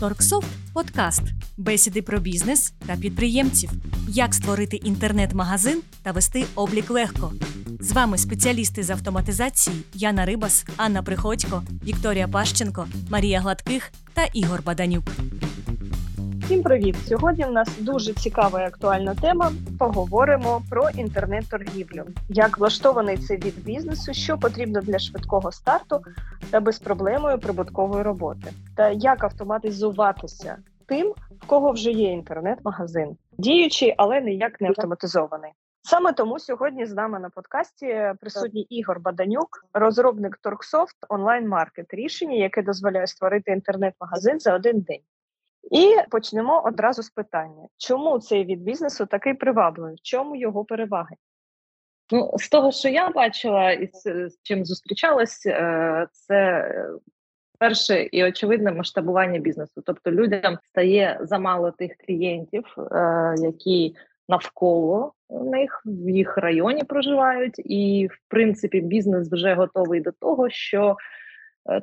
Торксофт 0.00 0.48
подкаст, 0.72 1.22
бесіди 1.56 2.02
про 2.02 2.18
бізнес 2.18 2.72
та 2.86 2.96
підприємців, 2.96 3.70
як 4.08 4.34
створити 4.34 4.76
інтернет-магазин 4.76 5.82
та 6.02 6.12
вести 6.12 6.44
облік 6.54 6.90
легко. 6.90 7.32
З 7.80 7.92
вами 7.92 8.18
спеціалісти 8.18 8.82
з 8.82 8.90
автоматизації 8.90 9.76
Яна 9.94 10.24
Рибас, 10.24 10.66
Анна 10.76 11.02
Приходько, 11.02 11.62
Вікторія 11.84 12.28
Пащенко, 12.28 12.86
Марія 13.10 13.40
Гладких 13.40 13.92
та 14.14 14.24
Ігор 14.24 14.62
Баданюк. 14.62 15.04
Всім 16.44 16.62
привіт! 16.62 16.96
Сьогодні 17.08 17.44
в 17.44 17.52
нас 17.52 17.78
дуже 17.78 18.12
цікава 18.12 18.62
і 18.62 18.66
актуальна 18.66 19.14
тема. 19.14 19.52
Поговоримо 19.78 20.62
про 20.70 20.90
інтернет-торгівлю, 20.90 22.04
як 22.28 22.58
влаштований 22.58 23.16
цей 23.16 23.36
від 23.36 23.64
бізнесу, 23.64 24.14
що 24.14 24.38
потрібно 24.38 24.80
для 24.80 24.98
швидкого 24.98 25.52
старту 25.52 26.02
та 26.50 26.60
безпроблемної 26.60 27.38
прибуткової 27.38 28.02
роботи, 28.02 28.52
та 28.76 28.90
як 28.90 29.24
автоматизуватися 29.24 30.56
тим, 30.86 31.14
в 31.42 31.46
кого 31.46 31.72
вже 31.72 31.90
є 31.90 32.12
інтернет-магазин, 32.12 33.16
діючий, 33.38 33.94
але 33.96 34.20
ніяк 34.20 34.60
не 34.60 34.68
автоматизований. 34.68 35.52
Саме 35.82 36.12
тому 36.12 36.38
сьогодні 36.38 36.86
з 36.86 36.94
нами 36.94 37.18
на 37.18 37.30
подкасті 37.30 38.12
присутній 38.20 38.62
Ігор 38.62 39.00
Баданюк, 39.00 39.48
розробник 39.72 40.38
Торксофт 40.42 40.96
онлайн-маркет 41.08 41.94
рішення, 41.94 42.36
яке 42.36 42.62
дозволяє 42.62 43.06
створити 43.06 43.52
інтернет-магазин 43.52 44.40
за 44.40 44.54
один 44.54 44.80
день. 44.80 45.00
І 45.70 45.96
почнемо 46.10 46.62
одразу 46.64 47.02
з 47.02 47.10
питання: 47.10 47.68
чому 47.76 48.18
цей 48.18 48.44
від 48.44 48.62
бізнесу 48.62 49.06
такий 49.06 49.34
привабливий? 49.34 49.94
В 49.94 50.02
чому 50.02 50.36
його 50.36 50.64
переваги? 50.64 51.16
Ну, 52.12 52.30
з 52.38 52.48
того, 52.48 52.72
що 52.72 52.88
я 52.88 53.10
бачила 53.10 53.72
і 53.72 53.90
з, 53.92 54.30
чим 54.42 54.64
зустрічалась, 54.64 55.46
е, 55.46 56.06
це 56.12 56.68
перше 57.58 58.02
і 58.02 58.24
очевидне 58.24 58.72
масштабування 58.72 59.38
бізнесу. 59.38 59.82
Тобто 59.86 60.10
людям 60.10 60.58
стає 60.70 61.18
замало 61.22 61.70
тих 61.70 61.92
клієнтів, 62.06 62.64
е, 62.78 63.34
які 63.38 63.96
навколо 64.28 65.12
них 65.30 65.82
в 65.84 66.08
їх 66.08 66.38
районі 66.38 66.84
проживають, 66.84 67.58
і 67.58 68.08
в 68.12 68.18
принципі 68.28 68.80
бізнес 68.80 69.32
вже 69.32 69.54
готовий 69.54 70.00
до 70.00 70.12
того, 70.12 70.50
що 70.50 70.96
Е, 70.96 71.23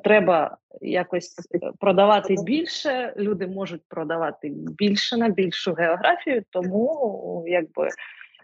треба 0.03 0.57
якось 0.81 1.35
продавати 1.79 2.35
більше. 2.43 3.13
Люди 3.17 3.47
можуть 3.47 3.81
продавати 3.87 4.49
більше 4.77 5.17
на 5.17 5.29
більшу 5.29 5.73
географію, 5.73 6.43
тому 6.49 7.43
якби. 7.47 7.89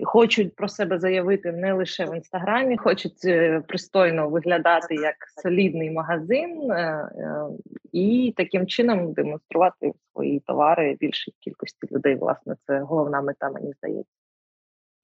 Хочуть 0.04 0.56
про 0.56 0.68
себе 0.68 1.00
заявити 1.00 1.52
не 1.52 1.74
лише 1.74 2.06
в 2.06 2.16
інстаграмі, 2.16 2.78
хочуть 2.78 3.26
е, 3.26 3.62
пристойно 3.68 4.30
виглядати 4.30 4.96
як 4.96 5.16
солідний 5.44 5.92
магазин 5.92 6.72
е, 6.72 7.10
і 7.92 8.34
таким 8.38 8.68
чином 8.68 9.14
демонструвати 9.14 9.94
свої 10.14 10.40
товари 10.40 10.98
більшій 11.00 11.34
кількості 11.40 11.88
людей. 11.92 12.16
Власне, 12.16 12.56
це 12.68 12.80
головна 12.80 13.22
мета, 13.22 13.50
мені 13.50 13.74
здається. 13.78 14.27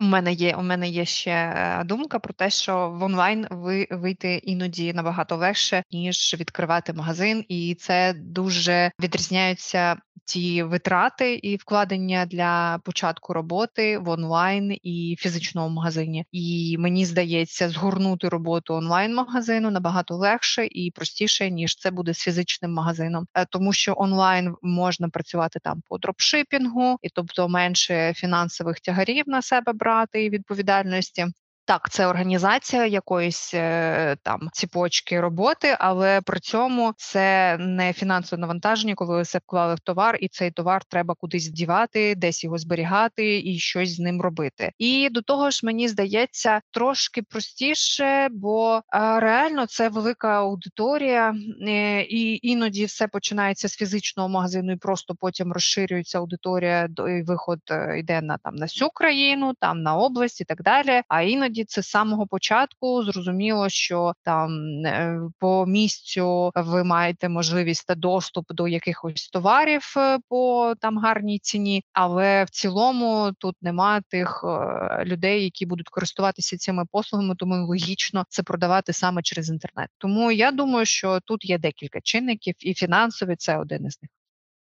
У 0.04 0.06
мене 0.06 0.34
є 0.34 0.56
у 0.56 0.62
мене 0.62 0.90
є 0.90 1.06
ще 1.06 1.32
е, 1.32 1.84
думка 1.84 2.20
про 2.20 2.34
те, 2.34 2.50
що 2.50 2.90
в 2.90 3.04
онлайн 3.04 3.48
ви 3.50 3.88
вийти 3.92 4.36
іноді 4.36 4.94
набагато 4.94 5.36
легше 5.36 5.84
ніж 5.92 6.36
відкривати 6.40 6.94
магазин, 6.94 7.46
і 7.48 7.76
це 7.80 8.14
дуже 8.14 8.92
відрізняються 9.00 9.98
ті 10.26 10.64
витрати 10.64 11.36
і 11.36 11.56
вкладення 11.56 12.26
для 12.26 12.80
початку 12.86 13.34
роботи 13.34 13.98
в 13.98 14.10
онлайн 14.10 14.78
і 14.84 15.16
фізичному 15.20 15.76
магазині. 15.76 16.26
І 16.32 16.76
мені 16.80 17.06
здається, 17.06 17.70
згорнути 17.70 18.30
роботу 18.30 18.74
онлайн-магазину 18.74 19.72
набагато 19.72 20.16
легше 20.16 20.68
і 20.72 20.92
простіше, 20.92 21.52
ніж 21.52 21.76
це 21.76 21.92
буде 21.92 22.14
з 22.14 22.18
фізичним 22.18 22.74
магазином, 22.74 23.26
е, 23.34 23.46
тому 23.46 23.74
що 23.74 23.94
онлайн 23.98 24.56
можна 24.62 25.10
працювати 25.10 25.60
там 25.64 25.82
по 25.90 25.98
дропшипінгу, 25.98 26.98
і 27.02 27.10
тобто 27.10 27.50
менше 27.50 28.14
фінансових 28.16 28.80
тягарів 28.80 29.24
на 29.28 29.42
себе 29.42 29.74
брати 29.74 29.93
і 30.14 30.30
відповідальності. 30.30 31.28
Так, 31.66 31.90
це 31.90 32.08
організація 32.08 32.86
якоїсь 32.86 33.52
е, 33.54 34.16
там 34.24 34.50
ціпочки 34.54 35.20
роботи, 35.22 35.78
але 35.80 36.22
при 36.22 36.40
цьому 36.40 36.94
це 36.98 37.58
не 37.60 37.94
фінансове 37.94 38.42
навантаження, 38.42 38.96
коли 38.96 39.16
ви 39.16 39.22
все 39.22 39.38
вклали 39.38 39.76
в 39.76 39.80
товар, 39.80 40.18
і 40.22 40.28
цей 40.28 40.52
товар 40.52 40.84
треба 40.84 41.16
кудись 41.16 41.48
дівати, 41.48 42.16
десь 42.16 42.44
його 42.44 42.58
зберігати 42.58 43.40
і 43.40 43.60
щось 43.60 43.96
з 43.96 44.00
ним 44.00 44.22
робити. 44.22 44.72
І 44.78 45.10
до 45.12 45.22
того 45.22 45.50
ж, 45.50 45.66
мені 45.66 45.88
здається, 45.88 46.62
трошки 46.72 47.22
простіше, 47.22 48.28
бо 48.32 48.82
реально 49.20 49.66
це 49.66 49.90
велика 49.90 50.40
аудиторія, 50.40 51.36
е, 51.62 52.02
і 52.02 52.40
іноді 52.50 52.86
все 52.86 53.08
починається 53.08 53.70
з 53.70 53.76
фізичного 53.76 54.30
магазину, 54.30 54.72
і 54.72 54.78
просто 54.78 55.16
потім 55.20 55.54
розширюється 55.54 56.18
аудиторія, 56.18 56.90
і 57.20 57.22
виход 57.22 57.60
е, 57.72 58.00
йде 58.00 58.22
на 58.22 58.38
там 58.38 58.56
на 58.56 58.66
всю 58.66 58.90
країну, 58.90 59.54
там 59.60 59.82
на 59.82 59.96
область 59.96 60.42
і 60.42 60.44
так 60.44 60.62
далі. 60.64 61.02
А 61.08 61.22
іноді 61.22 61.53
іноді 61.54 61.66
це 61.66 61.82
з 61.82 61.88
самого 61.88 62.28
початку 62.28 63.04
зрозуміло, 63.04 63.70
що 63.70 64.14
там 64.24 64.52
е, 64.86 65.20
по 65.40 65.66
місцю 65.66 66.52
ви 66.56 66.84
маєте 66.84 67.30
можливість 67.30 67.88
та 67.88 67.96
доступ 67.96 68.54
до 68.54 68.68
якихось 68.68 69.30
товарів 69.30 69.94
е, 69.98 70.20
по 70.30 70.74
там 70.80 70.98
гарній 70.98 71.40
ціні, 71.40 71.84
але 71.94 72.44
в 72.44 72.50
цілому 72.50 73.32
тут 73.40 73.56
нема 73.62 74.02
тих 74.02 74.44
е, 74.44 75.06
людей, 75.06 75.44
які 75.44 75.66
будуть 75.66 75.90
користуватися 75.90 76.58
цими 76.58 76.86
послугами, 76.92 77.36
тому 77.36 77.68
логічно 77.68 78.26
це 78.30 78.44
продавати 78.44 78.94
саме 78.94 79.22
через 79.22 79.50
інтернет. 79.50 79.90
Тому 79.98 80.32
я 80.32 80.52
думаю, 80.52 80.86
що 80.86 81.20
тут 81.26 81.46
є 81.46 81.58
декілька 81.58 82.02
чинників, 82.02 82.56
і 82.60 82.74
фінансові 82.74 83.36
це 83.36 83.58
один 83.58 83.86
із 83.86 84.00
них. 84.02 84.10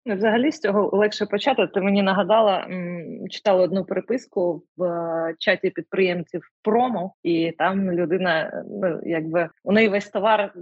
Ну, 0.07 0.15
взагалі 0.15 0.51
з 0.51 0.59
цього 0.59 0.97
легше 0.97 1.25
почати. 1.25 1.67
Ти 1.67 1.81
мені 1.81 2.01
нагадала, 2.01 2.67
читала 3.29 3.63
одну 3.63 3.85
переписку 3.85 4.63
в 4.77 4.83
е, 4.83 5.35
чаті 5.39 5.69
підприємців 5.69 6.41
промо, 6.63 7.13
і 7.23 7.51
там 7.57 7.91
людина, 7.91 8.63
ну 8.81 8.99
якби 9.03 9.49
у 9.63 9.71
неї 9.71 9.89
весь 9.89 10.09
товар 10.09 10.53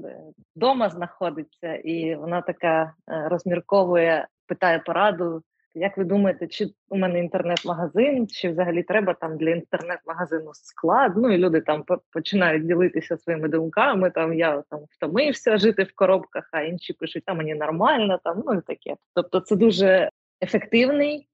вдома 0.56 0.90
знаходиться, 0.90 1.76
і 1.76 2.16
вона 2.16 2.42
така 2.42 2.84
е, 2.84 3.28
розмірковує, 3.30 4.28
питає 4.48 4.80
пораду. 4.80 5.42
Як 5.78 5.98
ви 5.98 6.04
думаєте, 6.04 6.48
чи 6.48 6.68
у 6.90 6.98
мене 6.98 7.20
інтернет-магазин, 7.20 8.28
чи 8.28 8.50
взагалі 8.50 8.84
треба 8.84 9.14
там 9.14 9.38
для 9.38 9.50
інтернет-магазину 9.50 10.52
склад? 10.54 11.14
Ну 11.18 11.32
і 11.32 11.38
люди 11.38 11.62
там 11.62 11.84
починають 12.12 12.66
ділитися 12.66 13.18
своїми 13.18 13.50
думками. 13.50 14.12
Там 14.12 14.34
я 14.34 14.64
там 14.70 14.80
втомився 14.90 15.58
жити 15.58 15.84
в 15.84 15.96
коробках, 15.96 16.50
а 16.52 16.62
інші 16.62 16.94
пишуть, 16.94 17.24
а 17.26 17.34
мені 17.34 17.56
нормально, 17.56 18.20
там 18.24 18.44
ну 18.46 18.54
і 18.54 18.62
таке. 18.62 18.96
Тобто, 19.14 19.40
це 19.40 19.56
дуже 19.56 20.10
ефективний, 20.42 21.28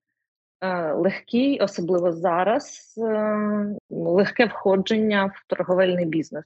е, 0.62 0.94
легкий, 0.94 1.60
особливо 1.60 2.12
зараз, 2.12 2.96
е, 2.98 3.76
легке 3.90 4.46
входження 4.46 5.26
в 5.26 5.44
торговельний 5.48 6.06
бізнес. 6.06 6.46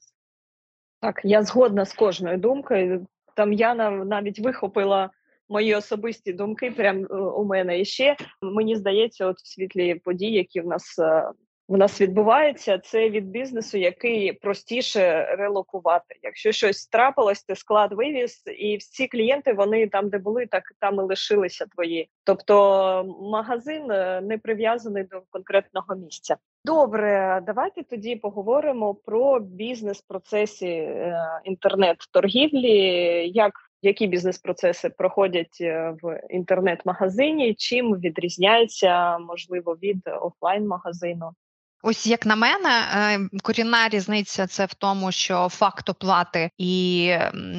Так, 1.02 1.22
я 1.24 1.44
згодна 1.44 1.86
з 1.86 1.94
кожною 1.94 2.38
думкою. 2.38 3.08
Там 3.36 3.54
Яна 3.54 3.92
навіть 3.92 4.40
вихопила 4.40 5.10
мої 5.50 5.76
особисті 5.76 6.34
думки. 6.34 6.72
Прям 6.72 7.04
е, 7.04 7.16
у 7.16 7.46
мене 7.46 7.80
і 7.80 7.86
ще 7.86 8.16
мені 8.42 8.76
здається, 8.76 9.26
от 9.26 9.38
в 9.38 9.48
світлі 9.48 9.96
подій, 9.96 10.32
які 10.32 10.62
в 10.62 10.68
нас 10.68 11.00
е, 11.00 11.32
в 11.68 11.78
нас 11.78 12.02
відбуваються, 12.02 12.78
це 12.78 13.10
від 13.10 13.30
бізнесу, 13.30 13.78
який 13.78 14.34
простіше 14.34 15.36
релокувати. 15.38 16.16
Якщо 16.24 16.52
щось 16.52 16.88
трапилось, 16.88 17.44
ти 17.44 17.56
склад 17.56 17.94
вивіз, 17.94 18.44
і 18.60 18.78
всі 18.78 19.08
клієнти 19.08 19.54
вони 19.54 19.88
там, 19.88 20.10
де 20.10 20.18
були, 20.18 20.46
так 20.46 20.64
там 20.80 20.96
і 20.96 21.00
лишилися 21.00 21.66
твої. 21.66 22.10
Тобто 22.24 23.16
магазин 23.22 23.92
е, 23.92 24.22
не 24.22 24.38
прив'язаний 24.38 25.04
до 25.04 25.22
конкретного 25.30 25.96
місця. 25.96 26.38
Добре, 26.66 27.42
давайте 27.46 27.84
тоді 27.84 28.16
поговоримо 28.16 28.96
про 28.96 29.40
бізнес-процесі 29.40 30.90
інтернет-торгівлі. 31.44 32.72
як 33.34 33.54
які 33.86 34.08
бізнес-процеси 34.08 34.90
проходять 34.90 35.58
е, 35.62 35.96
в 36.02 36.22
інтернет-магазині, 36.30 37.54
чим 37.54 37.96
відрізняється 37.96 39.18
можливо 39.18 39.74
від 39.74 40.08
офлайн-магазину? 40.22 41.32
Ось 41.88 42.08
як 42.08 42.26
на 42.26 42.36
мене, 42.36 42.70
е, 42.94 43.20
корінна 43.44 43.90
різниця 43.90 44.48
це 44.48 44.66
в 44.66 44.74
тому, 44.74 45.12
що 45.12 45.50
факт 45.50 45.90
оплати 45.90 46.50
і 46.58 47.14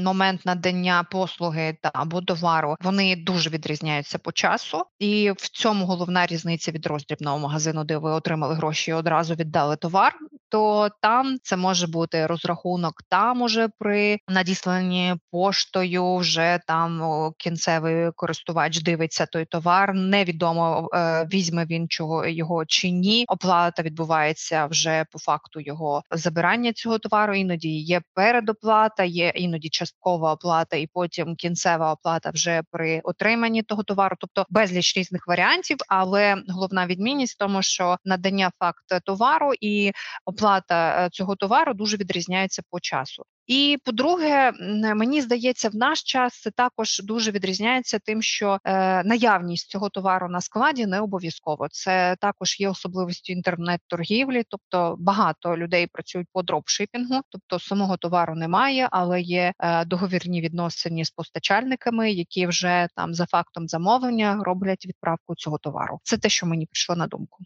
момент 0.05 0.47
надання 0.47 1.05
послуги 1.11 1.77
та 1.83 1.91
або 1.95 2.23
товару 2.23 2.77
вони 2.81 3.17
дуже 3.17 3.51
відрізняються 3.51 4.19
по 4.19 4.33
часу, 4.33 4.85
і 4.99 5.31
в 5.37 5.49
цьому 5.49 5.87
головна 5.87 6.27
різниця 6.27 6.71
від 6.71 6.87
роздрібного 6.87 7.39
магазину, 7.39 7.85
де 7.85 7.99
ви 7.99 8.11
отримали 8.11 8.55
гроші 8.55 8.91
і 8.91 8.95
одразу 8.95 9.35
віддали 9.35 9.77
товар 9.77 10.15
то 10.49 10.89
там 11.03 11.37
це 11.43 11.57
може 11.57 11.87
бути 11.87 12.27
розрахунок 12.27 13.03
там 13.09 13.43
уже 13.43 13.69
при 13.79 14.19
надісланні 14.29 15.15
поштою. 15.31 16.17
Вже 16.17 16.61
там 16.67 17.03
кінцевий 17.39 18.11
користувач 18.17 18.83
дивиться 18.83 19.27
той 19.27 19.45
товар. 19.45 19.95
Невідомо 19.95 20.89
е, 20.95 21.29
візьме 21.33 21.67
він 21.67 21.89
чого 21.89 22.27
його 22.27 22.65
чи 22.67 22.91
ні. 22.91 23.25
Оплата 23.29 23.83
відбувається 23.83 24.16
відбувається 24.17 24.67
вже 24.67 25.05
по 25.13 25.19
факту 25.19 25.61
його 25.61 26.03
забирання 26.11 26.73
цього 26.73 26.99
товару. 26.99 27.35
Іноді 27.35 27.69
є 27.69 28.01
передоплата, 28.15 29.05
є 29.05 29.33
іноді 29.35 29.69
часткова 29.69 30.33
оплата, 30.33 30.77
і 30.77 30.87
потім 30.87 31.37
кінцева 31.37 31.93
оплата 31.93 32.31
вже 32.31 32.63
при 32.71 33.01
отриманні 33.05 33.63
того 33.63 33.83
товару, 33.83 34.17
тобто 34.21 34.47
безліч 34.51 34.97
різних 34.97 35.27
варіантів. 35.27 35.77
Але 35.89 36.43
головна 36.49 36.87
відмінність 36.87 37.35
в 37.35 37.39
тому, 37.39 37.63
що 37.63 37.97
надання 38.05 38.51
факт 38.59 39.05
товару 39.05 39.53
і 39.61 39.93
оплата 40.25 41.07
е, 41.07 41.11
цього 41.11 41.37
товару 41.37 41.75
дуже 41.75 41.97
відрізняється 41.97 42.63
по 42.71 42.81
часу. 42.81 43.23
І 43.47 43.79
по-друге, 43.85 44.53
мені 44.95 45.23
здається, 45.23 45.69
в 45.69 45.77
наш 45.77 46.03
час 46.03 46.41
це 46.41 46.51
також 46.51 47.01
дуже 47.05 47.31
відрізняється 47.31 47.99
тим, 47.99 48.23
що 48.23 48.59
е, 48.65 49.05
наявність 49.05 49.71
цього 49.71 49.89
товару 49.89 50.29
на 50.29 50.41
складі 50.41 50.87
не 50.87 51.01
обов'язково. 51.01 51.69
Це 51.71 52.17
також 52.21 52.61
є 52.61 52.69
особливістю 52.69 53.33
інтернет-торгівлі, 53.33 54.45
тобто 54.49 54.97
багато 54.99 55.57
людей 55.57 55.87
працюють 55.87 56.29
по 56.33 56.43
дропшипінгу, 56.43 57.21
тобто 57.29 57.59
самого 57.59 57.97
товару 57.97 58.35
немає, 58.35 58.89
але 58.91 59.21
є 59.21 59.53
е, 59.59 59.85
договірні 59.85 60.41
відносини 60.41 61.05
з 61.05 61.11
постачальниками, 61.11 62.13
які 62.13 62.47
вже 62.47 62.89
там 62.97 63.15
за 63.15 63.27
фактом 63.27 63.69
замовлення 63.69 64.41
роблять 64.45 64.87
відправку 64.87 65.35
цього 65.35 65.59
товару. 65.59 66.01
Це 66.03 66.19
те, 66.19 66.29
що 66.29 66.47
мені 66.47 66.67
прийшло 66.67 66.97
на 66.97 67.07
думку. 67.07 67.45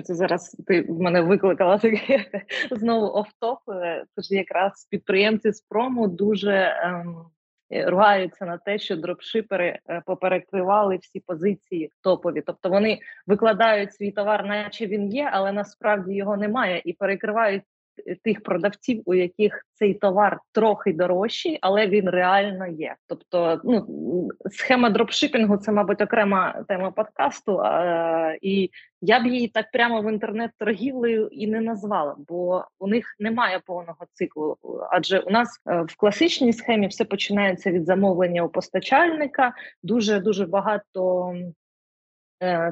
Це 0.00 0.14
зараз 0.14 0.56
ти 0.66 0.82
в 0.82 1.00
мене 1.00 1.20
викликала 1.20 1.78
таке 1.78 2.24
знову 2.70 3.06
офтоп. 3.06 3.58
Тож 4.16 4.30
якраз 4.30 4.86
підприємці 4.90 5.52
з 5.52 5.60
прому 5.60 6.08
дуже 6.08 6.52
ем, 6.82 7.16
ругаються 7.86 8.44
на 8.44 8.58
те, 8.58 8.78
що 8.78 8.96
дропшипери 8.96 9.78
е, 9.88 10.02
поперекривали 10.06 10.96
всі 10.96 11.20
позиції 11.20 11.90
топові. 12.02 12.42
Тобто 12.46 12.68
вони 12.68 12.98
викладають 13.26 13.94
свій 13.94 14.10
товар, 14.10 14.46
наче 14.46 14.86
він 14.86 15.08
є, 15.08 15.30
але 15.32 15.52
насправді 15.52 16.14
його 16.14 16.36
немає, 16.36 16.82
і 16.84 16.92
перекривають 16.92 17.62
тих 18.24 18.42
продавців, 18.42 19.02
у 19.04 19.14
яких 19.14 19.66
цей 19.74 19.94
товар 19.94 20.40
трохи 20.52 20.92
дорожчий, 20.92 21.58
але 21.60 21.86
він 21.86 22.10
реально 22.10 22.66
є. 22.66 22.94
Тобто, 23.06 23.60
ну 23.64 24.28
схема 24.50 24.90
дропшипінгу 24.90 25.56
це, 25.56 25.72
мабуть, 25.72 26.00
окрема 26.00 26.64
тема 26.68 26.90
подкасту. 26.90 27.58
А, 27.58 28.34
І 28.42 28.70
я 29.00 29.20
б 29.20 29.26
її 29.26 29.48
так 29.48 29.70
прямо 29.72 30.02
в 30.02 30.12
інтернет-торгівлею 30.12 31.28
і 31.32 31.46
не 31.46 31.60
назвала, 31.60 32.16
бо 32.28 32.64
у 32.78 32.86
них 32.86 33.16
немає 33.18 33.60
повного 33.66 34.06
циклу. 34.12 34.56
Адже 34.90 35.18
у 35.18 35.30
нас 35.30 35.60
е, 35.66 35.82
в 35.88 35.96
класичній 35.96 36.52
схемі 36.52 36.86
все 36.86 37.04
починається 37.04 37.70
від 37.70 37.86
замовлення 37.86 38.42
у 38.42 38.48
постачальника. 38.48 39.52
Дуже 39.82 40.20
дуже 40.20 40.46
багато 40.46 41.32
Е, 41.32 41.52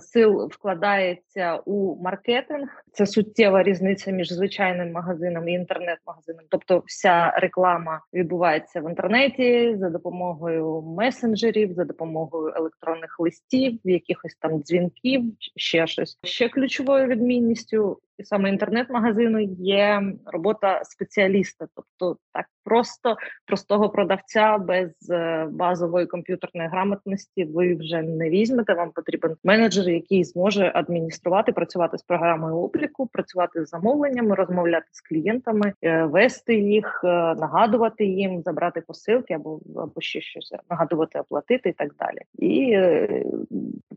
сил 0.00 0.48
вкладається 0.52 1.60
у 1.66 2.02
маркетинг. 2.02 2.68
Це 2.92 3.06
суттєва 3.06 3.62
різниця 3.62 4.10
між 4.10 4.32
звичайним 4.32 4.92
магазином 4.92 5.48
і 5.48 5.52
інтернет-магазином. 5.52 6.44
Тобто, 6.48 6.82
вся 6.86 7.30
реклама 7.30 8.00
відбувається 8.14 8.80
в 8.80 8.88
інтернеті 8.88 9.76
за 9.76 9.90
допомогою 9.90 10.82
месенджерів, 10.82 11.72
за 11.72 11.84
допомогою 11.84 12.54
електронних 12.56 13.20
листів, 13.20 13.80
якихось 13.84 14.36
там 14.40 14.62
дзвінків, 14.62 15.22
ще 15.56 15.86
щось. 15.86 16.18
Ще 16.24 16.48
ключовою 16.48 17.06
відмінністю 17.06 17.98
саме 18.24 18.48
інтернет-магазину 18.48 19.40
є 19.58 20.02
робота 20.26 20.80
спеціаліста, 20.84 21.66
тобто 21.74 22.18
так 22.32 22.46
просто 22.64 23.16
простого 23.46 23.88
продавця 23.88 24.58
без 24.58 25.10
е, 25.10 25.48
базової 25.50 26.06
комп'ютерної 26.06 26.68
грамотності 26.68 27.44
ви 27.44 27.74
вже 27.74 28.02
не 28.02 28.30
візьмете. 28.30 28.74
Вам 28.74 28.90
потрібен 28.90 29.36
менеджер, 29.44 29.88
який 29.88 30.24
зможе 30.24 30.72
адмініструвати, 30.74 31.52
працювати 31.52 31.98
з 31.98 32.02
програмою 32.02 32.56
обліку, 32.56 33.06
працювати 33.12 33.64
з 33.64 33.68
замовленнями, 33.68 34.34
розмовляти 34.34 34.86
з 34.90 35.00
клієнтами, 35.00 35.72
е, 35.82 36.04
вести 36.04 36.54
їх, 36.54 37.00
е, 37.04 37.06
нагадувати 37.34 38.04
їм, 38.04 38.42
забрати 38.42 38.80
посилки 38.80 39.34
або 39.34 39.60
або 39.76 40.00
ще 40.00 40.20
щось 40.20 40.52
нагадувати, 40.70 41.20
оплатити 41.20 41.68
і 41.68 41.72
так 41.72 41.94
далі. 41.98 42.18
І 42.38 42.78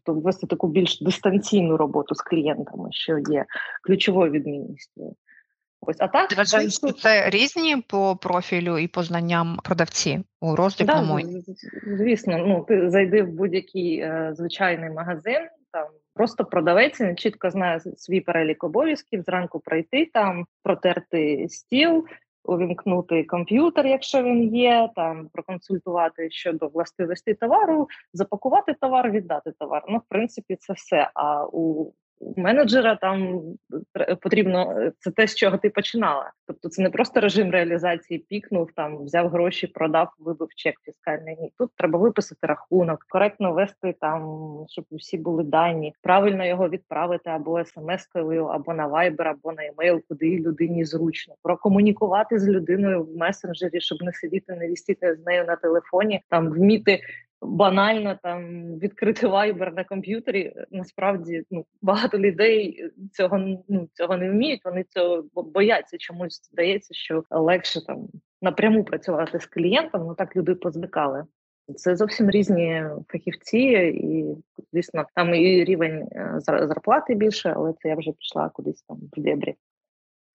тобто 0.06 0.22
вести 0.22 0.48
таку 0.48 0.68
більш 0.68 1.02
дистанційну 1.02 1.78
роботу 1.78 2.16
з 2.16 2.22
клієнтами, 2.22 2.90
що 2.92 3.18
є 3.18 3.46
ключовою 4.14 4.32
відмінністю. 4.32 5.16
Ось 5.82 5.98
а 6.00 6.08
так 6.08 6.38
Вважаю, 6.38 6.70
що 6.70 6.92
це 6.92 7.30
різні 7.30 7.84
по 7.88 8.18
профілю 8.22 8.78
і 8.78 8.88
по 8.88 9.04
знанням 9.04 9.58
продавці 9.64 10.24
у 10.42 10.56
розділу. 10.56 10.88
Да, 10.88 11.20
звісно, 11.98 12.38
ну 12.38 12.66
ти 12.68 12.90
зайди 12.90 13.24
в 13.24 13.28
будь-який 13.28 14.00
е, 14.00 14.32
звичайний 14.34 14.90
магазин, 14.90 15.48
там 15.72 15.88
просто 16.14 16.46
продавець 16.46 17.00
не 17.00 17.16
чітко 17.16 17.50
знає 17.50 17.80
свій 17.80 18.22
перелік 18.22 18.64
обов'язків. 18.64 19.22
Зранку 19.22 19.60
пройти 19.60 20.10
там, 20.14 20.46
протерти 20.64 21.48
стіл, 21.50 22.06
увімкнути 22.44 23.24
комп'ютер, 23.24 23.88
якщо 23.88 24.24
він 24.24 24.56
є, 24.56 24.90
там 24.96 25.30
проконсультувати 25.34 26.30
щодо 26.32 26.68
властивості 26.68 27.34
товару, 27.34 27.88
запакувати 28.14 28.76
товар, 28.82 29.12
віддати 29.12 29.52
товар. 29.60 29.84
Ну, 29.90 29.98
в 29.98 30.04
принципі, 30.10 30.56
це 30.60 30.74
все. 30.74 31.10
А 31.14 31.46
у 31.46 31.94
менеджера 32.38 32.96
там 32.96 33.42
потрібно 34.22 34.80
е, 34.80 34.92
це 35.00 35.12
те, 35.12 35.28
з 35.28 35.36
чого 35.36 35.58
ти 35.58 35.70
починала. 35.70 36.32
Тобто, 36.48 36.70
це 36.70 36.82
не 36.82 36.90
просто 36.90 37.20
режим 37.20 37.52
реалізації 37.52 38.26
пікнув, 38.30 38.70
там 38.76 39.04
взяв 39.04 39.30
гроші, 39.30 39.68
продав, 39.68 40.14
вибив 40.20 40.48
чек 40.56 40.76
фіскальний. 40.86 41.38
Ні, 41.40 41.52
тут 41.58 41.72
треба 41.76 42.00
виписати 42.00 42.48
рахунок, 42.48 43.06
коректно 43.10 43.54
вести 43.54 43.96
там, 44.02 44.40
щоб 44.70 44.86
усі 44.90 45.18
були 45.18 45.44
дані, 45.44 45.94
правильно 46.02 46.46
його 46.46 46.70
відправити 46.70 47.30
або 47.30 47.60
смс-кою, 47.60 48.46
або 48.46 48.74
на 48.74 48.90
Viber, 48.90 49.28
або 49.28 49.52
на 49.52 49.66
емейл, 49.66 50.02
куди 50.10 50.40
людині 50.40 50.86
зручно, 50.86 51.36
прокомунікувати 51.44 52.40
з 52.40 52.48
людиною 52.48 53.04
в 53.04 53.18
месенджері, 53.18 53.82
щоб 53.82 54.04
не 54.04 54.14
сидіти, 54.14 54.54
не 54.54 54.68
вістити 54.68 55.16
з 55.16 55.26
нею 55.26 55.46
на 55.46 55.56
телефоні, 55.56 56.22
там 56.30 56.50
вміти 56.50 57.00
банально 57.46 58.20
там 58.24 58.64
відкрити 58.80 59.28
вайбер 59.28 59.74
на 59.74 59.84
комп'ютері. 59.84 60.54
Насправді 60.72 61.44
ну 61.52 61.66
багато 61.82 62.20
людей 62.20 62.90
цього 63.12 63.38
ну 63.68 63.88
цього 63.94 64.18
не 64.18 64.32
вміють. 64.32 64.66
Вони 64.66 64.84
цього 64.84 65.24
бояться 65.34 65.98
чомусь 65.98 66.42
здається, 66.52 66.94
що 66.94 67.24
легше 67.30 67.86
там 67.86 68.08
напряму 68.42 68.84
працювати 68.84 69.40
з 69.40 69.46
клієнтом. 69.46 70.06
Ну 70.08 70.16
так 70.16 70.36
люди 70.36 70.56
позвикали. 70.56 71.26
Це 71.76 71.96
зовсім 71.96 72.30
різні 72.30 72.84
фахівці, 73.08 73.58
і 73.58 74.26
звісно, 74.74 75.06
там 75.16 75.36
і 75.36 75.64
рівень 75.64 76.08
е, 76.12 76.34
зарплати 76.40 77.16
більше, 77.16 77.54
але 77.56 77.74
це 77.74 77.90
я 77.90 77.96
вже 77.96 78.12
пішла 78.12 78.50
кудись 78.50 78.82
там 78.82 78.98
в 79.18 79.22
дебрі. 79.22 79.56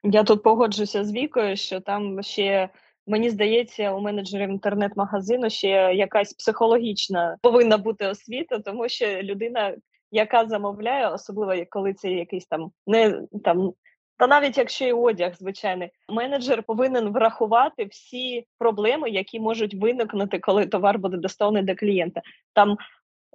Я 0.03 0.25
тут 0.25 0.43
погоджуся 0.43 1.05
з 1.05 1.13
Вікою, 1.13 1.57
що 1.57 1.81
там 1.81 2.23
ще 2.23 2.69
Мені 3.09 3.31
здається, 3.31 3.93
у 3.93 4.01
менеджерів 4.01 4.51
інтернет-магазину 4.51 5.51
ще 5.51 5.69
якась 5.95 6.35
психологічна 6.35 7.37
повинна 7.43 7.79
бути 7.79 8.07
освіта, 8.07 8.59
тому 8.59 8.89
що 8.89 9.07
людина, 9.07 9.77
яка 10.11 10.47
замовляє, 10.47 11.09
особливо 11.09 11.65
коли 11.71 11.95
це 11.95 12.11
якийсь 12.11 12.47
там 12.47 12.71
не 12.87 13.23
там. 13.45 13.73
Та 14.17 14.27
навіть 14.27 14.59
якщо 14.59 14.85
і 14.85 14.93
одяг, 14.93 15.35
звичайний 15.35 15.91
менеджер 16.09 16.63
повинен 16.63 17.09
врахувати 17.13 17.85
всі 17.85 18.47
проблеми, 18.59 19.11
які 19.11 19.41
можуть 19.41 19.75
виникнути, 19.75 20.39
коли 20.39 20.67
товар 20.67 20.99
буде 20.99 21.17
доставлений 21.17 21.63
до 21.63 21.75
клієнта. 21.75 22.21
Там 22.53 22.77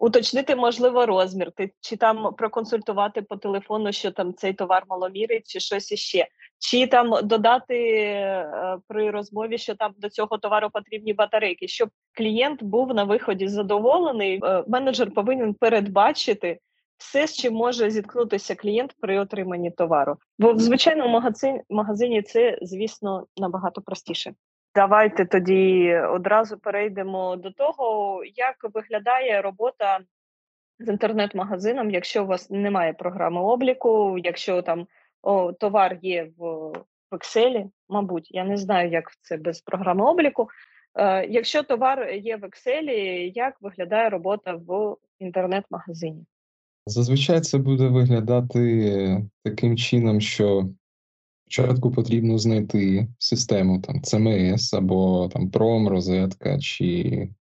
уточнити 0.04 0.56
можливо 0.56 1.06
розмір, 1.06 1.52
ти 1.52 1.72
чи 1.82 1.98
там 1.98 2.34
проконсультувати 2.38 3.22
по 3.22 3.38
телефону, 3.38 3.92
що 3.92 4.12
там 4.12 4.34
цей 4.34 4.54
товар 4.54 4.84
маломірить, 4.90 5.48
чи 5.48 5.60
щось 5.60 5.92
іще 5.92 6.28
чи 6.60 6.88
там 6.88 7.14
додати 7.24 7.78
е, 7.78 8.78
при 8.88 9.12
розмові, 9.12 9.58
що 9.58 9.76
там 9.76 9.94
до 9.98 10.10
цього 10.10 10.38
товару 10.38 10.70
потрібні 10.70 11.14
батарейки, 11.14 11.68
щоб 11.68 11.90
клієнт 12.18 12.64
був 12.64 12.94
на 12.94 13.04
виході 13.04 13.48
задоволений. 13.48 14.40
Е, 14.44 14.64
менеджер 14.68 15.12
повинен 15.12 15.54
передбачити 15.54 16.60
все, 16.98 17.28
з 17.28 17.38
чим 17.38 17.54
може 17.54 17.90
зіткнутися 17.90 18.56
клієнт 18.56 18.96
при 19.00 19.20
отриманні 19.20 19.72
товару. 19.72 20.18
Бо 20.40 20.54
в 20.54 20.60
звичайному 20.60 21.10
магазині, 21.10 21.62
магазині 21.70 22.22
це, 22.22 22.58
звісно, 22.62 23.26
набагато 23.38 23.82
простіше. 23.82 24.34
Давайте 24.76 25.26
тоді 25.26 25.96
одразу 25.96 26.58
перейдемо 26.58 27.36
до 27.36 27.52
того, 27.52 28.22
як 28.36 28.56
виглядає 28.74 29.42
робота 29.42 30.00
з 30.80 30.90
інтернет-магазином, 30.90 31.92
якщо 31.92 32.24
у 32.24 32.28
вас 32.28 32.50
немає 32.50 32.94
програми 32.94 33.42
обліку, 33.42 34.18
якщо 34.18 34.62
там 34.62 34.88
о, 35.22 35.54
товар 35.54 36.00
є 36.02 36.32
в 36.38 36.74
в 37.14 37.16
Excel, 37.16 37.70
мабуть, 37.90 38.28
я 38.32 38.44
не 38.44 38.58
знаю, 38.58 38.92
як 38.92 39.12
це 39.22 39.38
без 39.38 39.62
програми 39.62 40.06
обліку. 40.06 40.50
Е, 40.96 41.28
Якщо 41.28 41.64
товар 41.64 42.10
є 42.14 42.38
в 42.38 42.44
Excel, 42.44 42.90
як 43.36 43.62
виглядає 43.62 44.10
робота 44.10 44.60
в 44.68 44.96
інтернет-магазині? 45.20 46.26
Зазвичай 46.86 47.42
це 47.42 47.58
буде 47.58 47.88
виглядати 47.88 49.22
таким 49.44 49.78
чином, 49.78 50.22
що 50.22 50.70
спочатку 51.44 51.92
потрібно 51.92 52.38
знайти 52.38 53.08
систему 53.18 53.80
там 53.80 54.02
CMS 54.02 54.78
або 54.78 55.30
там 55.34 55.50
Prom, 55.50 55.88
розетка 55.88 56.60
чи 56.60 56.86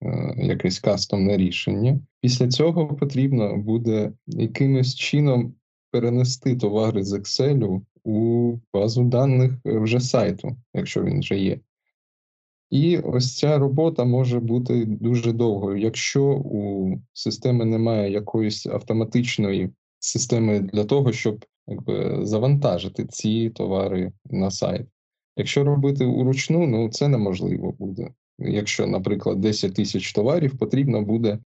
е, 0.04 0.36
якесь 0.38 0.80
кастомне 0.80 1.38
рішення. 1.38 2.00
Після 2.22 2.48
цього 2.48 2.88
потрібно 2.88 3.58
буде 3.58 4.12
якимось 4.28 4.96
чином 4.96 5.54
перенести 5.92 6.56
товари 6.56 7.04
з 7.04 7.14
Excel 7.14 7.82
у 8.04 8.54
базу 8.74 9.04
даних 9.04 9.52
вже 9.66 10.00
сайту, 10.00 10.56
якщо 10.74 11.04
він 11.04 11.20
вже 11.20 11.38
є. 11.38 11.60
І 12.70 12.98
ось 12.98 13.38
ця 13.38 13.58
робота 13.58 14.06
може 14.06 14.40
бути 14.40 14.86
дуже 14.86 15.34
довгою. 15.34 15.78
Якщо 15.78 16.24
у 16.25 16.92
системи 17.14 17.66
немає 17.66 18.12
якоїсь 18.12 18.66
автоматичної 18.66 19.70
системи 20.00 20.60
для 20.60 20.84
того, 20.84 21.12
щоб 21.12 21.46
якби, 21.67 22.25
завантажити 22.25 23.05
ці 23.05 23.50
товари 23.50 24.12
на 24.25 24.51
сайт. 24.51 24.88
Якщо 25.38 25.63
робити 25.63 26.05
уручну, 26.05 26.67
ну 26.67 26.89
це 26.89 27.07
неможливо 27.07 27.72
буде. 27.72 28.10
Якщо, 28.39 28.88
наприклад, 28.88 29.41
10 29.41 29.75
тисяч 29.75 30.13
товарів, 30.13 30.57
потрібно 30.57 31.01
буде 31.01 31.29
е, 31.29 31.39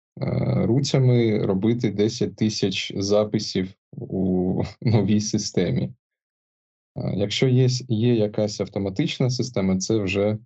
руцями 0.67 1.47
робити 1.47 1.91
10 1.91 2.37
тисяч 2.37 2.93
записів 2.97 3.75
у 3.93 4.63
новій 4.83 5.21
системі. 5.21 5.83
Е, 6.97 7.13
якщо 7.17 7.49
є, 7.49 7.69
є 7.89 8.15
якась 8.15 8.61
автоматична 8.61 9.31
система, 9.31 9.77
це 9.79 9.99
вже 9.99 10.39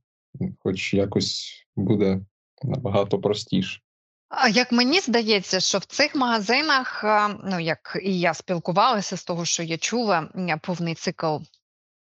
хоч 0.58 0.94
якось 0.94 1.66
буде 1.76 2.20
набагато 2.62 3.20
простіше. 3.20 3.80
Як 4.50 4.72
мені 4.72 5.00
здається, 5.00 5.60
що 5.60 5.78
в 5.78 5.84
цих 5.84 6.14
магазинах, 6.14 7.04
ну 7.44 7.60
як 7.60 7.98
і 8.02 8.20
я 8.20 8.34
спілкувалася 8.34 9.16
з 9.16 9.24
того, 9.24 9.44
що 9.44 9.62
я 9.62 9.78
чула, 9.78 10.28
повний 10.62 10.94
цикл 10.94 11.36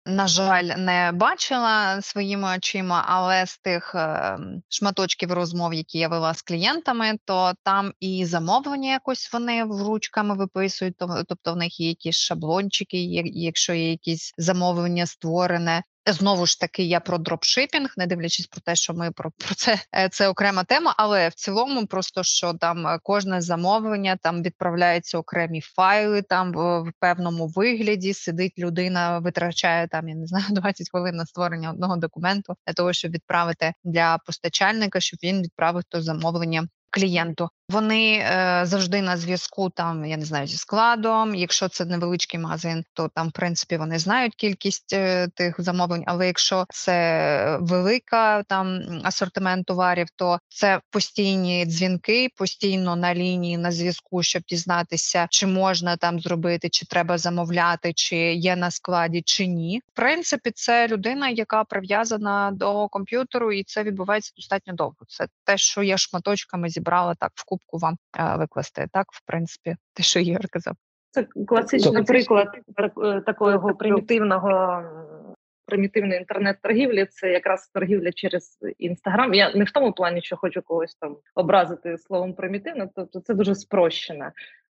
на 0.06 0.28
жаль, 0.28 0.64
не 0.64 1.12
бачила 1.12 2.02
своїми 2.02 2.56
очима, 2.56 3.04
але 3.08 3.46
з 3.46 3.58
тих 3.58 3.94
е, 3.94 4.38
шматочків 4.68 5.32
розмов, 5.32 5.74
які 5.74 5.98
я 5.98 6.08
вела 6.08 6.34
з 6.34 6.42
клієнтами, 6.42 7.18
то 7.24 7.52
там 7.62 7.92
і 8.00 8.24
замовлення 8.26 8.90
якось 8.90 9.32
вони 9.32 9.64
ручками 9.64 10.34
виписують, 10.34 10.94
тобто 11.28 11.52
в 11.52 11.56
них 11.56 11.80
є 11.80 11.88
якісь 11.88 12.16
шаблончики, 12.16 13.02
якщо 13.24 13.74
є 13.74 13.90
якісь 13.90 14.34
замовлення 14.38 15.06
створене. 15.06 15.82
Знову 16.06 16.46
ж 16.46 16.60
таки, 16.60 16.82
я 16.82 17.00
про 17.00 17.18
дропшипінг, 17.18 17.94
не 17.96 18.06
дивлячись 18.06 18.46
про 18.46 18.60
те, 18.60 18.76
що 18.76 18.94
ми 18.94 19.10
про 19.10 19.30
про 19.30 19.54
це 19.54 19.78
е, 19.96 20.08
це 20.08 20.28
окрема 20.28 20.64
тема, 20.64 20.94
але 20.96 21.28
в 21.28 21.34
цілому, 21.34 21.86
просто 21.86 22.22
що 22.22 22.54
там 22.54 22.86
е, 22.86 22.98
кожне 23.02 23.40
замовлення 23.40 24.16
там 24.22 24.42
відправляються 24.42 25.18
окремі 25.18 25.60
файли, 25.60 26.22
там 26.22 26.52
в, 26.52 26.92
певному 27.00 27.46
вигляді 27.46 28.14
сидить 28.14 28.58
людина, 28.58 29.18
витрачає 29.18 29.88
там, 29.88 30.08
я 30.08 30.14
не 30.14 30.26
знаю, 30.26 30.44
20 30.50 30.90
хвилин 30.90 31.16
на 31.16 31.26
створення 31.26 31.70
одного 31.70 31.96
документу 31.96 32.54
для 32.66 32.72
того, 32.72 32.92
щоб 32.92 33.10
відправити 33.10 33.72
для 33.84 34.18
постачальника, 34.26 35.00
щоб 35.00 35.18
він 35.22 35.42
відправив 35.42 35.84
то 35.88 36.02
замовлення 36.02 36.68
клієнту. 36.90 37.48
Вони 37.70 38.12
е, 38.12 38.60
завжди 38.64 39.02
на 39.02 39.16
зв'язку 39.16 39.70
там, 39.70 40.04
я 40.04 40.16
не 40.16 40.24
знаю, 40.24 40.46
зі 40.46 40.56
складом. 40.56 41.34
Якщо 41.34 41.68
це 41.68 41.84
невеличкий 41.84 42.40
магазин, 42.40 42.84
то 42.92 43.08
там, 43.14 43.28
в 43.28 43.32
принципі, 43.32 43.76
вони 43.76 43.98
знають 43.98 44.34
кількість 44.34 44.92
е, 44.92 45.28
тих 45.34 45.54
замовлень. 45.58 46.04
Але 46.06 46.26
якщо 46.26 46.66
це 46.68 47.58
велика 47.60 48.42
там 48.42 48.80
асортимент 49.04 49.66
товарів, 49.66 50.06
то 50.16 50.38
це 50.48 50.80
постійні 50.90 51.66
дзвінки, 51.66 52.28
постійно 52.36 52.96
на 52.96 53.14
лінії 53.14 53.58
на 53.58 53.72
зв'язку, 53.72 54.22
щоб 54.22 54.42
дізнатися, 54.42 55.26
чи 55.30 55.46
можна 55.46 55.96
там 55.96 56.20
зробити, 56.20 56.68
чи 56.68 56.86
треба 56.86 57.18
замовляти, 57.18 57.92
чи 57.92 58.16
є 58.16 58.56
на 58.56 58.70
складі, 58.70 59.22
чи 59.22 59.46
ні. 59.46 59.82
В 59.92 59.96
принципі, 59.96 60.50
це 60.54 60.88
людина, 60.88 61.28
яка 61.28 61.64
прив'язана 61.64 62.50
до 62.52 62.88
комп'ютеру, 62.88 63.52
і 63.52 63.64
це 63.64 63.82
відбувається 63.82 64.32
достатньо 64.36 64.74
довго. 64.74 64.96
Це 65.08 65.26
те, 65.44 65.58
що 65.58 65.82
я 65.82 65.98
шматочками 65.98 66.68
зібрала 66.68 67.14
так 67.14 67.32
в 67.34 67.44
кубку 67.70 67.78
вам 67.78 67.96
е, 68.18 68.36
викласти. 68.38 68.86
Так, 68.92 69.06
в 69.12 69.26
принципі, 69.26 69.76
те, 69.94 70.02
що 70.02 70.20
Ігор 70.20 70.48
казав. 70.50 70.74
Це 71.10 71.26
класичний 71.46 72.02
приклад 72.02 72.48
е, 73.04 73.20
такого 73.20 73.74
примітивного. 73.74 74.82
Примітивної 75.66 76.20
інтернет-торгівлі 76.20 77.06
це 77.10 77.32
якраз 77.32 77.70
торгівля 77.74 78.12
через 78.12 78.58
інстаграм. 78.78 79.34
Я 79.34 79.54
не 79.54 79.64
в 79.64 79.70
тому 79.70 79.92
плані, 79.92 80.22
що 80.22 80.36
хочу 80.36 80.62
когось 80.62 80.94
там 80.94 81.16
образити 81.34 81.98
словом 81.98 82.34
примітивно, 82.34 82.88
тобто 82.96 83.20
це 83.20 83.34
дуже 83.34 83.54
спрощено. 83.54 84.30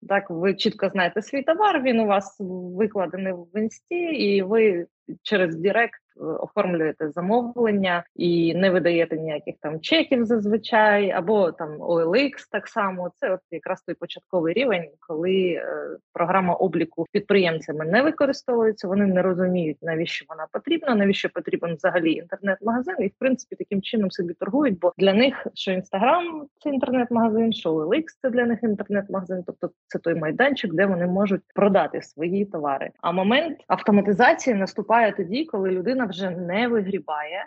Так, 0.08 0.30
ви 0.30 0.54
чітко 0.54 0.88
знаєте 0.88 1.22
свій 1.22 1.42
товар, 1.42 1.82
він 1.82 2.00
у 2.00 2.06
вас 2.06 2.36
викладений 2.78 3.32
в 3.32 3.58
інсті, 3.58 4.04
і 4.04 4.42
ви 4.42 4.86
через 5.22 5.56
Директ 5.56 6.00
Е, 6.00 6.05
оформлюєте 6.20 7.10
замовлення 7.10 8.04
і 8.16 8.54
не 8.54 8.70
видаєте 8.70 9.16
ніяких 9.16 9.54
там 9.60 9.80
чеків 9.80 10.24
зазвичай, 10.24 11.10
або 11.10 11.52
там 11.52 11.76
OLX 11.78 12.32
так 12.50 12.68
само. 12.68 13.10
Це 13.14 13.30
от 13.30 13.40
якраз 13.50 13.82
той 13.82 13.94
початковий 13.94 14.54
рівень, 14.54 14.88
коли 15.00 15.34
е, 15.34 15.66
програма 16.12 16.54
обліку 16.54 17.06
підприємцями 17.12 17.84
не 17.84 18.02
використовується, 18.02 18.88
вони 18.88 19.06
не 19.06 19.22
розуміють, 19.22 19.78
навіщо 19.82 20.24
вона 20.28 20.46
потрібна, 20.52 20.94
навіщо 20.94 21.28
потрібен 21.28 21.74
взагалі 21.74 22.12
інтернет-магазин, 22.12 22.96
і 22.98 23.06
в 23.06 23.14
принципі 23.18 23.56
таким 23.56 23.82
чином 23.82 24.10
собі 24.10 24.34
торгують. 24.34 24.78
Бо 24.78 24.92
для 24.98 25.12
них 25.12 25.46
що 25.54 25.72
інстаграм 25.72 26.46
це 26.58 26.70
інтернет-магазин, 26.70 27.52
що 27.52 27.74
OLX 27.74 28.04
це 28.22 28.30
для 28.30 28.44
них 28.44 28.62
інтернет-магазин, 28.62 29.42
тобто 29.46 29.70
це 29.86 29.98
той 29.98 30.14
майданчик, 30.14 30.74
де 30.74 30.86
вони 30.86 31.06
можуть 31.06 31.42
продати 31.54 32.02
свої 32.02 32.44
товари. 32.44 32.90
А 33.00 33.12
момент 33.12 33.58
автоматизації 33.66 34.56
наступає 34.56 35.12
тоді, 35.12 35.44
коли 35.44 35.70
людина 35.70 36.05
вже 36.06 36.30
не 36.30 36.68
вигрібає, 36.68 37.46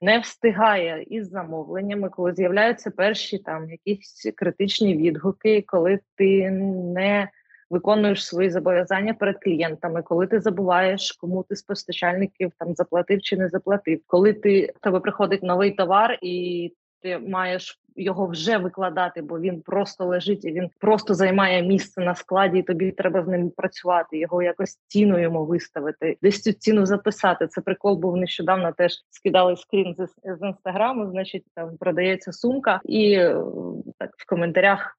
не 0.00 0.18
встигає 0.18 1.02
із 1.02 1.28
замовленнями, 1.28 2.08
коли 2.08 2.34
з'являються 2.34 2.90
перші 2.90 3.38
там 3.38 3.70
якісь 3.70 4.32
критичні 4.36 4.96
відгуки, 4.96 5.64
коли 5.66 6.00
ти 6.16 6.50
не 6.50 7.28
виконуєш 7.70 8.26
свої 8.26 8.50
зобов'язання 8.50 9.14
перед 9.14 9.42
клієнтами, 9.42 10.02
коли 10.02 10.26
ти 10.26 10.40
забуваєш, 10.40 11.12
кому 11.12 11.42
ти 11.42 11.56
з 11.56 11.62
постачальників 11.62 12.52
там 12.58 12.74
заплатив 12.74 13.22
чи 13.22 13.36
не 13.36 13.48
заплатив, 13.48 14.00
коли 14.06 14.32
ти 14.32 14.72
в 14.76 14.80
тебе 14.80 15.00
приходить 15.00 15.42
новий 15.42 15.70
товар 15.70 16.18
і 16.22 16.74
ти 17.00 17.18
маєш 17.18 17.80
його 17.96 18.26
вже 18.26 18.58
викладати, 18.58 19.22
бо 19.22 19.40
він 19.40 19.62
просто 19.62 20.04
лежить 20.04 20.44
і 20.44 20.52
він 20.52 20.70
просто 20.78 21.14
займає 21.14 21.62
місце 21.62 22.00
на 22.00 22.14
складі. 22.14 22.58
і 22.58 22.62
Тобі 22.62 22.92
треба 22.92 23.24
з 23.24 23.28
ним 23.28 23.50
працювати. 23.50 24.18
Його 24.18 24.42
якось 24.42 24.78
ціну 24.86 25.18
йому 25.18 25.46
виставити, 25.46 26.16
десь 26.22 26.42
цю 26.42 26.52
ціну 26.52 26.86
записати. 26.86 27.46
Це 27.46 27.60
прикол 27.60 27.96
був 27.96 28.16
нещодавно. 28.16 28.72
Теж 28.72 28.92
скидали 29.10 29.56
скрін 29.56 29.94
з, 29.98 30.06
з 30.38 30.46
інстаграму. 30.46 31.10
Значить, 31.10 31.44
там 31.54 31.76
продається 31.76 32.32
сумка, 32.32 32.80
і 32.84 33.16
так 33.98 34.10
в 34.16 34.26
коментарях, 34.26 34.98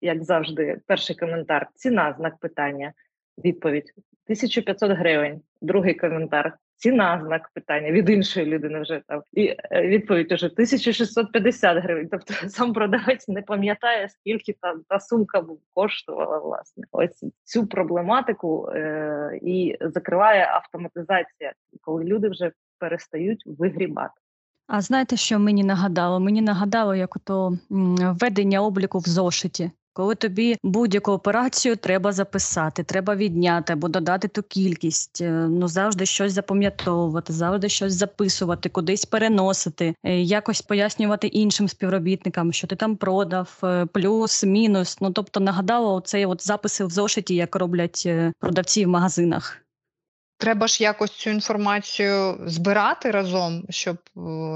як 0.00 0.24
завжди, 0.24 0.80
перший 0.86 1.16
коментар: 1.16 1.68
ціна, 1.74 2.14
знак 2.18 2.38
питання, 2.38 2.92
відповідь 3.44 3.92
1500 3.96 4.90
гривень. 4.90 5.40
Другий 5.62 5.94
коментар 5.94 6.56
ціна 6.80 7.22
знак 7.26 7.50
питання 7.54 7.90
від 7.90 8.08
іншої 8.08 8.46
людини 8.46 8.80
вже 8.80 9.02
там 9.06 9.22
і 9.32 9.56
е, 9.70 9.82
відповідь 9.82 10.32
уже 10.32 10.46
1650 10.46 11.82
гривень. 11.82 12.08
Тобто 12.10 12.34
сам 12.48 12.72
продавець 12.72 13.28
не 13.28 13.42
пам'ятає, 13.42 14.08
скільки 14.08 14.56
та, 14.60 14.74
та 14.88 15.00
сумка 15.00 15.44
коштувала 15.74 16.38
власне. 16.38 16.84
Ось 16.92 17.24
цю 17.44 17.66
проблематику 17.66 18.68
е, 18.68 19.38
і 19.42 19.76
закриває 19.80 20.46
автоматизація, 20.46 21.52
коли 21.80 22.04
люди 22.04 22.28
вже 22.28 22.52
перестають 22.78 23.42
вигрібати. 23.46 24.20
А 24.66 24.80
знаєте, 24.80 25.16
що 25.16 25.38
мені 25.38 25.64
нагадало? 25.64 26.20
Мені 26.20 26.42
нагадало, 26.42 26.94
як 26.94 27.16
ото 27.16 27.58
введення 27.70 28.60
обліку 28.60 28.98
в 28.98 29.04
зошиті. 29.04 29.70
Коли 29.92 30.14
тобі 30.14 30.56
будь-яку 30.62 31.12
операцію 31.12 31.76
треба 31.76 32.12
записати, 32.12 32.84
треба 32.84 33.16
відняти 33.16 33.72
або 33.72 33.88
додати 33.88 34.28
ту 34.28 34.42
кількість, 34.42 35.20
е, 35.20 35.30
ну 35.30 35.68
завжди 35.68 36.06
щось 36.06 36.32
запам'ятовувати, 36.32 37.32
завжди 37.32 37.68
щось 37.68 37.92
записувати, 37.92 38.68
кудись 38.68 39.04
переносити, 39.04 39.94
е, 40.04 40.20
якось 40.20 40.62
пояснювати 40.62 41.26
іншим 41.26 41.68
співробітникам, 41.68 42.52
що 42.52 42.66
ти 42.66 42.76
там 42.76 42.96
продав, 42.96 43.58
е, 43.64 43.86
плюс, 43.86 44.44
мінус. 44.44 44.98
Ну 45.00 45.10
тобто 45.12 45.40
нагадало 45.40 46.00
цей 46.00 46.26
от 46.26 46.46
записи 46.46 46.84
в 46.84 46.90
зошиті, 46.90 47.34
як 47.34 47.56
роблять 47.56 48.08
продавці 48.40 48.86
в 48.86 48.88
магазинах. 48.88 49.62
Треба 50.40 50.66
ж 50.66 50.82
якось 50.82 51.10
цю 51.10 51.30
інформацію 51.30 52.40
збирати 52.46 53.10
разом, 53.10 53.64
щоб 53.70 53.96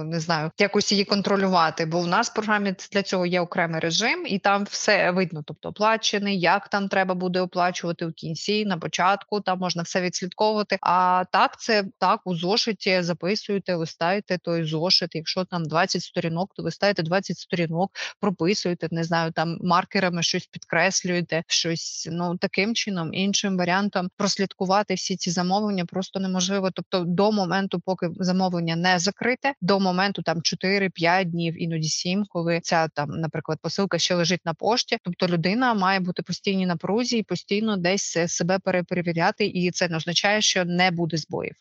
не 0.05 0.21
знаю, 0.21 0.51
якось 0.59 0.93
її 0.93 1.05
контролювати. 1.05 1.87
Бо 1.87 2.01
в 2.01 2.07
нас 2.07 2.31
в 2.31 2.35
програмі 2.35 2.75
для 2.93 3.03
цього 3.03 3.27
є 3.27 3.41
окремий 3.41 3.81
режим, 3.81 4.27
і 4.27 4.39
там 4.39 4.65
все 4.65 5.11
видно, 5.11 5.43
тобто 5.47 5.69
оплачений, 5.69 6.41
як 6.41 6.69
там 6.69 6.89
треба 6.89 7.15
буде 7.15 7.41
оплачувати 7.41 8.07
в 8.07 8.13
кінці, 8.13 8.65
на 8.65 8.79
початку, 8.79 9.41
там 9.41 9.59
можна 9.59 9.83
все 9.83 10.01
відслідковувати. 10.01 10.79
А 10.81 11.25
так, 11.33 11.61
це 11.61 11.85
так 11.99 12.21
у 12.25 12.37
зошиті 12.37 13.03
записуєте, 13.03 13.75
листаєте 13.75 14.39
той 14.39 14.65
зошит. 14.65 15.15
Якщо 15.15 15.45
там 15.45 15.65
20 15.65 16.03
сторінок, 16.03 16.51
то 16.55 16.63
листаєте 16.63 17.03
20 17.03 17.39
сторінок, 17.39 17.91
прописуєте, 18.21 18.89
не 18.91 19.05
знаю, 19.05 19.33
там 19.33 19.59
маркерами 19.63 20.23
щось 20.23 20.47
підкреслюєте, 20.47 21.43
щось 21.47 22.09
ну 22.13 22.37
таким 22.37 22.75
чином, 22.75 23.15
іншим 23.15 23.57
варіантом 23.59 24.09
прослідкувати 24.17 24.95
всі 24.95 25.17
ці 25.17 25.31
замовлення 25.31 25.74
замовлення 25.75 25.85
просто 25.85 26.21
неможливо. 26.21 26.71
Тобто, 26.75 27.05
до 27.07 27.33
моменту, 27.33 27.81
поки 27.85 28.09
замовлення 28.17 28.77
не 28.77 28.99
закрите, 28.99 29.55
до 29.61 29.81
моменту 29.81 30.23
там 30.23 30.39
4-5 30.39 31.25
днів, 31.25 31.63
іноді 31.63 31.89
7, 31.89 32.25
коли 32.29 32.61
ця 32.61 32.89
там, 32.89 33.09
наприклад, 33.09 33.59
посилка 33.63 33.99
ще 33.99 34.15
лежить 34.15 34.45
на 34.45 34.55
пошті. 34.55 34.99
Тобто 35.03 35.27
людина 35.27 35.75
має 35.75 36.01
бути 36.01 36.23
постійній 36.23 36.67
напрузі 36.67 37.19
і 37.19 37.23
постійно 37.23 37.77
десь 37.77 38.17
е, 38.17 38.29
себе 38.29 38.59
перепровіряти, 38.59 39.47
і 39.47 39.71
це 39.71 39.89
не 39.89 39.97
означає, 39.97 40.41
що 40.41 40.65
не 40.65 40.91
буде 40.91 41.17
збоїв. 41.17 41.55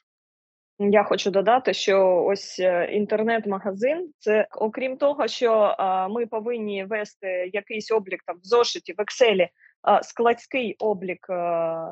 Я 0.79 1.03
хочу 1.03 1.31
додати, 1.31 1.73
що 1.73 2.25
ось 2.27 2.59
е, 2.59 2.89
інтернет-магазин 2.91 4.09
це 4.19 4.47
окрім 4.51 4.97
того, 4.97 5.27
що 5.27 5.75
ми 6.09 6.25
повинні 6.25 6.85
вести 6.85 7.49
якийсь 7.53 7.91
облік 7.91 8.23
там 8.25 8.35
в 8.35 8.45
зошиті 8.45 8.93
в 8.93 9.01
Excel, 9.01 9.47
складський 10.01 10.75
облік 10.79 11.27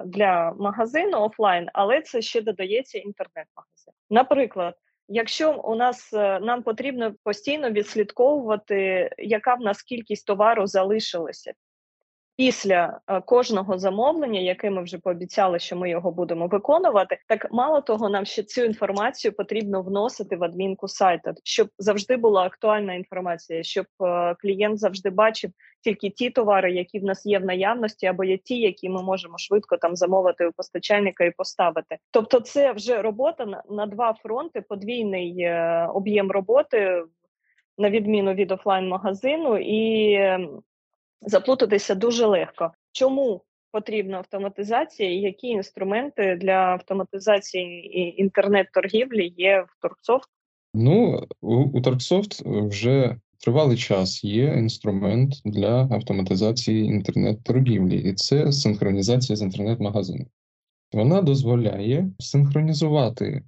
для 0.06 0.54
магазину 0.60 1.22
офлайн, 1.22 1.70
але 1.74 2.02
це 2.02 2.22
ще 2.22 2.42
додається 2.42 2.98
інтернет-магазин. 2.98 3.94
Наприклад, 4.10 4.76
якщо 5.08 5.54
у 5.54 5.76
нас 5.76 6.14
е, 6.14 6.40
нам 6.40 6.64
потрібно 6.64 7.16
постійно 7.24 7.70
відслідковувати, 7.72 9.10
яка 9.18 9.56
в 9.56 9.62
нас 9.62 9.82
кількість 9.82 10.28
товару 10.28 10.68
залишилася 10.68 11.54
після 12.38 13.00
е, 13.08 13.22
кожного 13.22 13.78
замовлення, 13.78 14.40
яке 14.40 14.70
ми 14.70 14.84
вже 14.84 14.98
пообіцяли, 14.98 15.60
що 15.60 15.76
ми 15.76 15.90
його 15.90 16.12
будемо 16.12 16.48
виконувати, 16.48 17.18
так 17.28 17.48
мало 17.52 17.82
того, 17.82 18.10
нам 18.10 18.26
ще 18.26 18.44
цю 18.44 18.64
інформацію 18.64 19.32
потрібно 19.32 19.82
вносити 19.82 20.36
в 20.36 20.44
адмінку 20.44 20.88
сайту, 20.88 21.32
щоб 21.44 21.68
завжди 21.78 22.18
була 22.18 22.44
актуальна 22.44 22.94
інформація, 22.94 23.64
щоб 23.64 23.86
е, 24.02 24.36
клієнт 24.40 24.80
завжди 24.80 25.10
бачив 25.10 25.52
тільки 25.84 26.10
ті 26.10 26.30
товари, 26.30 26.72
які 26.72 27.00
в 27.00 27.04
нас 27.04 27.26
є 27.26 27.40
в 27.40 27.46
наявності, 27.46 28.06
або 28.06 28.24
є 28.24 28.38
ті, 28.38 28.60
які 28.60 28.90
ми 28.90 29.04
можемо 29.04 29.38
швидко 29.38 29.78
там 29.78 29.96
замовити 29.96 30.48
у 30.48 30.52
постачальника 30.52 31.24
і 31.24 31.32
поставити. 31.32 31.98
Тобто, 32.12 32.40
це 32.40 32.72
вже 32.72 33.02
робота 33.02 33.64
на, 33.70 33.86
два 33.86 34.14
фронти, 34.14 34.62
подвійний 34.62 35.42
е, 35.42 35.88
об'єм 35.94 36.32
роботи. 36.32 37.04
На 37.78 37.90
відміну 37.90 38.34
від 38.34 38.52
офлайн 38.52 38.88
магазину, 38.88 39.58
і 39.58 40.12
заплутатися 41.22 41.96
дуже 41.96 42.26
легко. 42.26 42.72
Чому 42.92 43.42
потрібна 43.72 44.18
автоматизація 44.18 45.12
і 45.12 45.18
які 45.18 45.48
інструменти 45.48 46.38
для 46.42 46.54
автоматизації 46.54 48.22
інтернет-торгівлі 48.22 49.34
є 49.38 49.66
в 49.70 49.82
Торксофт? 49.82 50.30
Ну, 50.74 51.28
у, 51.42 51.82
Торксофт 51.82 52.42
вже 52.46 53.16
тривалий 53.40 53.78
час 53.78 54.24
є 54.24 54.44
інструмент 54.44 55.34
для 55.46 55.88
автоматизації 55.92 56.86
інтернет-торгівлі, 56.86 58.10
і 58.10 58.14
це 58.14 58.52
синхронізація 58.52 59.36
з 59.36 59.42
інтернет-магазином. 59.42 60.28
Вона 60.94 61.22
дозволяє 61.22 62.12
синхронізувати 62.20 63.44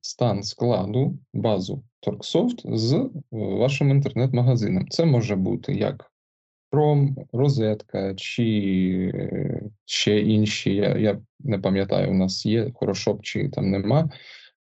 стан 0.00 0.42
складу, 0.42 1.18
базу 1.34 1.82
Торксофт 2.00 2.76
з 2.76 3.10
вашим 3.30 3.90
інтернет-магазином. 3.90 4.88
Це 4.88 5.04
може 5.04 5.36
бути 5.36 5.74
як 5.74 6.10
Chrome, 6.72 7.14
розетка 7.32 8.14
чи 8.14 8.44
е, 9.14 9.62
ще 9.84 10.20
інші. 10.20 10.74
Я 10.74 10.96
я 10.96 11.20
не 11.40 11.58
пам'ятаю, 11.58 12.10
у 12.10 12.14
нас 12.14 12.46
є 12.46 12.70
хорошоп 12.74 13.22
чи 13.22 13.48
там 13.48 13.70
нема. 13.70 14.10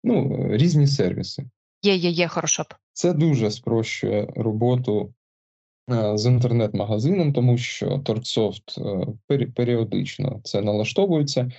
Ну, 0.04 0.46
різні 0.50 0.87
сервіси. 0.87 1.44
Є, 1.82 1.94
є, 1.94 2.11
є 2.11 2.28
хорошоп. 2.28 2.66
Це 2.92 3.12
дуже 3.12 3.50
спрощує 3.50 4.32
роботу 4.37 5.14
е, 5.90 6.18
з 6.18 6.26
інтернет-магазином, 6.26 7.32
тому 7.32 7.58
що 7.58 7.99
Торксофт 7.99 8.78
е, 8.78 9.46
періодично 9.54 10.40
це 10.44 10.61
налаштовується, 10.61 11.50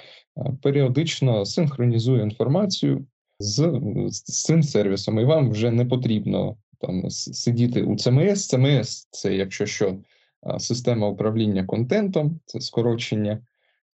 періодично 0.61 1.45
синхронізує 1.45 2.23
інформацію 2.23 3.05
з, 3.39 3.81
з 4.07 4.21
цим 4.21 4.63
сервісом, 4.63 5.19
і 5.19 5.25
вам 5.25 5.49
вже 5.49 5.71
не 5.71 5.85
потрібно 5.85 6.57
там 6.79 7.09
сидіти 7.09 7.83
у 7.83 7.91
CMS. 7.91 8.35
CMS– 8.35 9.07
це 9.11 9.35
якщо 9.35 9.65
що 9.65 9.97
система 10.59 11.07
управління 11.07 11.65
контентом, 11.65 12.39
це 12.45 12.61
скорочення, 12.61 13.39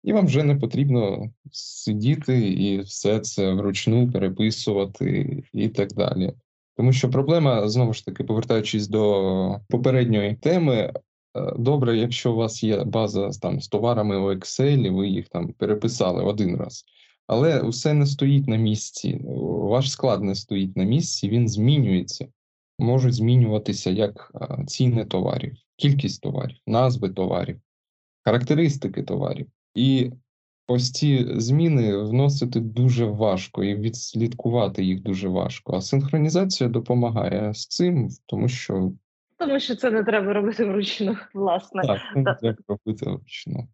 і 0.03 0.13
вам 0.13 0.25
вже 0.25 0.43
не 0.43 0.55
потрібно 0.55 1.31
сидіти 1.51 2.49
і 2.49 2.81
все 2.81 3.19
це 3.19 3.53
вручну 3.53 4.11
переписувати 4.11 5.43
і 5.53 5.69
так 5.69 5.93
далі. 5.93 6.33
Тому 6.77 6.93
що 6.93 7.09
проблема, 7.09 7.69
знову 7.69 7.93
ж 7.93 8.05
таки, 8.05 8.23
повертаючись 8.23 8.87
до 8.87 9.59
попередньої 9.69 10.35
теми, 10.35 10.75
е, 10.75 10.93
добре, 11.57 11.97
якщо 11.97 12.33
у 12.33 12.35
вас 12.35 12.63
є 12.63 12.83
база 12.83 13.29
там 13.41 13.61
з 13.61 13.67
товарами 13.67 14.17
у 14.17 14.33
Excel, 14.33 14.95
ви 14.95 15.07
їх 15.07 15.29
там 15.29 15.53
переписали 15.53 16.23
один 16.23 16.55
раз. 16.55 16.85
Але 17.27 17.63
все 17.69 17.93
не 17.93 18.05
стоїть 18.05 18.47
на 18.47 18.55
місці, 18.55 19.21
ваш 19.45 19.91
склад 19.91 20.23
не 20.23 20.35
стоїть 20.35 20.77
на 20.77 20.83
місці, 20.83 21.29
він 21.29 21.47
змінюється. 21.47 22.27
Можуть 22.79 23.13
змінюватися 23.13 23.89
як 23.89 24.31
ціни 24.67 25.05
товарів, 25.05 25.55
кількість 25.75 26.21
товарів, 26.21 26.57
назви 26.67 27.09
товарів, 27.09 27.61
характеристики 28.25 29.03
товарів. 29.03 29.47
І 29.75 30.11
ось 30.67 30.91
ці 30.91 31.27
зміни 31.39 31.97
вносити 31.97 32.59
дуже 32.59 33.05
важко 33.05 33.63
і 33.63 33.75
відслідкувати 33.75 34.83
їх 34.83 35.01
дуже 35.01 35.27
важко. 35.27 35.73
А 35.73 35.81
синхронізація 35.81 36.69
допомагає 36.69 37.53
з 37.53 37.67
цим, 37.67 38.09
тому 38.25 38.47
що. 38.47 38.91
Тому 39.37 39.59
що 39.59 39.75
це 39.75 39.91
не 39.91 40.03
треба 40.03 40.33
робити 40.33 40.65
вручну, 40.65 41.17
власне. 41.33 41.81
Так, 41.81 41.99
це 42.13 42.19
не 42.19 42.35
треба 42.35 42.63
робити 42.67 43.05
вручну. 43.05 43.67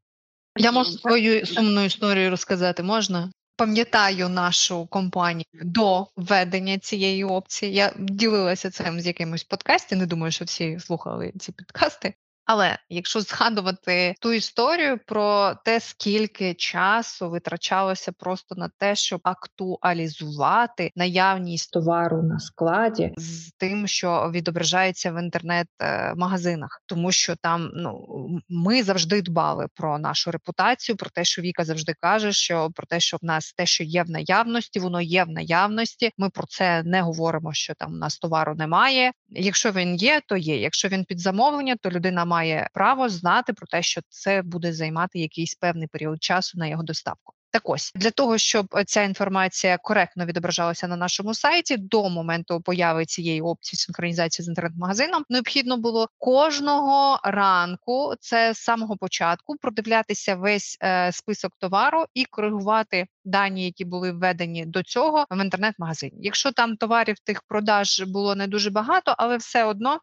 Я 0.58 0.72
можу 0.72 0.92
свою 0.92 1.46
сумну 1.46 1.84
історію 1.84 2.30
розказати, 2.30 2.84
можна? 2.84 3.32
Пам'ятаю 3.58 4.30
нашу 4.30 4.86
компанію 4.88 5.46
до 5.54 6.08
введення 6.16 6.78
цієї 6.78 7.24
опції. 7.24 7.74
Я 7.74 7.94
ділилася 8.00 8.72
цим 8.72 9.02
з 9.02 9.08
якимось 9.08 9.44
подкасті. 9.44 9.96
Не 9.96 10.06
думаю, 10.06 10.32
що 10.32 10.46
всі 10.46 10.80
слухали 10.80 11.34
ці 11.40 11.52
підкасти. 11.52 12.14
Але 12.46 12.78
якщо 12.90 13.22
згадувати 13.22 14.16
ту 14.22 14.34
історію 14.34 15.00
про 15.06 15.56
те, 15.66 15.80
скільки 15.80 16.54
часу 16.54 17.30
витрачалося 17.30 18.12
просто 18.12 18.56
на 18.56 18.70
те, 18.78 18.96
щоб 18.96 19.22
актуалізувати 19.24 20.92
наявність 20.96 21.72
товару 21.72 22.24
на 22.24 22.40
складі 22.40 23.14
з 23.18 23.52
тим, 23.52 23.88
що 23.88 24.32
відображається 24.34 25.12
в 25.12 25.24
інтернет-магазинах, 25.24 26.82
тому 26.86 27.12
що 27.12 27.36
там 27.36 27.70
ну 27.74 28.08
ми 28.50 28.84
завжди 28.84 29.22
дбали 29.22 29.68
про 29.76 30.00
нашу 30.00 30.32
репутацію, 30.32 30.96
про 30.96 31.10
те, 31.10 31.24
що 31.24 31.42
Віка 31.42 31.66
завжди 31.66 31.94
каже, 32.00 32.32
що 32.32 32.72
про 32.76 32.88
те, 32.88 33.00
що 33.00 33.18
в 33.18 33.26
нас 33.26 33.54
те, 33.54 33.66
що 33.66 33.84
є 33.84 34.04
в 34.04 34.10
наявності, 34.10 34.80
воно 34.80 35.02
є 35.02 35.24
в 35.24 35.30
наявності. 35.30 36.12
Ми 36.18 36.30
про 36.30 36.48
це 36.48 36.84
не 36.84 37.02
говоримо, 37.02 37.54
що 37.54 37.74
там 37.74 37.94
у 37.94 37.98
нас 37.98 38.18
товару 38.18 38.56
немає. 38.56 39.12
Якщо 39.30 39.72
він 39.72 39.96
є, 39.96 40.22
то 40.28 40.38
є. 40.38 40.60
Якщо 40.60 40.88
він 40.88 41.06
під 41.06 41.20
замовлення, 41.20 41.76
то 41.82 41.90
людина 41.90 42.26
має 42.26 42.35
має 42.36 42.70
право 42.74 43.10
знати 43.10 43.54
про 43.54 43.68
те, 43.68 43.82
що 43.82 44.02
це 44.10 44.42
буде 44.42 44.74
займати 44.74 45.20
якийсь 45.20 45.56
певний 45.56 45.88
період 45.88 46.24
часу 46.24 46.58
на 46.58 46.68
його 46.68 46.84
доставку. 46.84 47.34
Так 47.52 47.70
ось 47.70 47.92
для 47.96 48.12
того, 48.12 48.38
щоб 48.38 48.68
ця 48.86 49.02
інформація 49.02 49.78
коректно 49.78 50.26
відображалася 50.26 50.88
на 50.88 50.96
нашому 50.96 51.34
сайті 51.34 51.78
до 51.78 52.10
моменту 52.10 52.62
появи 52.62 53.06
цієї 53.06 53.42
опції 53.42 53.78
синхронізації 53.78 54.46
з 54.46 54.48
інтернет-магазином, 54.48 55.24
необхідно 55.30 55.78
було 55.78 56.10
кожного 56.18 57.20
ранку, 57.24 58.14
це 58.20 58.54
з 58.54 58.58
самого 58.58 58.98
початку, 58.98 59.56
продивлятися 59.62 60.36
весь 60.36 60.78
е, 60.84 61.12
список 61.12 61.52
товару 61.60 62.06
і 62.14 62.26
коригувати 62.26 63.08
дані, 63.26 63.66
які 63.66 63.86
були 63.86 64.12
введені 64.12 64.66
до 64.66 64.84
цього 64.84 65.26
в 65.32 65.44
інтернет-магазині. 65.44 66.18
Якщо 66.20 66.52
там 66.52 66.78
товарів 66.78 67.16
тих 67.20 67.42
продаж 67.48 68.02
було 68.08 68.36
не 68.36 68.48
дуже 68.48 68.70
багато, 68.70 69.16
але 69.18 69.38
все 69.38 69.64
одно 69.64 70.00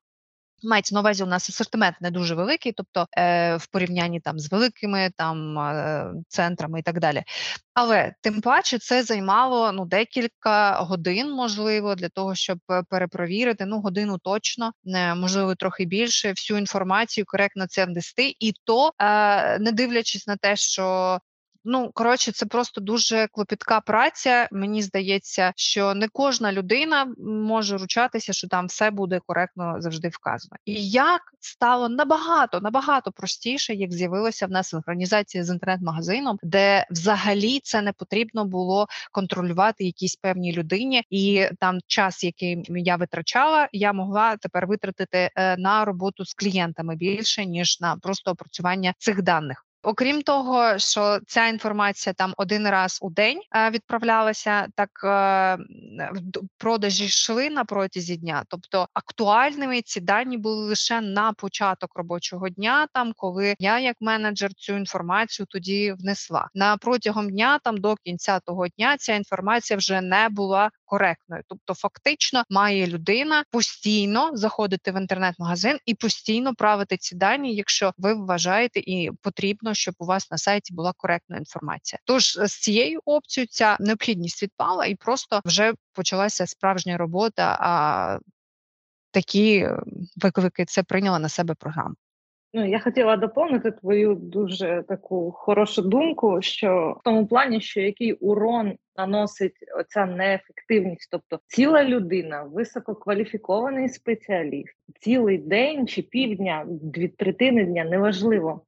Мається 0.63 0.95
на 0.95 1.01
увазі, 1.01 1.23
у 1.23 1.27
нас 1.27 1.51
асортимент 1.51 1.97
не 2.01 2.11
дуже 2.11 2.35
великий, 2.35 2.73
тобто 2.73 3.07
е, 3.19 3.57
в 3.57 3.67
порівнянні 3.67 4.21
там 4.21 4.39
з 4.39 4.53
великими 4.53 5.11
там 5.17 5.59
е, 5.59 6.13
центрами 6.29 6.81
і 6.81 6.83
так 6.83 7.01
далі. 7.01 7.23
Але 7.75 8.15
тим 8.21 8.41
паче 8.41 8.79
це 8.79 9.03
займало 9.03 9.73
ну 9.73 9.85
декілька 9.85 10.73
годин, 10.73 11.31
можливо, 11.31 11.95
для 11.95 12.09
того, 12.09 12.35
щоб 12.35 12.59
е, 12.71 12.83
перепровірити. 12.91 13.67
Ну 13.67 13.81
годину 13.81 14.19
точно, 14.19 14.73
не 14.85 15.15
можливо 15.15 15.55
трохи 15.55 15.85
більше. 15.85 16.31
Всю 16.31 16.59
інформацію 16.59 17.25
коректно 17.27 17.67
це 17.67 17.85
внести, 17.85 18.35
і 18.39 18.53
то 18.65 18.93
е, 18.99 19.59
не 19.59 19.73
дивлячись 19.73 20.27
на 20.27 20.37
те, 20.37 20.57
що 20.57 21.19
Ну 21.65 21.91
коротше, 21.95 22.33
це 22.33 22.47
просто 22.47 22.81
дуже 22.81 23.27
клопітка 23.33 23.81
праця. 23.81 24.49
Мені 24.53 24.83
здається, 24.83 25.53
що 25.57 25.95
не 25.95 26.09
кожна 26.09 26.53
людина 26.53 27.15
може 27.19 27.79
ручатися, 27.79 28.33
що 28.33 28.49
там 28.49 28.67
все 28.67 28.91
буде 28.91 29.21
коректно 29.27 29.77
завжди 29.79 30.09
вказано. 30.09 30.57
І 30.65 30.91
як 30.91 31.21
стало 31.41 31.89
набагато 31.89 32.61
набагато 32.61 33.13
простіше, 33.13 33.75
як 33.75 33.93
з'явилася 33.93 34.47
в 34.47 34.51
нас 34.51 34.69
синхронізація 34.69 35.45
з 35.45 35.51
інтернет-магазином, 35.51 36.39
де 36.43 36.87
взагалі 36.91 37.61
це 37.65 37.83
не 37.83 37.93
потрібно 37.93 38.45
було 38.45 38.87
контролювати 39.13 39.85
якійсь 39.85 40.17
певній 40.17 40.53
людині, 40.53 41.05
і 41.11 41.49
там 41.61 41.79
час, 41.87 42.25
який 42.25 42.65
я 42.69 42.97
витрачала, 42.97 43.69
я 43.73 43.93
могла 43.93 44.37
тепер 44.37 44.67
витратити 44.67 45.31
е, 45.35 45.57
на 45.57 45.85
роботу 45.85 46.25
з 46.25 46.35
клієнтами 46.35 46.97
більше 46.97 47.47
ніж 47.47 47.81
на 47.81 47.97
просто 47.97 48.31
опрацювання 48.31 48.95
цих 48.99 49.23
даних. 49.23 49.65
Окрім 49.83 50.23
того, 50.23 50.79
що 50.79 51.19
ця 51.27 51.47
інформація 51.47 52.13
там 52.13 52.35
один 52.37 52.69
раз 52.69 52.99
у 53.03 53.11
день 53.11 53.41
е, 53.57 53.71
відправлялася, 53.71 54.67
так 54.75 54.91
е, 55.05 55.59
продажі 56.59 57.05
йшли 57.05 57.51
на 57.51 57.65
протязі 57.65 58.17
дня. 58.17 58.45
Тобто 58.49 58.89
актуальними 58.95 59.83
ці 59.83 60.01
дані 60.01 60.39
були 60.39 60.65
лише 60.65 61.01
на 61.01 61.33
початок 61.33 61.91
робочого 61.95 62.49
дня, 62.49 62.87
там 62.93 63.13
коли 63.17 63.55
я, 63.59 63.79
як 63.79 63.97
менеджер, 64.01 64.55
цю 64.55 64.77
інформацію 64.77 65.47
тоді 65.51 65.93
внесла 65.99 66.49
на 66.55 66.77
протягом 66.77 67.31
дня, 67.31 67.59
там 67.65 67.77
до 67.77 67.97
кінця 68.05 68.41
того 68.41 68.69
дня, 68.69 68.97
ця 68.97 69.15
інформація 69.15 69.77
вже 69.77 70.01
не 70.01 70.29
була 70.29 70.71
коректною. 70.93 71.43
Тобто, 71.49 71.75
фактично, 71.75 72.43
має 72.51 72.87
людина 72.87 73.45
постійно 73.51 74.31
заходити 74.35 74.93
в 74.93 75.01
інтернет-магазин 75.01 75.79
і 75.87 75.95
постійно 75.95 76.55
правити 76.55 76.97
ці 76.97 77.17
дані, 77.17 77.55
якщо 77.55 77.93
ви 77.99 78.15
вважаєте 78.15 78.81
і 78.81 79.11
потрібно, 79.23 79.72
щоб 79.75 79.95
у 79.99 80.05
вас 80.05 80.31
на 80.31 80.39
сайті 80.39 80.75
була 80.75 80.93
коректна 80.97 81.37
інформація. 81.37 81.99
Тож 82.05 82.39
з 82.39 82.61
цією 82.61 83.01
опцією 83.05 83.49
ця 83.51 83.77
необхідність 83.81 84.43
відпала, 84.43 84.87
і 84.87 84.95
просто 84.95 85.41
вже 85.45 85.73
почалася 85.93 86.47
справжня 86.47 86.97
робота. 86.97 87.57
А 87.61 88.19
такі 89.11 89.69
виклики 90.17 90.65
це 90.65 90.83
прийняла 90.83 91.19
на 91.19 91.29
себе 91.29 91.55
програма. 91.55 91.95
Ну, 92.55 92.69
я 92.69 92.81
хотіла 92.81 93.17
доповнити 93.17 93.71
твою 93.71 94.15
дуже 94.15 94.85
таку 94.89 95.33
хорошу 95.33 95.83
думку, 95.83 96.43
що 96.43 96.97
в 97.01 97.05
тому 97.05 97.27
плані, 97.27 97.61
що 97.61 97.81
який 97.81 98.13
урон 98.13 98.73
наносить 98.97 99.57
оця 99.79 100.07
неефективність, 100.07 101.09
тобто 101.11 101.41
ціла 101.47 101.85
людина, 101.85 102.43
висококваліфікований 102.43 103.89
спеціаліст, 103.89 104.77
цілий 105.01 105.39
день 105.39 105.89
чи 105.89 106.03
півдня, 106.03 106.65
дві 106.69 107.09
третини 107.09 107.65
дня 107.65 107.85
неважливо 107.85 108.63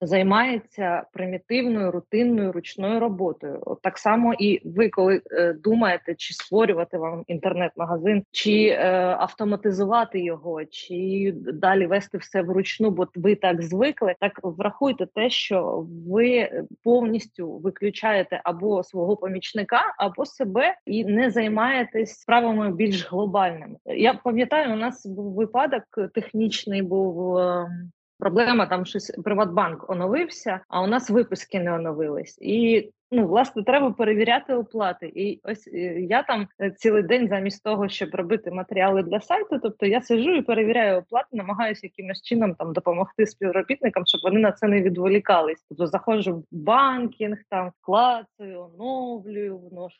займається 0.00 1.02
примітивною 1.12 1.90
рутинною 1.90 2.52
ручною 2.52 3.00
роботою. 3.00 3.58
От 3.66 3.82
так 3.82 3.98
само 3.98 4.34
і 4.38 4.68
ви, 4.68 4.88
коли 4.88 5.22
е, 5.30 5.52
думаєте, 5.52 6.14
чи 6.14 6.34
створювати 6.34 6.98
вам 6.98 7.24
інтернет-магазин, 7.26 8.24
чи 8.30 8.66
е, 8.66 8.92
автоматизувати 9.18 10.20
його, 10.20 10.64
чи 10.64 11.32
далі 11.36 11.86
вести 11.86 12.18
все 12.18 12.42
вручну, 12.42 12.90
бо 12.90 13.06
ви 13.14 13.34
так 13.34 13.62
звикли. 13.62 14.14
Так 14.20 14.40
врахуйте 14.42 15.06
те, 15.06 15.30
що 15.30 15.86
ви 16.08 16.50
повністю 16.84 17.50
виключаєте 17.58 18.40
або 18.44 18.82
свого 18.82 19.16
помічника, 19.16 19.94
або 19.98 20.26
себе 20.26 20.74
і 20.86 21.04
не 21.04 21.30
займаєтесь 21.30 22.20
справами 22.20 22.72
більш 22.72 23.10
глобальними. 23.10 23.76
Я 23.86 24.14
пам'ятаю, 24.14 24.72
у 24.72 24.76
нас 24.76 25.06
був 25.06 25.34
випадок 25.34 25.84
технічний, 26.14 26.82
був 26.82 27.38
ем, 27.38 27.90
Проблема 28.18 28.66
там 28.66 28.86
щось 28.86 29.10
Приватбанк 29.24 29.90
оновився, 29.90 30.60
а 30.68 30.82
у 30.82 30.86
нас 30.86 31.10
виписки 31.10 31.60
не 31.60 31.74
оновились. 31.74 32.38
І 32.40 32.90
ну 33.10 33.26
власне 33.26 33.64
треба 33.64 33.90
перевіряти 33.90 34.54
оплати. 34.54 35.12
І 35.14 35.40
ось 35.42 35.68
е, 35.68 36.00
я 36.00 36.22
там 36.22 36.48
е, 36.60 36.70
цілий 36.70 37.02
день, 37.02 37.28
замість 37.28 37.64
того, 37.64 37.88
щоб 37.88 38.14
робити 38.14 38.50
матеріали 38.50 39.02
для 39.02 39.20
сайту, 39.20 39.58
тобто 39.62 39.86
я 39.86 40.00
сижу 40.00 40.30
і 40.30 40.42
перевіряю 40.42 40.98
оплати, 40.98 41.28
намагаюся 41.32 41.86
якимось 41.86 42.22
чином 42.22 42.54
там 42.54 42.72
допомогти 42.72 43.26
співробітникам, 43.26 44.06
щоб 44.06 44.20
вони 44.24 44.40
на 44.40 44.52
це 44.52 44.68
не 44.68 44.82
відволікались. 44.82 45.64
Тобто 45.68 45.86
заходжу 45.86 46.36
в 46.36 46.44
банкінг, 46.50 47.38
там 47.48 47.72
клацаю, 47.80 48.60
оновлюю, 48.60 49.58
вношу 49.58 49.98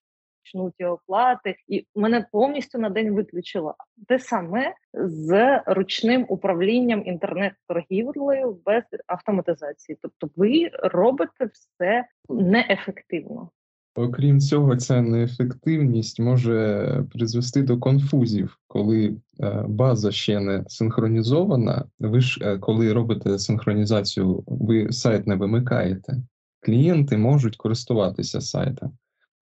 почнуть 0.49 0.81
оплати, 0.81 1.57
і 1.69 1.87
мене 1.97 2.27
повністю 2.33 2.79
на 2.79 2.91
день 2.91 3.15
виключило. 3.15 3.75
Те 4.09 4.19
саме 4.19 4.75
з 4.95 5.61
ручним 5.67 6.27
управлінням 6.29 7.03
інтернет-торгівлею 7.07 8.59
без 8.67 8.83
автоматизації. 9.07 9.99
Тобто, 10.03 10.31
ви 10.37 10.71
робите 10.83 11.51
все 11.53 12.05
неефективно. 12.29 13.51
Окрім 13.95 14.41
цього, 14.41 14.77
ця 14.77 15.03
неефективність 15.03 16.21
може 16.21 17.05
призвести 17.13 17.63
до 17.63 17.79
конфузів, 17.79 18.59
коли 18.67 19.17
е, 19.41 19.65
база 19.69 20.13
ще 20.13 20.41
не 20.41 20.65
синхронізована. 20.69 21.85
Ви 21.99 22.21
ж 22.21 22.41
е, 22.43 22.59
коли 22.59 22.93
робите 22.93 23.39
синхронізацію, 23.39 24.45
ви 24.47 24.93
сайт 24.93 25.27
не 25.27 25.35
вимикаєте. 25.35 26.17
Клієнти 26.61 27.17
можуть 27.17 27.57
користуватися 27.57 28.41
сайтом. 28.41 28.93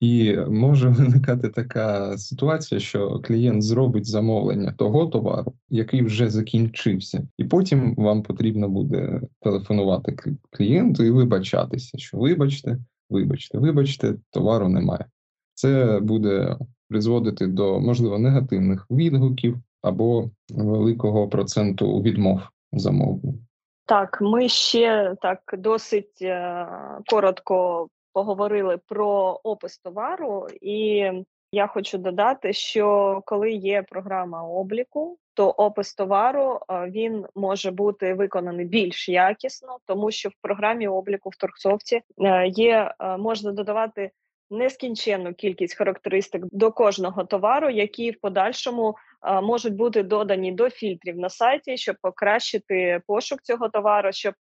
І 0.01 0.37
може 0.49 0.89
виникати 0.89 1.49
така 1.49 2.17
ситуація, 2.17 2.79
що 2.79 3.19
клієнт 3.19 3.63
зробить 3.63 4.05
замовлення 4.05 4.71
того 4.77 5.05
товару, 5.05 5.53
який 5.69 6.01
вже 6.01 6.29
закінчився, 6.29 7.27
і 7.37 7.43
потім 7.43 7.95
вам 7.95 8.23
потрібно 8.23 8.69
буде 8.69 9.21
телефонувати 9.41 10.15
клієнту 10.51 11.03
і 11.03 11.11
вибачатися, 11.11 11.97
що 11.97 12.17
вибачте, 12.17 12.77
вибачте, 13.09 13.57
вибачте, 13.57 14.15
товару 14.31 14.69
немає. 14.69 15.05
Це 15.53 15.99
буде 15.99 16.57
призводити 16.89 17.47
до 17.47 17.79
можливо 17.79 18.19
негативних 18.19 18.87
відгуків 18.91 19.57
або 19.81 20.29
великого 20.49 21.27
проценту 21.27 22.01
відмов 22.01 22.41
замовлень. 22.73 23.45
Так, 23.85 24.17
ми 24.21 24.49
ще 24.49 25.15
так 25.21 25.39
досить 25.57 26.21
е, 26.21 26.67
коротко 27.09 27.87
поговорили 28.13 28.77
про 28.87 29.39
опис 29.43 29.77
товару, 29.77 30.47
і 30.61 31.11
я 31.51 31.67
хочу 31.67 31.97
додати, 31.97 32.53
що 32.53 33.21
коли 33.25 33.51
є 33.51 33.83
програма 33.83 34.43
обліку, 34.43 35.17
то 35.33 35.49
опис 35.49 35.93
товару 35.93 36.59
він 36.69 37.25
може 37.35 37.71
бути 37.71 38.13
виконаний 38.13 38.65
більш 38.65 39.09
якісно, 39.09 39.77
тому 39.85 40.11
що 40.11 40.29
в 40.29 40.33
програмі 40.41 40.87
обліку 40.87 41.29
в 41.29 41.35
торгсофті 41.35 42.01
е, 42.21 42.47
є 42.47 42.93
е, 42.99 43.17
можна 43.17 43.51
додавати 43.51 44.11
нескінченну 44.49 45.33
кількість 45.33 45.77
характеристик 45.77 46.43
до 46.51 46.71
кожного 46.71 47.23
товару, 47.23 47.69
які 47.69 48.11
в 48.11 48.19
подальшому 48.19 48.95
е, 49.27 49.41
можуть 49.41 49.75
бути 49.75 50.03
додані 50.03 50.51
до 50.51 50.69
фільтрів 50.69 51.17
на 51.17 51.29
сайті, 51.29 51.77
щоб 51.77 51.95
покращити 52.01 53.01
пошук 53.07 53.41
цього 53.41 53.69
товару, 53.69 54.09
щоб 54.11 54.33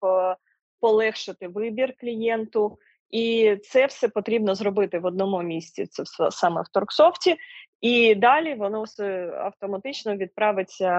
полегшити 0.81 1.49
вибір 1.49 1.95
клієнту. 2.01 2.79
І 3.11 3.57
це 3.63 3.87
все 3.87 4.09
потрібно 4.09 4.55
зробити 4.55 4.99
в 4.99 5.05
одному 5.05 5.43
місці. 5.43 5.87
Це 5.87 6.03
все 6.03 6.31
саме 6.31 6.63
в 6.63 6.69
Торксофті, 6.73 7.37
і 7.81 8.15
далі 8.15 8.55
воно 8.55 8.83
все 8.83 9.33
автоматично 9.37 10.17
відправиться 10.17 10.91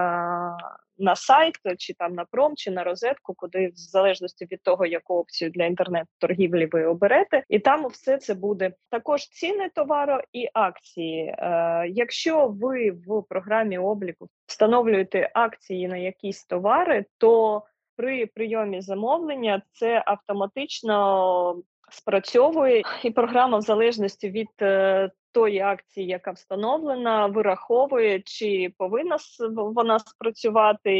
на 0.98 1.16
сайт, 1.16 1.54
чи 1.78 1.94
там 1.94 2.14
на 2.14 2.24
пром, 2.24 2.56
чи 2.56 2.70
на 2.70 2.84
розетку, 2.84 3.34
куди 3.34 3.68
в 3.68 3.76
залежності 3.76 4.46
від 4.52 4.62
того, 4.62 4.86
яку 4.86 5.14
опцію 5.14 5.50
для 5.50 5.64
інтернет-торгівлі 5.64 6.66
ви 6.66 6.84
оберете, 6.84 7.44
і 7.48 7.58
там 7.58 7.86
все 7.86 8.18
це 8.18 8.34
буде 8.34 8.72
також 8.90 9.28
ціни 9.28 9.68
товару 9.68 10.18
і 10.32 10.48
акції. 10.54 11.34
Е, 11.38 11.86
Якщо 11.88 12.46
ви 12.46 12.90
в 12.90 13.22
програмі 13.28 13.78
обліку 13.78 14.28
встановлюєте 14.46 15.30
акції 15.34 15.88
на 15.88 15.96
якісь 15.96 16.44
товари, 16.44 17.04
то 17.18 17.62
при 17.96 18.26
прийомі 18.26 18.80
замовлення 18.80 19.62
це 19.72 20.02
автоматично 20.06 21.62
спрацьовує, 21.90 22.82
і 23.02 23.10
програма, 23.10 23.58
в 23.58 23.62
залежності 23.62 24.30
від 24.30 24.48
е, 24.62 25.10
тої 25.32 25.60
акції, 25.60 26.06
яка 26.06 26.30
встановлена, 26.30 27.26
вираховує, 27.26 28.20
чи 28.20 28.72
повинна 28.78 29.16
вона 29.56 29.98
спрацювати, 29.98 30.94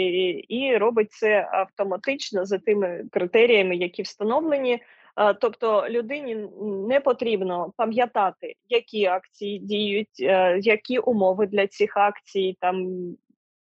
і 0.48 0.76
робить 0.76 1.12
це 1.12 1.48
автоматично 1.53 2.44
за 2.44 2.59
тими 2.59 3.05
критеріями, 3.12 3.76
які 3.76 4.03
встановлені. 4.03 4.83
Е, 5.16 5.35
тобто 5.35 5.88
людині 5.88 6.48
не 6.88 7.00
потрібно 7.00 7.72
пам'ятати, 7.76 8.55
які 8.68 9.07
акції 9.07 9.59
діють, 9.59 10.20
е, 10.20 10.59
які 10.59 10.98
умови 10.98 11.46
для 11.46 11.66
цих 11.66 11.96
акцій, 11.96 12.57
там 12.61 12.87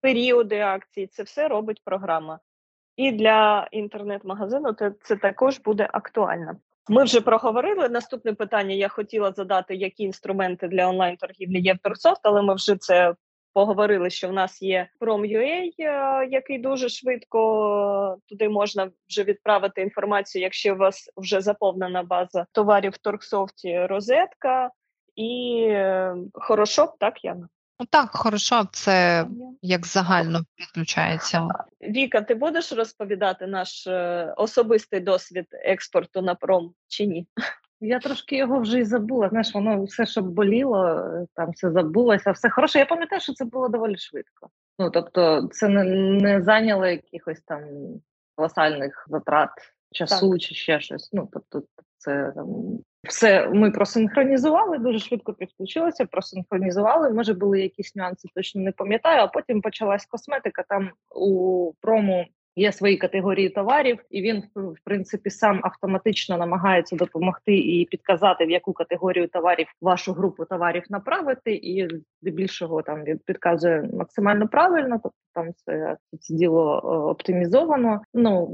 періоди 0.00 0.60
акцій. 0.60 1.06
Це 1.06 1.22
все 1.22 1.48
робить 1.48 1.82
програма. 1.84 2.38
І 2.96 3.12
для 3.12 3.68
інтернет-магазину 3.72 4.72
це, 4.72 4.92
це 5.02 5.16
також 5.16 5.58
буде 5.58 5.88
актуально. 5.92 6.56
Ми 6.90 7.04
вже 7.04 7.20
проговорили. 7.20 7.88
Наступне 7.88 8.34
питання 8.34 8.74
я 8.74 8.88
хотіла 8.88 9.32
задати, 9.32 9.74
які 9.74 10.02
інструменти 10.02 10.68
для 10.68 10.88
онлайн-торгівлі 10.88 11.60
є 11.60 11.74
в 11.74 11.78
Торсофт, 11.78 12.20
але 12.22 12.42
ми 12.42 12.54
вже 12.54 12.76
це 12.76 13.14
поговорили, 13.52 14.10
що 14.10 14.28
в 14.28 14.32
нас 14.32 14.62
є 14.62 14.88
Prom.ua, 15.00 15.70
е, 15.78 16.28
який 16.30 16.58
дуже 16.58 16.88
швидко 16.88 18.18
туди 18.28 18.48
можна 18.48 18.90
вже 19.08 19.24
відправити 19.24 19.82
інформацію, 19.82 20.42
якщо 20.42 20.74
у 20.74 20.76
вас 20.76 21.10
вже 21.16 21.40
заповнена 21.40 22.02
база 22.02 22.46
товарів 22.52 22.92
в 22.92 22.98
Торксофті 22.98 23.86
розетка 23.86 24.70
і 25.16 25.62
е, 25.68 26.16
Хорошоп, 26.32 26.98
так 26.98 27.24
Яна? 27.24 27.48
Ну 27.80 27.86
так, 27.90 28.08
хорошо, 28.12 28.64
це 28.72 29.26
як 29.62 29.86
загально 29.86 30.40
підключається. 30.54 31.48
Віка, 31.82 32.20
ти 32.20 32.34
будеш 32.34 32.72
розповідати 32.72 33.46
наш 33.46 33.86
е, 33.86 34.34
особистий 34.36 35.00
досвід 35.00 35.46
експорту 35.50 36.22
на 36.22 36.34
пром 36.34 36.74
чи 36.88 37.06
ні? 37.06 37.26
Я 37.80 37.98
трошки 37.98 38.36
його 38.36 38.60
вже 38.60 38.80
й 38.80 38.84
забула. 38.84 39.28
Знаєш, 39.28 39.54
воно 39.54 39.84
все, 39.84 40.06
що 40.06 40.22
боліло, 40.22 41.10
там 41.34 41.50
все 41.50 41.70
забулося, 41.70 42.30
все 42.30 42.50
хороше. 42.50 42.78
Я 42.78 42.86
пам'ятаю, 42.86 43.20
що 43.20 43.32
це 43.32 43.44
було 43.44 43.68
доволі 43.68 43.96
швидко. 43.96 44.48
Ну 44.78 44.90
тобто, 44.90 45.48
це 45.52 45.68
не, 45.68 45.84
не 46.20 46.42
зайняло 46.42 46.86
якихось 46.86 47.40
там 47.40 47.60
колосальних 48.34 49.06
затрат 49.08 49.50
часу 49.92 50.30
так. 50.30 50.40
чи 50.40 50.54
ще 50.54 50.80
щось. 50.80 51.10
Ну 51.12 51.28
тобто, 51.32 51.62
це 51.96 52.32
там 52.34 52.78
все 53.08 53.48
ми 53.48 53.70
просинхронізували, 53.70 54.78
дуже 54.78 54.98
швидко 54.98 55.34
підключилися, 55.34 56.04
просинхронізували. 56.04 57.10
Може, 57.10 57.34
були 57.34 57.60
якісь 57.60 57.96
нюанси, 57.96 58.28
точно 58.34 58.60
не 58.60 58.72
пам'ятаю. 58.72 59.20
А 59.22 59.26
потім 59.26 59.62
почалась 59.62 60.06
косметика. 60.06 60.64
Там 60.68 60.90
у 61.14 61.72
прому 61.80 62.26
є 62.56 62.72
свої 62.72 62.96
категорії 62.96 63.48
товарів, 63.48 63.98
і 64.10 64.22
він 64.22 64.42
в 64.54 64.76
принципі 64.84 65.30
сам 65.30 65.60
автоматично 65.62 66.36
намагається 66.36 66.96
допомогти 66.96 67.58
і 67.58 67.84
підказати, 67.84 68.46
в 68.46 68.50
яку 68.50 68.72
категорію 68.72 69.28
товарів 69.28 69.66
вашу 69.80 70.12
групу 70.12 70.44
товарів 70.44 70.82
направити, 70.90 71.54
і 71.54 71.88
здебільшого 72.22 72.82
там 72.82 73.04
він 73.04 73.20
підказує 73.26 73.90
максимально 73.92 74.48
правильно. 74.48 75.00
Тобто 75.02 75.18
там 75.34 75.52
це, 75.56 75.96
це 76.20 76.34
діло 76.34 76.76
оптимізовано. 77.10 78.00
Ну 78.14 78.50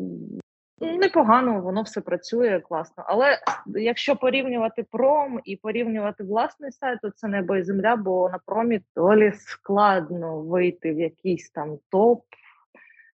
Непогано, 0.81 1.61
воно 1.61 1.83
все 1.83 2.01
працює 2.01 2.61
класно. 2.61 3.05
Але 3.07 3.39
якщо 3.67 4.17
порівнювати 4.17 4.87
пром 4.91 5.41
і 5.45 5.57
порівнювати 5.57 6.25
власний 6.25 6.73
сайт, 6.73 6.99
то 7.03 7.11
це 7.11 7.29
небо 7.29 7.57
і 7.57 7.63
земля, 7.63 7.97
бо 7.97 8.29
на 8.31 8.39
промі 8.47 8.81
доволі 8.97 9.33
складно 9.33 10.41
вийти 10.41 10.93
в 10.93 11.01
якийсь 11.01 11.51
там 11.51 11.79
топ. 11.91 12.23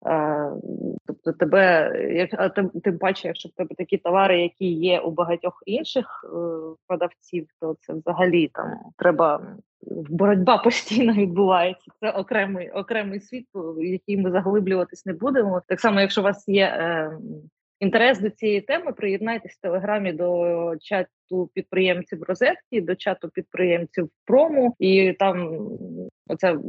Е, 0.06 0.52
тобто 1.06 1.34
тебе, 1.34 1.92
як 2.14 2.54
тим, 2.54 2.70
тим 2.70 2.98
паче, 2.98 3.28
якщо 3.28 3.50
в 3.50 3.52
тебе 3.52 3.76
такі 3.78 3.98
товари, 3.98 4.42
які 4.42 4.66
є 4.66 5.00
у 5.00 5.12
багатьох 5.12 5.64
інших 5.66 6.26
е, 6.26 6.38
продавців, 6.88 7.48
то 7.62 7.76
це 7.80 7.94
взагалі 7.94 8.48
там 8.54 8.80
треба 8.98 9.56
боротьба 10.10 10.58
постійно 10.58 11.14
відбувається. 11.14 11.92
Це 12.00 12.12
окремий 12.12 12.70
окремий 12.70 13.20
світ, 13.20 13.48
в 13.54 13.84
який 13.84 14.18
ми 14.18 14.32
заглиблюватись 14.32 15.06
не 15.06 15.14
будемо. 15.14 15.62
Так 15.68 15.80
само, 15.80 16.02
якщо 16.02 16.22
у 16.22 16.24
вас 16.24 16.48
є 16.48 16.66
е, 16.66 17.12
інтерес 17.80 18.20
до 18.20 18.30
цієї 18.30 18.62
теми, 18.62 18.94
приєднайтесь 18.94 19.54
в 19.54 19.62
телеграмі 19.62 20.14
до 20.14 20.74
чату 20.82 21.50
підприємців 21.54 22.24
розетки, 22.24 22.82
до 22.82 22.96
чату 22.96 23.30
підприємців 23.30 24.10
прому, 24.26 24.76
і 24.80 25.14
там 25.14 25.60
оця 26.28 26.60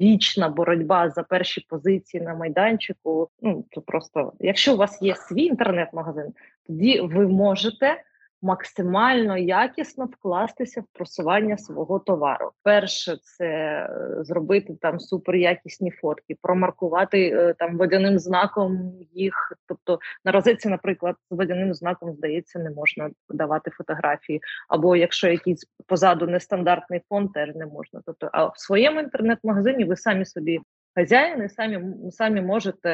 вічна 0.00 0.48
боротьба 0.48 1.10
за 1.10 1.22
перші 1.22 1.66
позиції 1.68 2.22
на 2.22 2.34
майданчику. 2.34 3.28
Ну 3.42 3.64
це 3.74 3.80
просто 3.80 4.32
якщо 4.40 4.74
у 4.74 4.76
вас 4.76 5.02
є 5.02 5.16
свій 5.16 5.44
інтернет-магазин, 5.44 6.32
тоді 6.66 7.00
ви 7.00 7.28
можете 7.28 8.02
максимально 8.42 9.38
якісно 9.38 10.04
вкластися 10.04 10.80
в 10.80 10.84
просування 10.92 11.58
свого 11.58 11.98
товару. 11.98 12.50
Перше, 12.62 13.16
це 13.22 13.46
е, 13.46 14.24
зробити 14.24 14.76
там 14.80 15.00
суперякісні 15.00 15.90
фотки, 15.90 16.36
промаркувати 16.42 17.28
е, 17.28 17.54
там 17.58 17.76
водяним 17.76 18.18
знаком 18.18 18.92
їх. 19.14 19.52
Тобто 19.68 19.98
на 20.24 20.32
розетці, 20.32 20.68
наприклад, 20.68 21.16
з 21.30 21.36
водяним 21.36 21.74
знаком 21.74 22.12
здається, 22.12 22.58
не 22.58 22.70
можна 22.70 23.10
давати 23.28 23.70
фотографії, 23.70 24.40
або 24.68 24.96
якщо 24.96 25.28
якийсь 25.28 25.66
позаду 25.86 26.26
нестандартний 26.26 27.00
фон, 27.08 27.28
теж 27.28 27.54
не 27.54 27.66
можна. 27.66 28.00
Тобто, 28.06 28.30
а 28.32 28.46
в 28.46 28.58
своєму 28.58 29.00
інтернет-магазині 29.00 29.84
ви 29.84 29.96
самі 29.96 30.24
собі 30.24 30.60
хазяїни 30.96 31.48
самі 31.48 31.80
самі 32.10 32.40
можете 32.40 32.90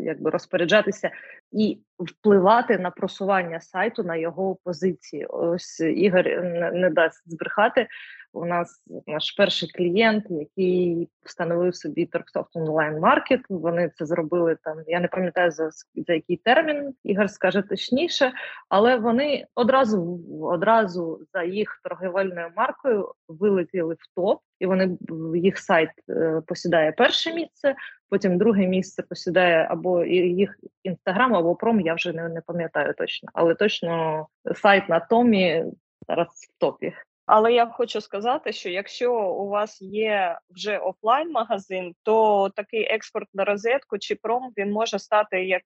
якби 0.00 0.30
розпоряджатися 0.30 1.10
і 1.52 1.78
впливати 1.98 2.78
на 2.78 2.90
просування 2.90 3.60
сайту 3.60 4.02
на 4.02 4.16
його 4.16 4.56
позиції. 4.64 5.26
Ось 5.26 5.80
Ігор 5.80 6.24
не, 6.26 6.70
не 6.72 6.90
дасть 6.90 7.30
збрехати. 7.30 7.86
У 8.32 8.44
нас 8.44 8.82
наш 9.06 9.32
перший 9.32 9.68
клієнт, 9.68 10.26
який 10.30 11.08
встановив 11.22 11.76
собі 11.76 12.06
Торксофт 12.06 12.56
онлайн 12.56 12.98
маркет. 12.98 13.40
Вони 13.48 13.90
це 13.94 14.06
зробили 14.06 14.56
там. 14.64 14.76
Я 14.86 15.00
не 15.00 15.08
пам'ятаю 15.08 15.50
за 15.50 15.70
за 15.94 16.12
який 16.12 16.36
термін 16.36 16.94
Ігор 17.04 17.30
скаже 17.30 17.62
точніше, 17.62 18.32
але 18.68 18.96
вони 18.96 19.46
одразу 19.54 20.20
одразу 20.42 21.20
за 21.32 21.42
їх 21.42 21.80
торговельною 21.84 22.52
маркою 22.56 23.12
вилетіли 23.28 23.94
в 23.94 24.14
топ, 24.16 24.40
і 24.58 24.66
вони 24.66 24.98
їх 25.34 25.58
сайт 25.58 25.90
е, 26.08 26.42
посідає 26.46 26.92
перше 26.92 27.34
місце. 27.34 27.74
Потім 28.10 28.38
друге 28.38 28.66
місце 28.66 29.02
посідає 29.02 29.66
або 29.70 30.04
їх 30.04 30.58
інстаграм, 30.82 31.34
або 31.34 31.54
пром. 31.54 31.80
Я 31.80 31.94
вже 31.94 32.12
не, 32.12 32.28
не 32.28 32.40
пам'ятаю 32.40 32.94
точно, 32.98 33.28
але 33.32 33.54
точно 33.54 34.26
сайт 34.54 34.88
на 34.88 35.00
томі 35.00 35.64
зараз 36.08 36.28
в 36.28 36.60
топі. 36.60 36.92
Але 37.26 37.52
я 37.52 37.66
хочу 37.66 38.00
сказати, 38.00 38.52
що 38.52 38.68
якщо 38.68 39.14
у 39.14 39.48
вас 39.48 39.82
є 39.82 40.38
вже 40.50 40.78
офлайн 40.78 41.30
магазин, 41.30 41.94
то 42.02 42.48
такий 42.56 42.82
експорт 42.82 43.28
на 43.34 43.44
розетку 43.44 43.98
чи 43.98 44.14
пром 44.14 44.52
він 44.56 44.72
може 44.72 44.98
стати 44.98 45.44
як 45.44 45.62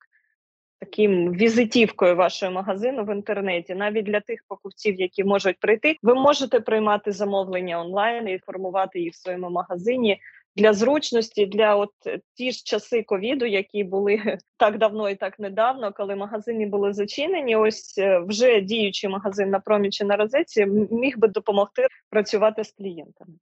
таким 0.80 1.32
візитівкою 1.32 2.16
вашого 2.16 2.52
магазину 2.52 3.04
в 3.04 3.14
інтернеті, 3.14 3.74
навіть 3.74 4.04
для 4.04 4.20
тих 4.20 4.40
покупців, 4.48 5.00
які 5.00 5.24
можуть 5.24 5.58
прийти, 5.60 5.96
ви 6.02 6.14
можете 6.14 6.60
приймати 6.60 7.12
замовлення 7.12 7.80
онлайн 7.80 8.28
і 8.28 8.38
формувати 8.38 9.00
їх 9.00 9.12
в 9.12 9.16
своєму 9.16 9.50
магазині 9.50 10.20
для 10.56 10.72
зручності, 10.72 11.46
для 11.46 11.76
от 11.76 11.90
ті 12.34 12.52
ж 12.52 12.62
часи 12.64 13.02
ковіду, 13.02 13.46
які 13.46 13.84
були 13.84 14.38
так 14.56 14.78
давно 14.78 15.10
і 15.10 15.14
так 15.14 15.38
недавно, 15.38 15.92
коли 15.92 16.16
магазини 16.16 16.66
були 16.66 16.92
зачинені. 16.92 17.56
Ось 17.56 17.98
е, 17.98 18.18
вже 18.18 18.60
діючий 18.60 19.10
магазин 19.10 19.50
на 19.50 19.60
промічі 19.60 20.04
на 20.04 20.16
розетці 20.16 20.66
міг 20.90 21.18
би 21.18 21.28
допомогти 21.28 21.86
працювати 22.10 22.64
з 22.64 22.72
клієнтами. 22.72 23.34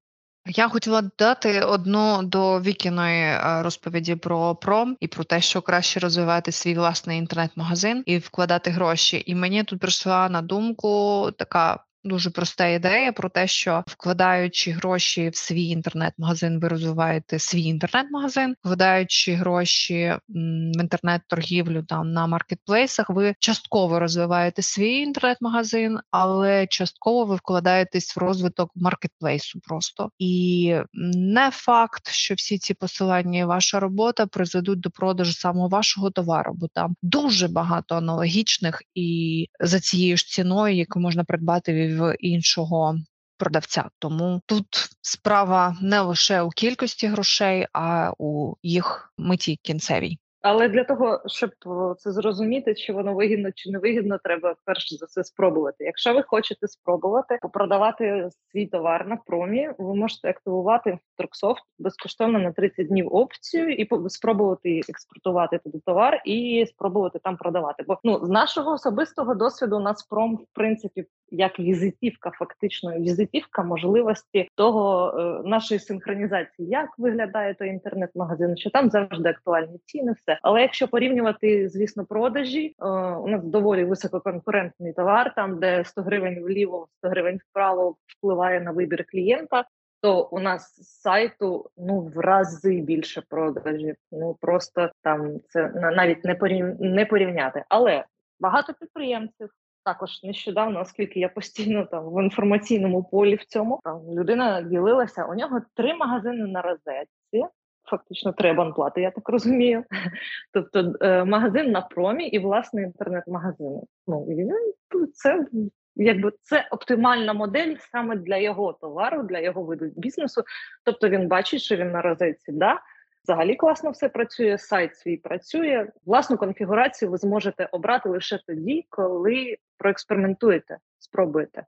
Я 0.46 0.68
хотіла 0.68 1.02
додати 1.02 1.60
одну 1.60 2.22
до 2.22 2.60
вікіної 2.60 3.24
е, 3.24 3.62
розповіді 3.62 4.16
про 4.16 4.54
пром 4.54 4.96
і 5.00 5.08
про 5.08 5.24
те, 5.24 5.40
що 5.40 5.62
краще 5.62 6.00
розвивати 6.00 6.52
свій 6.52 6.74
власний 6.74 7.18
інтернет-магазин 7.18 8.02
і 8.06 8.18
вкладати 8.18 8.70
гроші. 8.70 9.22
І 9.26 9.34
мені 9.34 9.64
тут 9.64 9.80
прийшла 9.80 10.28
на 10.28 10.42
думку 10.42 11.28
така 11.38 11.84
Дуже 12.04 12.30
проста 12.30 12.66
ідея 12.66 13.12
про 13.12 13.28
те, 13.28 13.46
що 13.46 13.84
вкладаючи 13.86 14.70
гроші 14.70 15.28
в 15.28 15.36
свій 15.36 15.64
інтернет-магазин, 15.64 16.60
ви 16.60 16.68
розвиваєте 16.68 17.38
свій 17.38 17.62
інтернет-магазин, 17.62 18.54
вкладаючи 18.60 19.34
гроші 19.34 20.14
в 20.28 20.80
інтернет-торгівлю 20.80 21.82
там 21.82 22.12
на 22.12 22.26
маркетплейсах, 22.26 23.10
ви 23.10 23.34
частково 23.38 24.00
розвиваєте 24.00 24.62
свій 24.62 24.98
інтернет-магазин, 24.98 25.98
але 26.10 26.66
частково 26.66 27.24
ви 27.24 27.36
вкладаєтесь 27.36 28.16
в 28.16 28.20
розвиток 28.20 28.70
маркетплейсу. 28.74 29.60
Просто 29.60 30.10
і 30.18 30.76
не 31.14 31.50
факт, 31.50 32.08
що 32.08 32.34
всі 32.34 32.58
ці 32.58 32.74
посилання 32.74 33.38
і 33.38 33.44
ваша 33.44 33.80
робота 33.80 34.26
призведуть 34.26 34.80
до 34.80 34.90
продажу 34.90 35.32
саме 35.32 35.68
вашого 35.68 36.10
товару, 36.10 36.52
бо 36.56 36.68
там 36.68 36.96
дуже 37.02 37.48
багато 37.48 37.94
аналогічних 37.94 38.82
і 38.94 39.46
за 39.60 39.80
цією 39.80 40.16
ж 40.16 40.26
ціною, 40.26 40.76
яку 40.76 41.00
можна 41.00 41.24
придбати 41.24 41.72
в 41.72 41.91
іншого 42.18 42.94
продавця. 43.38 43.88
Тому 43.98 44.40
тут 44.46 44.66
справа 45.00 45.76
не 45.82 46.00
лише 46.00 46.42
у 46.42 46.48
кількості 46.48 47.06
грошей, 47.06 47.66
а 47.72 48.12
у 48.18 48.54
їх 48.62 49.12
меті 49.18 49.58
кінцевій. 49.62 50.18
Але 50.42 50.68
для 50.68 50.84
того, 50.84 51.22
щоб 51.26 51.50
це 51.98 52.12
зрозуміти, 52.12 52.74
чи 52.74 52.92
воно 52.92 53.14
вигідно 53.14 53.50
чи 53.54 53.70
не 53.70 53.78
вигідно, 53.78 54.18
треба 54.24 54.54
перш 54.64 54.94
за 54.94 55.06
все 55.06 55.24
спробувати. 55.24 55.84
Якщо 55.84 56.14
ви 56.14 56.22
хочете 56.22 56.68
спробувати 56.68 57.38
продавати 57.52 58.28
свій 58.52 58.66
товар 58.66 59.08
на 59.08 59.16
промі, 59.16 59.70
ви 59.78 59.94
можете 59.94 60.28
активувати 60.28 60.98
Торксофт 61.22 61.62
безкоштовно 61.78 62.38
на 62.38 62.52
30 62.52 62.86
днів 62.86 63.14
опцію 63.14 63.72
і 63.72 63.88
спробувати 64.08 64.80
експортувати 64.88 65.58
туди 65.58 65.78
товар 65.86 66.22
і 66.24 66.66
спробувати 66.68 67.18
там 67.18 67.36
продавати. 67.36 67.84
Бо 67.88 67.98
ну 68.04 68.26
з 68.26 68.28
нашого 68.28 68.72
особистого 68.72 69.34
досвіду 69.34 69.76
у 69.76 69.80
нас 69.80 70.02
пром 70.02 70.36
в 70.36 70.46
принципі 70.52 71.04
як 71.32 71.60
візитівка, 71.60 72.30
фактично 72.30 72.98
візитівка 72.98 73.62
можливості 73.62 74.48
того 74.54 75.14
е, 75.18 75.48
нашої 75.48 75.80
синхронізації, 75.80 76.68
як 76.68 76.98
виглядає 76.98 77.54
той 77.54 77.68
інтернет-магазин, 77.68 78.56
що 78.56 78.70
там 78.70 78.90
завжди 78.90 79.28
актуальні 79.28 79.78
ціни, 79.84 80.12
все. 80.12 80.38
Але 80.42 80.62
якщо 80.62 80.88
порівнювати, 80.88 81.68
звісно, 81.68 82.04
продажі, 82.04 82.66
е, 82.66 82.86
у 83.16 83.28
нас 83.28 83.44
доволі 83.44 83.84
висококонкурентний 83.84 84.92
товар, 84.92 85.34
там 85.36 85.58
де 85.58 85.84
100 85.84 86.02
гривень 86.02 86.42
вліво, 86.44 86.88
100 86.98 87.08
гривень 87.08 87.40
вправо 87.50 87.96
впливає 88.06 88.60
на 88.60 88.70
вибір 88.70 89.04
клієнта. 89.08 89.64
То 90.02 90.28
у 90.32 90.40
нас 90.40 90.76
з 90.76 91.00
сайту 91.00 91.70
ну 91.76 92.00
в 92.00 92.18
рази 92.18 92.80
більше 92.80 93.22
продажів. 93.28 93.96
Ну 94.12 94.36
просто 94.40 94.90
там 95.02 95.40
це 95.48 95.68
навіть 95.74 96.24
не 96.24 96.34
порів... 96.34 96.80
не 96.80 97.06
порівняти. 97.06 97.64
Але 97.68 98.04
багато 98.40 98.74
підприємців 98.74 99.50
також 99.84 100.22
нещодавно, 100.22 100.80
оскільки 100.80 101.20
я 101.20 101.28
постійно 101.28 101.86
там 101.86 102.04
в 102.04 102.22
інформаційному 102.22 103.04
полі 103.04 103.34
в 103.34 103.44
цьому 103.44 103.80
там 103.84 104.00
людина 104.12 104.62
ділилася. 104.62 105.24
У 105.24 105.34
нього 105.34 105.60
три 105.74 105.94
магазини 105.94 106.46
на 106.46 106.62
розетці. 106.62 107.52
Фактично 107.84 108.32
три 108.32 108.50
абонплати, 108.50 109.00
я 109.00 109.10
так 109.10 109.28
розумію. 109.28 109.84
Тобто 110.52 110.94
е, 111.00 111.24
магазин 111.24 111.70
на 111.70 111.80
промі 111.80 112.26
і 112.26 112.38
власний 112.38 112.84
інтернет-магазин. 112.84 113.80
Ну 114.06 114.26
і 114.30 115.06
це 115.06 115.46
якби 115.96 116.32
це 116.42 116.68
оптимальна 116.70 117.32
модель 117.32 117.76
саме 117.92 118.16
для 118.16 118.36
його 118.36 118.72
товару, 118.72 119.22
для 119.22 119.38
його 119.38 119.62
виду 119.62 119.90
бізнесу. 119.96 120.42
Тобто 120.84 121.08
він 121.08 121.28
бачить, 121.28 121.62
що 121.62 121.76
він 121.76 121.90
на 121.90 122.02
розетці, 122.02 122.52
да, 122.52 122.80
взагалі 123.24 123.56
класно 123.56 123.90
все 123.90 124.08
працює. 124.08 124.58
Сайт 124.58 124.96
свій 124.96 125.16
працює. 125.16 125.88
Власну 126.06 126.36
конфігурацію 126.36 127.10
ви 127.10 127.18
зможете 127.18 127.68
обрати 127.72 128.08
лише 128.08 128.38
тоді, 128.46 128.86
коли 128.90 129.56
проекспериментуєте, 129.78 130.78
спробуєте. 130.98 131.64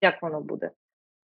Як 0.00 0.22
воно 0.22 0.40
буде? 0.40 0.70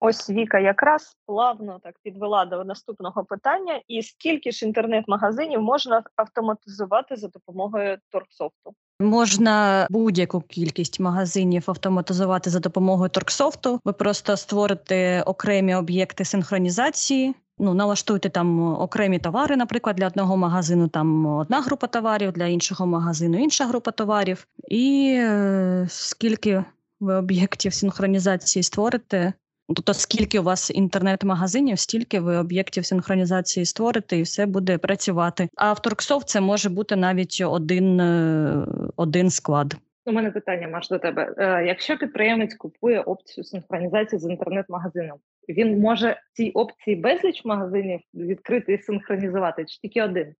Ось 0.01 0.31
Віка 0.31 0.59
якраз 0.59 1.17
плавно 1.27 1.81
так 1.83 1.95
підвела 2.03 2.45
до 2.45 2.65
наступного 2.65 3.25
питання: 3.25 3.81
і 3.89 4.03
скільки 4.03 4.51
ж 4.51 4.67
інтернет-магазинів 4.67 5.63
можна 5.63 6.03
автоматизувати 6.17 7.17
за 7.17 7.29
допомогою 7.29 7.99
торксофту? 8.11 8.75
Можна 9.01 9.87
будь-яку 9.91 10.41
кількість 10.41 11.01
магазинів 11.01 11.65
автоматизувати 11.67 12.51
за 12.51 12.61
допомогою 12.61 13.11
торксофту. 13.11 13.81
Ви 13.85 13.93
просто 13.93 14.37
створите 14.37 15.23
окремі 15.23 15.75
об'єкти 15.75 16.25
синхронізації. 16.25 17.35
Ну, 17.59 17.75
налаштуйте 17.75 18.29
там 18.29 18.75
окремі 18.81 19.19
товари, 19.19 19.57
наприклад, 19.57 19.97
для 19.97 20.07
одного 20.07 20.37
магазину 20.37 20.89
там 20.89 21.27
одна 21.27 21.61
група 21.61 21.87
товарів, 21.87 22.33
для 22.33 22.47
іншого 22.47 22.87
магазину 22.87 23.39
інша 23.39 23.67
група 23.67 23.91
товарів. 23.91 24.47
І 24.69 25.15
е, 25.19 25.87
скільки 25.89 26.65
ви 27.01 27.15
об'єктів 27.15 27.75
синхронізації 27.75 28.63
створите, 28.63 29.33
Тобто, 29.69 29.95
скільки 29.95 30.41
у 30.41 30.43
вас 30.43 30.71
інтернет-магазинів, 30.71 31.79
стільки 31.79 32.21
ви 32.21 32.37
об'єктів 32.37 32.87
синхронізації 32.87 33.67
створите, 33.67 34.19
і 34.19 34.23
все 34.23 34.47
буде 34.47 34.79
працювати. 34.79 35.49
А 35.55 35.73
в 35.73 35.83
Торксофт 35.83 36.29
це 36.29 36.41
може 36.41 36.69
бути 36.69 36.97
навіть 36.97 37.43
один, 37.47 38.01
е, 38.01 38.67
один 38.97 39.31
склад. 39.31 39.77
У 40.07 40.13
мене 40.13 40.31
питання 40.31 40.69
Маш, 40.69 40.89
до 40.89 40.99
тебе. 40.99 41.35
Е, 41.39 41.65
якщо 41.67 41.97
підприємець 41.97 42.55
купує 42.55 43.01
опцію 43.01 43.45
синхронізації 43.45 44.19
з 44.19 44.25
інтернет-магазином, 44.25 45.19
він 45.49 45.81
може 45.81 46.21
цій 46.33 46.51
опції 46.51 46.97
безліч 46.97 47.45
магазинів 47.45 48.01
відкрити 48.15 48.73
і 48.73 48.79
синхронізувати, 48.79 49.65
чи 49.65 49.79
тільки 49.79 50.03
один? 50.03 50.35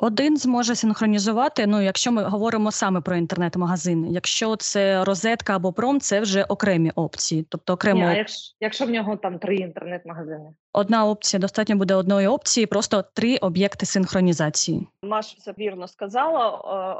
Один 0.00 0.36
зможе 0.36 0.74
синхронізувати. 0.74 1.66
Ну, 1.66 1.82
якщо 1.82 2.12
ми 2.12 2.22
говоримо 2.22 2.72
саме 2.72 3.00
про 3.00 3.16
інтернет-магазин. 3.16 4.06
Якщо 4.06 4.56
це 4.56 5.04
розетка 5.04 5.56
або 5.56 5.72
пром, 5.72 6.00
це 6.00 6.20
вже 6.20 6.44
окремі 6.44 6.90
опції. 6.94 7.46
Тобто 7.48 7.72
окремо 7.72 8.00
Ні, 8.00 8.06
а 8.06 8.14
якщо, 8.14 8.56
якщо 8.60 8.86
в 8.86 8.90
нього 8.90 9.16
там 9.16 9.38
три 9.38 9.56
інтернет-магазини, 9.56 10.50
одна 10.72 11.06
опція 11.06 11.40
достатньо 11.40 11.76
буде 11.76 11.94
одної 11.94 12.26
опції, 12.26 12.66
просто 12.66 13.04
три 13.14 13.36
об'єкти 13.36 13.86
синхронізації. 13.86 14.88
Маша 15.02 15.36
все 15.38 15.54
вірно 15.58 15.88
сказала. 15.88 16.48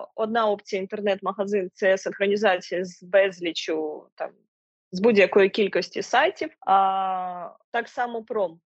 Е, 0.03 0.09
одна 0.15 0.47
опція 0.47 0.83
інтернет-магазин 0.83 1.71
це 1.75 1.99
синхронізація 1.99 2.85
з 2.85 3.03
безлічу 3.03 4.05
там 4.15 4.31
з 4.93 5.01
будь-якої 5.01 5.49
кількості 5.49 6.03
сайтів. 6.03 6.51
А 6.67 7.51
так 7.71 7.89
само 7.89 8.23
пром. 8.23 8.61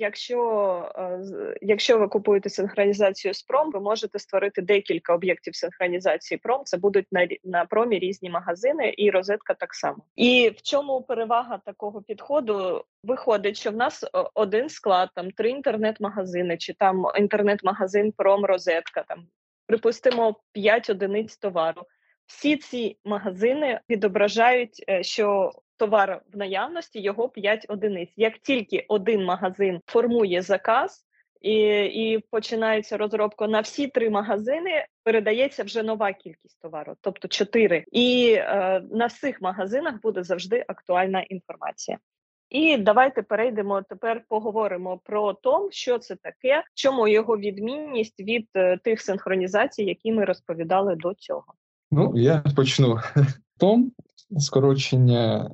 Якщо 0.00 0.92
е, 0.96 1.20
якщо 1.60 1.98
ви 1.98 2.08
купуєте 2.08 2.50
синхронізацію 2.50 3.34
з 3.34 3.42
пром, 3.42 3.70
ви 3.70 3.80
можете 3.80 4.18
створити 4.18 4.62
декілька 4.62 5.14
об'єктів 5.14 5.56
синхронізації 5.56 6.38
пром. 6.38 6.64
Це 6.64 6.76
будуть 6.76 7.06
на 7.12 7.28
на 7.44 7.64
промі 7.64 7.98
різні 7.98 8.30
магазини, 8.30 8.94
і 8.96 9.10
розетка 9.10 9.54
так 9.54 9.74
само. 9.74 10.04
І 10.16 10.52
в 10.56 10.62
чому 10.62 11.02
перевага 11.02 11.58
такого 11.58 12.02
підходу? 12.02 12.84
Виходить, 13.04 13.56
що 13.56 13.70
в 13.70 13.76
нас 13.76 14.04
один 14.34 14.68
склад, 14.68 15.08
там 15.14 15.30
три 15.30 15.50
інтернет-магазини, 15.50 16.56
чи 16.56 16.74
там 16.74 17.06
інтернет-магазин 17.16 18.12
пром 18.12 18.44
розетка, 18.44 19.04
там 19.08 19.26
припустимо 19.66 20.36
п'ять 20.52 20.90
одиниць 20.90 21.36
товару. 21.36 21.82
Всі 22.26 22.56
ці 22.56 22.98
магазини 23.04 23.80
відображають, 23.90 24.84
е, 24.88 25.02
що 25.02 25.52
товар 25.80 26.22
в 26.32 26.36
наявності 26.36 27.00
його 27.00 27.28
5 27.28 27.66
одиниць. 27.68 28.12
Як 28.16 28.38
тільки 28.38 28.84
один 28.88 29.24
магазин 29.24 29.80
формує 29.86 30.42
заказ 30.42 31.06
і 31.40 31.84
і 31.84 32.18
починається 32.30 32.96
розробка 32.96 33.46
на 33.46 33.60
всі 33.60 33.86
три 33.86 34.10
магазини, 34.10 34.86
передається 35.04 35.62
вже 35.62 35.82
нова 35.82 36.12
кількість 36.12 36.60
товару, 36.60 36.94
тобто 37.00 37.28
4. 37.28 37.84
І 37.92 38.34
е, 38.38 38.82
на 38.90 39.06
всіх 39.06 39.40
магазинах 39.40 40.00
буде 40.02 40.22
завжди 40.22 40.64
актуальна 40.68 41.22
інформація. 41.22 41.98
І 42.50 42.76
давайте 42.76 43.22
перейдемо 43.22 43.82
тепер. 43.82 44.24
Поговоримо 44.28 44.98
про 45.04 45.32
том, 45.32 45.68
що 45.72 45.98
це 45.98 46.16
таке, 46.16 46.64
чому 46.74 47.08
його 47.08 47.36
відмінність 47.36 48.20
від 48.20 48.48
е, 48.56 48.76
тих 48.76 49.00
синхронізацій, 49.00 49.84
які 49.84 50.12
ми 50.12 50.24
розповідали 50.24 50.96
до 50.96 51.14
цього. 51.14 51.54
Ну 51.90 52.12
я 52.16 52.44
почну. 52.56 52.98
Том 53.58 53.92
скорочення 54.38 55.50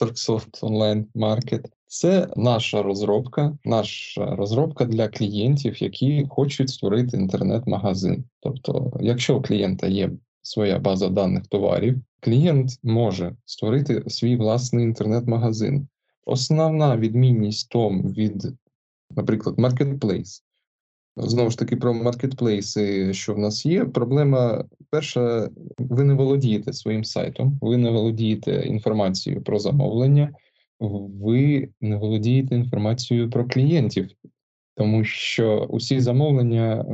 Turksoft 0.00 0.60
Online 0.60 1.04
Market– 1.14 1.64
це 1.86 2.28
наша 2.36 2.82
розробка, 2.82 3.58
наша 3.64 4.36
розробка 4.36 4.84
для 4.84 5.08
клієнтів, 5.08 5.82
які 5.82 6.26
хочуть 6.30 6.70
створити 6.70 7.16
інтернет-магазин. 7.16 8.24
Тобто, 8.40 8.92
якщо 9.00 9.36
у 9.36 9.42
клієнта 9.42 9.86
є 9.86 10.10
своя 10.42 10.78
база 10.78 11.08
даних 11.08 11.46
товарів, 11.46 12.00
клієнт 12.20 12.70
може 12.82 13.36
створити 13.44 14.10
свій 14.10 14.36
власний 14.36 14.84
інтернет-магазин. 14.84 15.88
Основна 16.26 16.96
відмінність 16.96 17.68
том 17.68 18.02
від, 18.02 18.52
наприклад, 19.10 19.58
Marketplace 19.58 20.42
Знову 21.16 21.50
ж 21.50 21.58
таки, 21.58 21.76
про 21.76 21.94
маркетплейси, 21.94 23.14
що 23.14 23.34
в 23.34 23.38
нас 23.38 23.66
є. 23.66 23.84
Проблема 23.84 24.64
перша: 24.90 25.50
ви 25.78 26.04
не 26.04 26.14
володієте 26.14 26.72
своїм 26.72 27.04
сайтом, 27.04 27.58
ви 27.62 27.76
не 27.76 27.90
володієте 27.90 28.62
інформацією 28.66 29.42
про 29.42 29.58
замовлення, 29.58 30.32
ви 30.80 31.68
не 31.80 31.96
володієте 31.96 32.54
інформацією 32.54 33.30
про 33.30 33.48
клієнтів, 33.48 34.10
тому 34.76 35.04
що 35.04 35.66
усі 35.70 36.00
замовлення, 36.00 36.86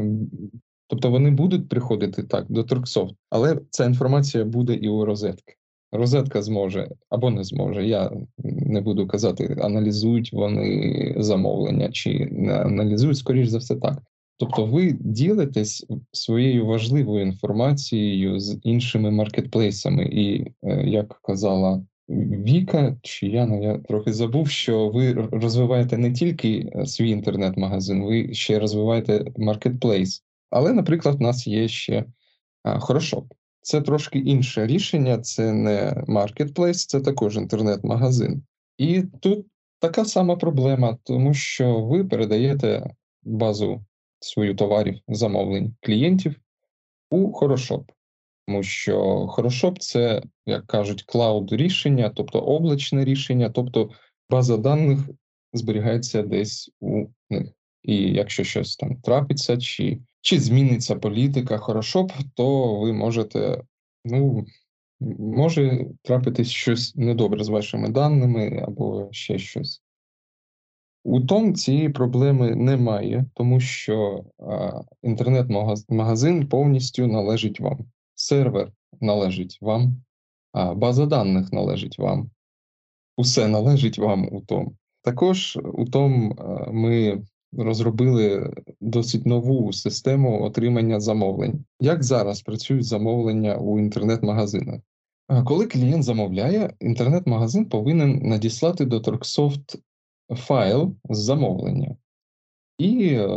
тобто 0.86 1.10
вони 1.10 1.30
будуть 1.30 1.68
приходити 1.68 2.22
так 2.22 2.46
до 2.48 2.64
Торксофт, 2.64 3.14
але 3.30 3.60
ця 3.70 3.84
інформація 3.84 4.44
буде 4.44 4.74
і 4.74 4.88
у 4.88 5.04
розетки. 5.04 5.55
Розетка 5.92 6.42
зможе 6.42 6.88
або 7.10 7.30
не 7.30 7.44
зможе. 7.44 7.86
Я 7.86 8.10
не 8.44 8.80
буду 8.80 9.06
казати, 9.06 9.56
аналізують 9.60 10.32
вони 10.32 11.14
замовлення 11.18 11.88
чи 11.92 12.28
не 12.32 12.54
аналізують, 12.54 13.18
скоріш 13.18 13.48
за 13.48 13.58
все 13.58 13.76
так. 13.76 14.02
Тобто, 14.38 14.66
ви 14.66 14.96
ділитесь 15.00 15.86
своєю 16.12 16.66
важливою 16.66 17.26
інформацією 17.26 18.40
з 18.40 18.58
іншими 18.62 19.10
маркетплейсами, 19.10 20.04
і 20.04 20.52
е, 20.62 20.88
як 20.88 21.20
казала 21.22 21.82
Віка 22.08 22.96
чи 23.02 23.26
Яна, 23.26 23.56
я 23.56 23.78
трохи 23.78 24.12
забув, 24.12 24.48
що 24.48 24.88
ви 24.88 25.12
розвиваєте 25.12 25.98
не 25.98 26.12
тільки 26.12 26.72
е, 26.74 26.86
свій 26.86 27.10
інтернет-магазин, 27.10 28.04
ви 28.04 28.34
ще 28.34 28.58
розвиваєте 28.58 29.24
маркетплейс. 29.36 30.22
Але, 30.50 30.72
наприклад, 30.72 31.16
у 31.20 31.22
нас 31.22 31.46
є 31.46 31.68
ще 31.68 32.04
Хорошоп. 32.78 33.32
Це 33.66 33.80
трошки 33.80 34.18
інше 34.18 34.66
рішення, 34.66 35.18
це 35.18 35.52
не 35.52 36.04
маркетплейс, 36.06 36.86
це 36.86 37.00
також 37.00 37.36
інтернет-магазин. 37.36 38.42
І 38.78 39.02
тут 39.20 39.46
така 39.78 40.04
сама 40.04 40.36
проблема, 40.36 40.98
тому 41.02 41.34
що 41.34 41.80
ви 41.80 42.04
передаєте 42.04 42.90
базу 43.22 43.84
свою 44.20 44.54
товарів 44.54 45.00
замовлень 45.08 45.74
клієнтів 45.80 46.34
у 47.10 47.32
Хорошоп. 47.32 47.90
Тому 48.46 48.62
що 48.62 49.26
Хорошоп 49.26 49.78
це, 49.78 50.22
як 50.46 50.66
кажуть, 50.66 51.02
cloud 51.02 51.52
рішення, 51.52 52.12
тобто 52.14 52.38
облачне 52.38 53.04
рішення, 53.04 53.50
тобто 53.50 53.90
база 54.30 54.56
даних 54.56 54.98
зберігається 55.52 56.22
десь 56.22 56.70
у 56.80 57.06
них. 57.30 57.48
І 57.82 57.96
якщо 57.96 58.44
щось 58.44 58.76
там 58.76 58.96
трапиться, 58.96 59.56
чи 59.56 59.98
чи 60.26 60.40
зміниться 60.40 60.96
політика 60.96 61.58
Хорошоп, 61.58 62.12
то 62.34 62.78
ви 62.80 62.92
можете, 62.92 63.62
ну, 64.04 64.46
може 65.18 65.86
трапитись 66.02 66.48
щось 66.48 66.96
недобре 66.96 67.44
з 67.44 67.48
вашими 67.48 67.88
даними 67.88 68.64
або 68.66 69.08
ще 69.10 69.38
щось. 69.38 69.82
У 71.04 71.20
Том 71.20 71.54
цієї 71.54 71.88
проблеми 71.88 72.54
немає, 72.54 73.24
тому 73.34 73.60
що 73.60 74.24
інтернет-магазин 75.02 76.48
повністю 76.48 77.06
належить 77.06 77.60
вам. 77.60 77.78
Сервер 78.14 78.72
належить 79.00 79.58
вам, 79.60 80.02
а 80.52 80.74
база 80.74 81.06
даних 81.06 81.52
належить 81.52 81.98
вам. 81.98 82.30
Усе 83.16 83.48
належить 83.48 83.98
вам 83.98 84.28
у 84.32 84.40
Том. 84.40 84.76
Також 85.02 85.58
у 85.74 85.84
Том 85.84 86.38
ми 86.72 87.22
розробили 87.52 88.52
досить 88.80 89.26
нову 89.26 89.72
систему 89.72 90.42
отримання 90.42 91.00
замовлень. 91.00 91.64
Як 91.80 92.04
зараз 92.04 92.42
працюють 92.42 92.84
замовлення 92.84 93.56
у 93.56 93.78
інтернет-магазинах? 93.78 94.80
Коли 95.44 95.66
клієнт 95.66 96.02
замовляє, 96.02 96.74
інтернет-магазин 96.80 97.64
повинен 97.64 98.20
надіслати 98.22 98.84
до 98.84 99.00
Торксофт 99.00 99.78
файл 100.34 100.94
з 101.10 101.18
замовлення, 101.18 101.96
і 102.78 103.08
е, 103.08 103.28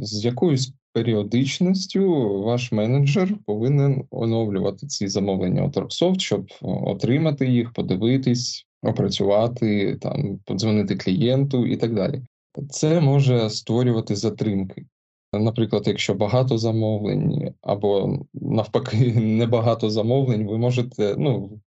з 0.00 0.24
якоюсь 0.24 0.72
періодичністю 0.92 2.02
ваш 2.42 2.72
менеджер 2.72 3.36
повинен 3.46 4.04
оновлювати 4.10 4.86
ці 4.86 5.08
замовлення 5.08 5.64
у 5.64 5.70
Торксофт, 5.70 6.20
щоб 6.20 6.46
отримати 6.62 7.46
їх, 7.48 7.72
подивитись, 7.72 8.66
опрацювати, 8.82 9.96
там, 9.96 10.38
подзвонити 10.44 10.96
клієнту 10.96 11.66
і 11.66 11.76
так 11.76 11.94
далі. 11.94 12.22
Це 12.70 13.00
може 13.00 13.50
створювати 13.50 14.16
затримки. 14.16 14.86
Наприклад, 15.32 15.86
якщо 15.86 16.14
багато 16.14 16.58
замовлень, 16.58 17.54
або 17.60 18.18
навпаки, 18.34 19.12
небагато 19.20 19.90
замовлень, 19.90 20.46
ви 20.46 20.58
можете, 20.58 21.14
ну, 21.18 21.60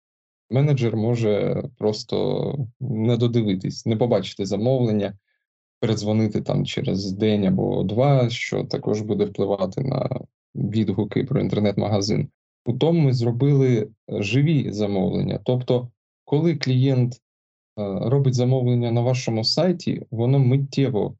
менеджер 0.49 0.97
може 0.97 1.63
просто 1.77 2.55
не 2.79 3.17
додивитись, 3.17 3.85
не 3.85 3.95
побачити 3.95 4.45
замовлення, 4.45 5.17
передзвонити 5.79 6.41
там 6.41 6.65
через 6.65 7.11
день 7.11 7.45
або 7.45 7.83
два, 7.83 8.29
що 8.29 8.63
також 8.63 9.01
буде 9.01 9.25
впливати 9.25 9.81
на 9.81 10.21
відгуки 10.55 11.23
про 11.23 11.41
інтернет-магазин. 11.41 12.29
У 12.65 12.73
тому 12.73 12.99
ми 12.99 13.13
зробили 13.13 13.89
живі 14.09 14.71
замовлення. 14.71 15.39
Тобто, 15.43 15.91
коли 16.25 16.55
клієнт 16.55 17.21
робить 17.77 18.33
замовлення 18.33 18.91
на 18.91 19.01
вашому 19.01 19.43
сайті, 19.43 20.05
воно 20.11 20.39
миттєво 20.39 21.15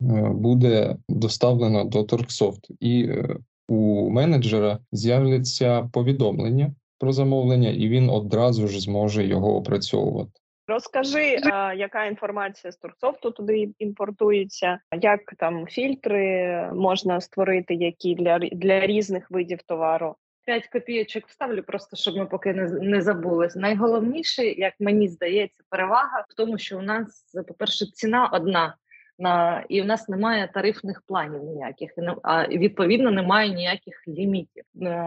е, 0.00 0.28
буде 0.28 0.96
доставлено 1.08 1.84
до 1.84 2.02
Торксофт, 2.02 2.70
і 2.80 3.04
е, 3.04 3.36
у 3.68 4.10
менеджера 4.10 4.78
з'являться 4.92 5.90
повідомлення 5.92 6.74
про 6.98 7.12
замовлення, 7.12 7.70
і 7.70 7.88
він 7.88 8.10
одразу 8.10 8.68
ж 8.68 8.80
зможе 8.80 9.26
його 9.26 9.56
опрацьовувати. 9.56 10.30
Розкажи, 10.66 11.38
а, 11.52 11.74
яка 11.74 12.04
інформація 12.06 12.72
з 12.72 12.76
Турксофту 12.76 13.30
туди 13.30 13.68
імпортується, 13.78 14.78
як 15.00 15.20
там 15.38 15.66
фільтри 15.66 16.70
можна 16.74 17.20
створити, 17.20 17.74
які 17.74 18.14
для 18.14 18.38
для 18.38 18.86
різних 18.86 19.30
видів 19.30 19.62
товару. 19.62 20.14
5 20.44 20.66
копійочок 20.66 21.26
вставлю, 21.26 21.62
просто 21.62 21.96
щоб 21.96 22.16
ми 22.16 22.26
поки 22.26 22.52
не 22.52 22.68
не 22.68 23.02
забули. 23.02 23.48
Найголовніше, 23.56 24.44
як 24.44 24.74
мені 24.80 25.08
здається, 25.08 25.62
перевага 25.68 26.26
в 26.28 26.34
тому, 26.34 26.58
що 26.58 26.78
у 26.78 26.82
нас, 26.82 27.34
по-перше, 27.48 27.86
ціна 27.86 28.26
одна 28.26 28.76
на 29.22 29.64
і 29.68 29.82
в 29.82 29.86
нас 29.86 30.08
немає 30.08 30.50
тарифних 30.54 31.02
планів 31.06 31.42
ніяких, 31.44 31.90
а 32.22 32.48
відповідно 32.48 33.10
немає 33.10 33.54
ніяких 33.54 34.08
лімітів 34.08 34.64
е, 34.82 35.04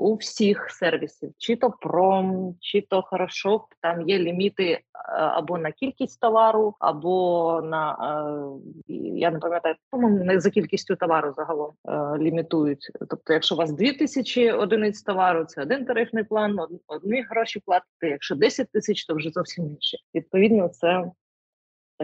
у 0.00 0.14
всіх 0.14 0.70
сервісів, 0.70 1.32
чи 1.38 1.56
то 1.56 1.70
пром, 1.70 2.56
чи 2.60 2.80
то 2.80 3.02
хорошо, 3.02 3.64
там 3.80 4.08
є 4.08 4.18
ліміти 4.18 4.64
е, 4.64 4.80
або 5.14 5.58
на 5.58 5.72
кількість 5.72 6.20
товару, 6.20 6.74
або 6.78 7.60
на 7.64 7.96
е, 8.88 8.94
я 9.16 9.30
не 9.30 9.38
пам'ятаю, 9.38 9.74
по-моєму, 9.90 10.24
не 10.24 10.40
за 10.40 10.50
кількістю 10.50 10.96
товару 10.96 11.32
загалом 11.36 11.72
лімітують. 12.18 12.90
Тобто, 13.10 13.32
якщо 13.32 13.54
у 13.54 13.58
вас 13.58 13.72
2000 13.72 14.52
одиниць 14.52 15.02
товару, 15.02 15.44
це 15.44 15.62
один 15.62 15.84
тарифний 15.84 16.24
план, 16.24 16.58
одні 16.86 17.22
гроші 17.22 17.60
платити. 17.66 18.08
Якщо 18.08 18.34
10 18.34 18.70
тисяч, 18.72 19.04
то 19.04 19.14
вже 19.14 19.30
зовсім 19.30 19.66
інше. 19.66 19.98
Відповідно, 20.14 20.68
це 20.68 21.04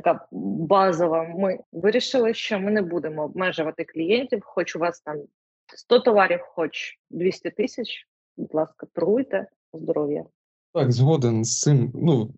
така 0.03 0.27
базова. 0.33 1.25
Ми 1.25 1.59
вирішили, 1.73 2.35
що 2.35 2.61
ми 2.61 2.71
не 2.71 2.83
будемо 2.83 3.25
обмежувати 3.25 3.85
клієнтів, 3.85 4.43
хоч 4.45 4.77
у 4.77 4.79
вас 4.79 5.01
там 5.01 5.17
100 5.77 6.01
товарів, 6.01 6.41
хоч 6.43 6.99
200 7.11 7.51
тисяч. 7.51 8.07
Будь 8.37 8.55
ласка, 8.55 8.87
торгуйте 8.93 9.47
здоров'я. 9.73 10.25
Так, 10.75 10.93
згоден 10.93 11.45
з 11.45 11.61
цим. 11.61 11.93
Ну 11.95 12.31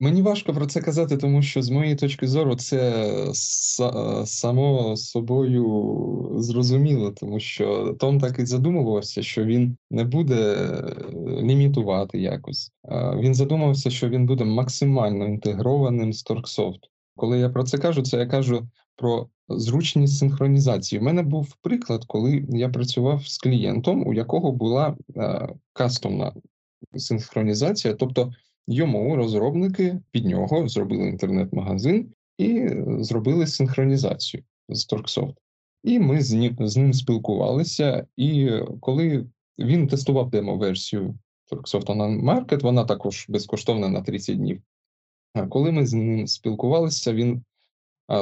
мені 0.00 0.22
важко 0.22 0.52
про 0.52 0.66
це 0.66 0.80
казати, 0.80 1.16
тому 1.16 1.42
що 1.42 1.62
з 1.62 1.70
моєї 1.70 1.96
точки 1.96 2.28
зору 2.28 2.56
це 2.56 3.12
само 4.26 4.96
собою 4.96 6.30
зрозуміло, 6.38 7.10
тому 7.10 7.40
що 7.40 7.96
Том 8.00 8.20
так 8.20 8.38
і 8.38 8.46
задумувався, 8.46 9.22
що 9.22 9.44
він 9.44 9.76
не 9.90 10.04
буде 10.04 10.56
лімітувати 11.40 12.20
якось. 12.20 12.72
Він 13.18 13.34
задумався, 13.34 13.90
що 13.90 14.08
він 14.08 14.26
буде 14.26 14.44
максимально 14.44 15.26
інтегрованим 15.26 16.12
з 16.12 16.22
Торксофт. 16.22 16.80
Коли 17.16 17.38
я 17.38 17.48
про 17.48 17.64
це 17.64 17.78
кажу, 17.78 18.02
це 18.02 18.16
я 18.16 18.26
кажу 18.26 18.68
про 18.96 19.28
зручність 19.48 20.18
синхронізації. 20.18 21.00
У 21.00 21.04
мене 21.04 21.22
був 21.22 21.56
приклад, 21.62 22.04
коли 22.06 22.44
я 22.48 22.68
працював 22.68 23.26
з 23.26 23.38
клієнтом, 23.38 24.06
у 24.06 24.14
якого 24.14 24.52
була 24.52 24.96
е, 25.16 25.48
кастомна 25.72 26.32
синхронізація, 26.96 27.94
тобто 27.94 28.32
йому 28.68 29.16
розробники 29.16 30.00
під 30.10 30.24
нього 30.24 30.68
зробили 30.68 31.08
інтернет-магазин 31.08 32.12
і 32.38 32.68
зробили 33.00 33.46
синхронізацію 33.46 34.42
з 34.68 34.84
Торксофт. 34.84 35.34
І 35.84 35.98
ми 35.98 36.20
з 36.20 36.32
ним, 36.32 36.56
з 36.60 36.76
ним 36.76 36.92
спілкувалися. 36.92 38.06
І 38.16 38.50
коли 38.80 39.26
він 39.58 39.86
тестував 39.86 40.30
демо-версію 40.30 41.14
Торксофт 41.46 41.88
Online 41.88 42.24
Market, 42.24 42.62
вона 42.62 42.84
також 42.84 43.26
безкоштовна 43.28 43.88
на 43.88 44.02
30 44.02 44.36
днів. 44.36 44.62
Коли 45.48 45.72
ми 45.72 45.86
з 45.86 45.92
ним 45.92 46.26
спілкувалися, 46.26 47.12
він 47.12 47.42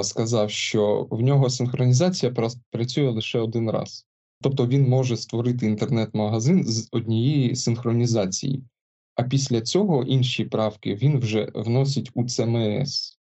сказав, 0.02 0.50
що 0.50 1.08
в 1.10 1.20
нього 1.20 1.50
синхронізація 1.50 2.34
працює 2.70 3.10
лише 3.10 3.38
один 3.38 3.70
раз. 3.70 4.06
Тобто 4.40 4.66
він 4.66 4.88
може 4.88 5.16
створити 5.16 5.66
інтернет-магазин 5.66 6.64
з 6.64 6.88
однієї 6.92 7.56
синхронізації, 7.56 8.62
а 9.16 9.22
після 9.22 9.60
цього 9.60 10.02
інші 10.02 10.44
правки 10.44 10.94
він 10.94 11.18
вже 11.18 11.50
вносить 11.54 12.10
у 12.14 12.22
CMS. 12.22 13.16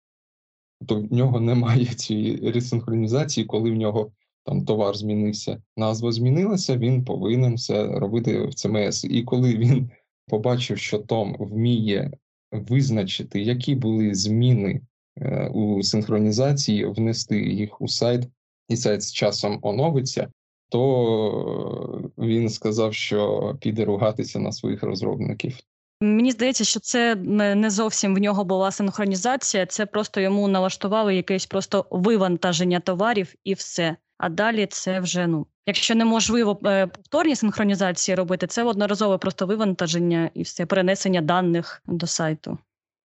Тобто 0.87 1.09
в 1.09 1.13
нього 1.13 1.41
немає 1.41 1.85
цієї 1.97 2.51
ресинхронізації, 2.51 3.47
коли 3.47 3.71
в 3.71 3.75
нього 3.75 4.13
там 4.45 4.65
товар 4.65 4.97
змінився, 4.97 5.63
назва 5.77 6.13
змінилася, 6.13 6.77
він 6.77 7.05
повинен 7.05 7.55
все 7.55 7.87
робити 7.87 8.39
в 8.43 8.49
CMS. 8.49 9.07
І 9.07 9.23
коли 9.23 9.57
він 9.57 9.91
побачив, 10.29 10.79
що 10.79 10.99
Том 10.99 11.37
вміє 11.39 12.11
визначити, 12.53 13.41
які 13.41 13.75
були 13.75 14.15
зміни 14.15 14.81
е, 15.17 15.49
у 15.49 15.83
синхронізації, 15.83 16.87
внести 16.87 17.43
їх 17.43 17.81
у 17.81 17.89
сайт, 17.89 18.29
і 18.69 18.77
сайт 18.77 19.03
з 19.03 19.13
часом 19.13 19.59
оновиться, 19.63 20.31
то 20.69 22.13
він 22.19 22.49
сказав, 22.49 22.95
що 22.95 23.57
піде 23.61 23.85
ругатися 23.85 24.39
на 24.39 24.53
своїх 24.53 24.83
розробників. 24.83 25.59
Мені 26.01 26.31
здається, 26.31 26.65
що 26.65 26.81
це 26.81 27.15
не 27.15 27.71
зовсім 27.71 28.15
в 28.15 28.19
нього 28.19 28.45
була 28.45 28.71
синхронізація, 28.71 29.67
це 29.67 29.87
просто 29.87 30.21
йому 30.21 30.49
налаштували 30.49 31.17
якесь 31.17 31.47
просто 31.47 31.87
вивантаження 31.91 32.81
товарів 32.81 33.35
і 33.45 33.55
все. 33.55 33.97
А 34.19 34.29
далі 34.29 34.67
це 34.67 35.01
вже 35.01 35.27
ну, 35.27 35.47
якщо 35.67 35.95
неможливо 35.95 36.61
е, 36.65 36.87
повторні 36.87 37.37
синхронізації 37.37 38.15
робити, 38.15 38.47
це 38.47 38.65
одноразове 38.65 39.19
просто 39.19 39.47
вивантаження 39.47 40.31
і 40.35 40.43
все 40.43 40.67
перенесення 40.67 41.21
даних 41.21 41.83
до 41.87 42.07
сайту. 42.07 42.59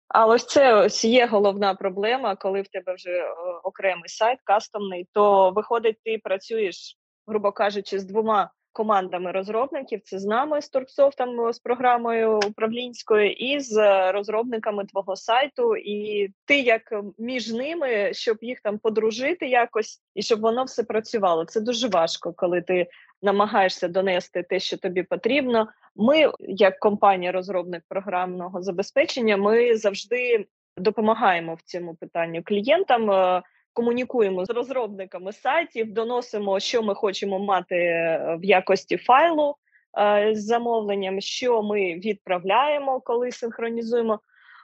А 0.09 0.27
ось 0.27 0.47
це 0.47 0.75
ось 0.75 1.05
є 1.05 1.27
головна 1.27 1.75
проблема, 1.75 2.37
коли 2.37 2.63
в 2.63 2.69
тебе 2.69 2.95
вже 2.95 3.11
е, 3.11 3.35
окремий 3.63 4.09
сайт, 4.09 4.39
кастомний, 4.45 5.09
то 5.13 5.51
виходить, 5.51 5.97
ти 6.05 6.19
працюєш, 6.25 6.97
грубо 7.27 7.53
кажучи, 7.53 7.99
з 7.99 8.05
двома 8.05 8.51
командами 8.73 9.33
розробників. 9.33 10.01
Це 10.05 10.19
з 10.19 10.25
нами 10.25 10.63
з 10.63 10.69
Торксофтом, 10.69 11.53
з 11.53 11.59
програмою 11.59 12.37
управлінською, 12.37 13.33
і 13.33 13.61
з 13.61 13.77
розробниками 14.13 14.85
твого 14.85 15.17
сайту. 15.17 15.77
І 15.77 16.29
ти 16.45 16.61
як 16.61 16.83
між 17.19 17.53
ними, 17.53 18.15
щоб 18.15 18.39
їх 18.41 18.61
там 18.61 18.79
подружити 18.79 19.47
якось, 19.47 20.03
і 20.15 20.23
щоб 20.23 20.41
воно 20.41 20.65
все 20.65 20.85
працювало. 20.85 21.45
Це 21.45 21.61
дуже 21.61 21.89
важко, 21.89 22.33
коли 22.33 22.63
ти 22.63 22.87
намагаєшся 23.23 23.89
донести 23.89 24.43
те, 24.43 24.61
що 24.61 24.79
тобі 24.79 25.03
потрібно. 25.03 25.69
Ми, 25.97 26.33
як 26.39 26.79
компанія-розробник 26.79 27.83
програмного 27.89 28.63
забезпечення, 28.63 29.37
ми 29.37 29.77
завжди 29.77 30.47
допомагаємо 30.77 31.55
в 31.55 31.63
цьому 31.63 31.95
питанню 31.95 32.43
клієнтам. 32.45 33.11
Комунікуємо 33.73 34.45
з 34.45 34.51
розробниками 34.51 35.33
сайтів, 35.33 35.93
доносимо, 35.93 36.61
що 36.61 36.83
ми 36.83 36.95
хочемо 36.95 37.39
мати 37.39 37.77
е, 37.77 38.39
в 38.41 38.45
якості 38.45 38.97
файлу 38.97 39.57
е, 39.99 40.31
з 40.35 40.45
замовленням, 40.45 41.21
що 41.21 41.63
ми 41.63 41.95
відправляємо, 41.95 43.01
коли 43.01 43.33
синхронізуємо. 43.33 44.21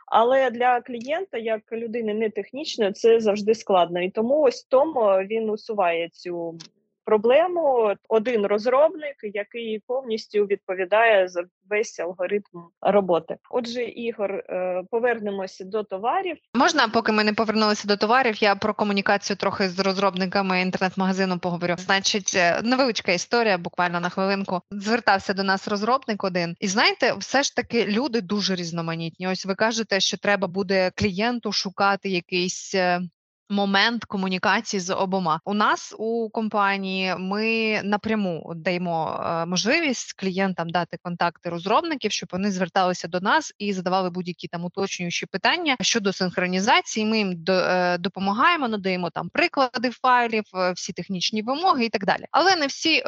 Але 0.06 0.50
для 0.50 0.80
клієнта, 0.80 1.38
як 1.38 1.72
людини 1.72 2.14
не 2.14 2.30
технічної, 2.30 2.92
це 2.92 3.20
завжди 3.20 3.54
складно. 3.54 4.02
І 4.02 4.10
тому 4.10 4.40
ось 4.40 4.64
Том 4.64 4.94
він 5.26 5.50
усуває 5.50 6.08
цю 6.08 6.58
проблему 7.06 7.94
один 8.08 8.46
розробник, 8.46 9.16
який 9.22 9.82
повністю 9.86 10.44
відповідає 10.44 11.28
за 11.28 11.44
весь 11.70 12.00
алгоритм 12.00 12.42
роботи. 12.80 13.36
Отже, 13.50 13.82
ігор, 13.82 14.32
е, 14.32 14.82
повернемося 14.90 15.64
до 15.64 15.82
товарів. 15.82 16.36
Можна, 16.54 16.88
поки 16.88 17.12
ми 17.12 17.24
не 17.24 17.32
повернулися 17.32 17.88
до 17.88 17.96
товарів, 17.96 18.42
я 18.42 18.54
про 18.54 18.74
комунікацію 18.74 19.36
трохи 19.36 19.68
з 19.68 19.78
розробниками 19.78 20.60
інтернет-магазину 20.60 21.38
поговорю. 21.38 21.74
Значить, 21.78 22.32
е, 22.36 22.60
невеличка 22.64 23.12
історія, 23.12 23.58
буквально 23.58 24.00
на 24.00 24.08
хвилинку. 24.08 24.60
Звертався 24.70 25.32
до 25.32 25.42
нас 25.42 25.68
розробник 25.68 26.24
один, 26.24 26.56
і 26.60 26.68
знаєте, 26.68 27.14
все 27.18 27.42
ж 27.42 27.56
таки 27.56 27.86
люди 27.86 28.20
дуже 28.20 28.54
різноманітні. 28.54 29.28
Ось 29.28 29.46
ви 29.46 29.54
кажете, 29.54 30.00
що 30.00 30.16
треба 30.16 30.48
буде 30.48 30.90
клієнту 30.94 31.52
шукати 31.52 32.08
якийсь 32.08 32.74
е, 32.74 33.00
момент 33.48 34.04
комунікації 34.04 34.80
з 34.80 34.94
обома. 34.94 35.40
У 35.44 35.54
нас 35.54 35.94
у 35.98 36.30
компанії 36.30 37.14
ми 37.18 37.80
напряму 37.84 38.52
даємо 38.56 39.24
е, 39.24 39.46
можливість 39.46 40.12
клієнтам 40.12 40.70
дати 40.70 40.98
контакти 41.02 41.50
розробників, 41.50 42.12
щоб 42.12 42.28
вони 42.32 42.50
зверталися 42.50 43.08
до 43.08 43.20
нас 43.20 43.54
і 43.58 43.72
задавали 43.72 44.10
будь-які 44.10 44.48
там 44.48 44.64
уточнюючі 44.64 45.26
питання 45.26 45.76
щодо 45.80 46.12
синхронізації. 46.12 47.06
Ми 47.06 47.18
їм 47.18 47.44
е, 47.48 47.98
допомагаємо, 47.98 48.68
надаємо 48.68 49.10
там 49.10 49.28
приклади 49.28 49.90
файлів, 49.90 50.44
е, 50.54 50.72
всі 50.72 50.92
технічні 50.92 51.42
вимоги 51.42 51.84
і 51.84 51.88
так 51.88 52.04
далі. 52.04 52.24
Але 52.30 52.56
не 52.56 52.66
всі 52.66 53.02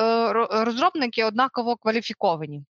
розробники 0.51 1.24
однаково 1.24 1.76
кваліфіковані. 1.76 2.62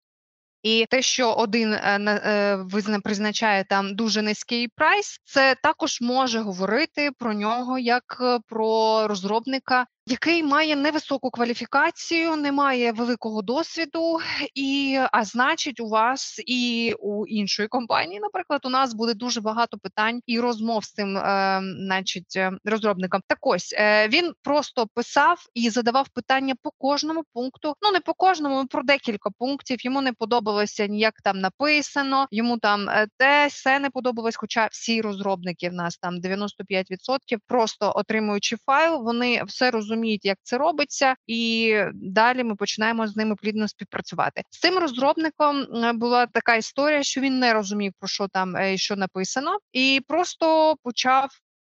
І 0.62 0.86
те, 0.90 1.02
що 1.02 1.32
один 1.32 1.72
е, 1.74 2.56
призначає 3.00 3.64
там 3.64 3.94
дуже 3.94 4.22
низький 4.22 4.68
прайс, 4.68 5.20
це 5.24 5.56
також 5.62 6.00
може 6.00 6.40
говорити 6.40 7.10
про 7.18 7.34
нього 7.34 7.78
як 7.78 8.18
е, 8.20 8.38
про 8.48 9.06
розробника, 9.08 9.86
який 10.10 10.42
має 10.42 10.76
невисоку 10.76 11.30
кваліфікацію, 11.30 12.36
не 12.36 12.52
має 12.52 12.92
великого 12.92 13.42
досвіду, 13.42 14.18
і 14.54 14.98
а 15.12 15.24
значить, 15.24 15.80
у 15.80 15.88
вас 15.88 16.40
і 16.46 16.94
у 17.00 17.26
іншої 17.26 17.68
компанії, 17.68 18.20
наприклад, 18.20 18.60
у 18.64 18.68
нас 18.68 18.94
буде 18.94 19.14
дуже 19.14 19.40
багато 19.40 19.78
питань 19.78 20.20
і 20.26 20.40
розмов 20.40 20.84
з 20.84 20.92
цим, 20.92 21.16
е, 21.16 21.60
значить, 21.86 22.36
е, 22.36 22.52
розробником. 22.64 23.20
Так 23.26 23.38
ось 23.40 23.74
е, 23.78 24.08
він 24.08 24.32
просто 24.42 24.86
писав 24.94 25.46
і 25.54 25.70
задавав 25.70 26.08
питання 26.08 26.54
по 26.62 26.70
кожному 26.78 27.24
пункту. 27.34 27.74
Ну 27.82 27.92
не 27.92 28.00
по 28.00 28.14
кожному, 28.14 28.66
про 28.66 28.82
декілька 28.82 29.30
пунктів. 29.38 29.84
Йому 29.84 30.02
не 30.02 30.12
подобалося 30.12 30.86
ніяк 30.86 31.14
там 31.24 31.38
написано. 31.38 32.26
Йому 32.30 32.58
там 32.58 32.88
е, 32.88 33.06
те 33.16 33.46
все 33.46 33.78
не 33.78 33.90
подобалось. 33.90 34.36
Хоча 34.36 34.68
всі 34.72 35.00
розробники 35.00 35.70
в 35.70 35.72
нас 35.72 35.98
там 35.98 36.14
95% 36.20 37.38
просто 37.46 37.92
отримуючи 37.96 38.56
файл, 38.56 39.02
вони 39.02 39.42
все 39.44 39.70
розуміють 39.70 39.97
розуміють, 39.98 40.24
як 40.24 40.38
це 40.42 40.58
робиться, 40.58 41.14
і 41.26 41.74
далі 41.94 42.44
ми 42.44 42.54
починаємо 42.54 43.06
з 43.06 43.16
ними 43.16 43.34
плідно 43.36 43.68
співпрацювати. 43.68 44.42
З 44.50 44.58
цим 44.58 44.78
розробником 44.78 45.66
була 45.94 46.26
така 46.26 46.54
історія, 46.56 47.02
що 47.02 47.20
він 47.20 47.38
не 47.38 47.52
розумів 47.52 47.92
про 47.98 48.08
що 48.08 48.28
там 48.28 48.56
е, 48.56 48.74
і 48.74 48.78
що 48.78 48.96
написано, 48.96 49.58
і 49.72 50.00
просто 50.08 50.76
почав 50.82 51.28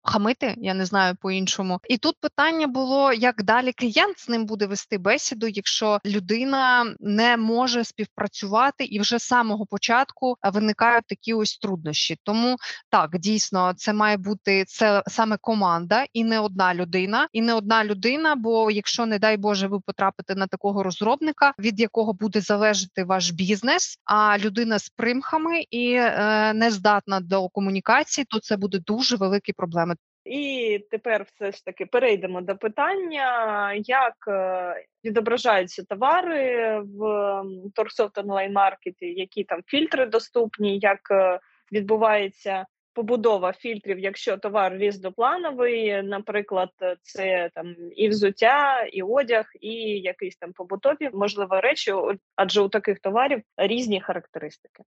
хамити, 0.03 0.55
я 0.57 0.73
не 0.73 0.85
знаю 0.85 1.15
по-іншому. 1.21 1.79
І 1.89 1.97
тут 1.97 2.15
питання 2.21 2.67
було, 2.67 3.13
як 3.13 3.43
далі 3.43 3.71
клієнт 3.71 4.19
з 4.19 4.29
ним 4.29 4.45
буде 4.45 4.65
вести 4.65 4.97
бесіду, 4.97 5.47
якщо 5.47 5.99
людина 6.05 6.95
не 6.99 7.37
може 7.37 7.83
співпрацювати, 7.83 8.83
і 8.83 8.99
вже 8.99 9.19
з 9.19 9.23
самого 9.23 9.65
початку 9.65 10.37
виникають 10.43 11.07
такі 11.07 11.33
ось 11.33 11.57
труднощі. 11.57 12.17
Тому 12.23 12.57
так 12.89 13.17
дійсно 13.19 13.73
це 13.77 13.93
має 13.93 14.17
бути 14.17 14.65
це 14.67 15.03
саме 15.07 15.37
команда, 15.41 16.05
і 16.13 16.23
не 16.23 16.39
одна 16.39 16.73
людина, 16.73 17.27
і 17.33 17.41
не 17.41 17.53
одна 17.53 17.85
людина. 17.85 18.35
Бо 18.35 18.71
якщо, 18.71 19.05
не 19.05 19.19
дай 19.19 19.37
Боже, 19.37 19.67
ви 19.67 19.79
потрапите 19.79 20.35
на 20.35 20.47
такого 20.47 20.83
розробника, 20.83 21.53
від 21.59 21.79
якого 21.79 22.13
буде 22.13 22.41
залежати 22.41 23.03
ваш 23.03 23.31
бізнес, 23.31 23.97
а 24.05 24.37
людина 24.37 24.79
з 24.79 24.89
примхами 24.89 25.63
і 25.69 25.93
е, 25.93 26.53
не 26.53 26.71
здатна 26.71 27.19
до 27.19 27.49
комунікації, 27.49 28.25
то 28.29 28.39
це 28.39 28.57
буде 28.57 28.79
дуже 28.79 29.15
великі 29.15 29.53
проблеми. 29.53 29.92
І 30.25 30.79
тепер 30.91 31.23
все 31.23 31.51
ж 31.51 31.65
таки 31.65 31.85
перейдемо 31.85 32.41
до 32.41 32.55
питання, 32.55 33.73
як 33.73 34.15
е, 34.27 34.85
відображаються 35.03 35.83
товари 35.83 36.79
в 36.79 37.43
Торксофт 37.75 38.17
онлайн 38.17 38.53
маркеті, 38.53 39.05
які 39.05 39.43
там 39.43 39.61
фільтри 39.67 40.05
доступні, 40.05 40.79
як 40.79 40.99
е, 41.11 41.39
відбувається 41.71 42.65
побудова 42.93 43.53
фільтрів, 43.53 43.99
якщо 43.99 44.37
товар 44.37 44.77
різноплановий, 44.77 46.03
наприклад, 46.03 46.69
це 47.01 47.49
там 47.53 47.75
і 47.95 48.09
взуття, 48.09 48.83
і 48.83 49.03
одяг, 49.03 49.45
і 49.61 49.73
якісь 49.99 50.37
там 50.37 50.53
побутові 50.53 51.09
можливо 51.13 51.61
речі, 51.61 51.93
адже 52.35 52.61
у 52.61 52.69
таких 52.69 52.99
товарів 52.99 53.41
різні 53.57 54.01
характеристики. 54.01 54.83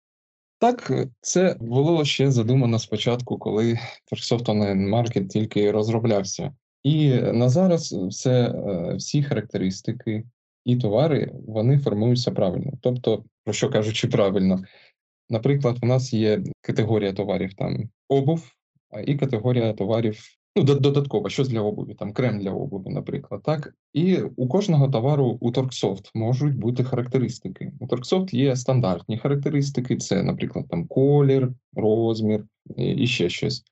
Так, 0.59 1.07
це 1.21 1.57
було 1.59 2.05
ще 2.05 2.31
задумано 2.31 2.79
спочатку, 2.79 3.37
коли 3.37 3.79
Microsoft 4.11 4.45
Online 4.45 4.89
Market 4.89 5.27
тільки 5.27 5.71
розроблявся. 5.71 6.53
І 6.83 7.13
на 7.13 7.49
зараз 7.49 7.93
все, 7.93 8.47
е, 8.47 8.95
всі 8.95 9.23
характеристики 9.23 10.23
і 10.65 10.77
товари 10.77 11.31
вони 11.47 11.79
формуються 11.79 12.31
правильно. 12.31 12.71
Тобто, 12.81 13.23
про 13.43 13.53
що 13.53 13.69
кажучи, 13.69 14.07
правильно, 14.07 14.63
наприклад, 15.29 15.77
у 15.81 15.85
нас 15.85 16.13
є 16.13 16.43
категорія 16.61 17.13
товарів 17.13 17.53
там 17.53 17.89
обув, 18.07 18.51
і 19.05 19.15
категорія 19.15 19.73
товарів 19.73 20.19
Ну, 20.55 20.63
додатково, 20.63 21.29
щось 21.29 21.49
для 21.49 21.61
обуві, 21.61 21.93
там 21.93 22.13
крем 22.13 22.39
для 22.39 22.51
обуві, 22.51 22.89
наприклад. 22.89 23.41
так? 23.43 23.73
І 23.93 24.17
у 24.17 24.47
кожного 24.47 24.87
товару 24.87 25.37
у 25.41 25.51
Торксофт 25.51 26.11
можуть 26.13 26.55
бути 26.55 26.83
характеристики. 26.83 27.71
У 27.79 27.87
Торксофт 27.87 28.33
є 28.33 28.55
стандартні 28.55 29.17
характеристики, 29.17 29.97
це, 29.97 30.23
наприклад, 30.23 30.65
там 30.69 30.87
колір, 30.87 31.53
розмір 31.73 32.45
і 32.77 33.07
ще 33.07 33.29
щось. 33.29 33.63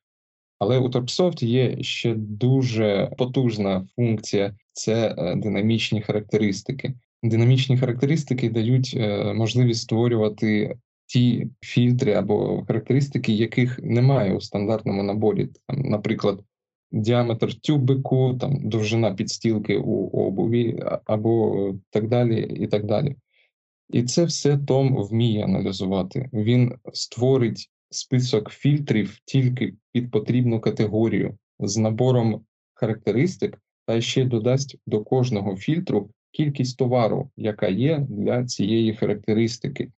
Але 0.59 0.77
у 0.77 0.89
Торксофт 0.89 1.43
є 1.43 1.84
ще 1.84 2.15
дуже 2.15 3.11
потужна 3.17 3.88
функція 3.95 4.55
це 4.73 5.15
е, 5.17 5.36
динамічні 5.36 6.01
характеристики. 6.01 6.93
Динамічні 7.23 7.77
характеристики 7.77 8.49
дають 8.49 8.93
е, 8.97 9.34
можливість 9.34 9.82
створювати 9.82 10.75
ті 11.05 11.47
фільтри 11.61 12.13
або 12.13 12.63
характеристики, 12.67 13.34
яких 13.34 13.79
немає 13.84 14.36
у 14.36 14.41
стандартному 14.41 15.03
наборі. 15.03 15.49
Там, 15.67 15.82
Наприклад, 15.82 16.43
діаметр 16.92 17.54
тюбику, 17.54 18.38
там 18.42 18.70
довжина 18.70 19.14
підстілки 19.14 19.78
у 19.78 20.08
обуві, 20.08 20.84
або 21.06 21.76
так 21.89 22.08
далі, 22.08 22.58
і 22.60 22.68
так 22.68 22.86
далі. 22.86 23.16
І 23.89 24.04
це 24.04 24.26
все 24.26 24.58
Том 24.58 24.96
вміє 24.96 25.44
аналізувати. 25.44 26.30
Він 26.34 26.74
створить 26.94 27.70
список 27.89 28.50
фільтрів 28.50 29.18
тільки 29.26 29.74
під 29.92 30.12
потрібну 30.12 30.60
категорію 30.60 31.38
з 31.60 31.78
набором 31.78 32.46
характеристик, 32.74 33.62
та 33.86 34.02
ще 34.02 34.26
додасть 34.26 34.78
до 34.88 35.04
кожного 35.04 35.56
фільтру 35.56 36.10
кількість 36.32 36.78
товару, 36.78 37.32
яка 37.38 37.68
є 37.68 38.06
для 38.10 38.46
цієї 38.46 38.96
характеристики. 38.96 39.92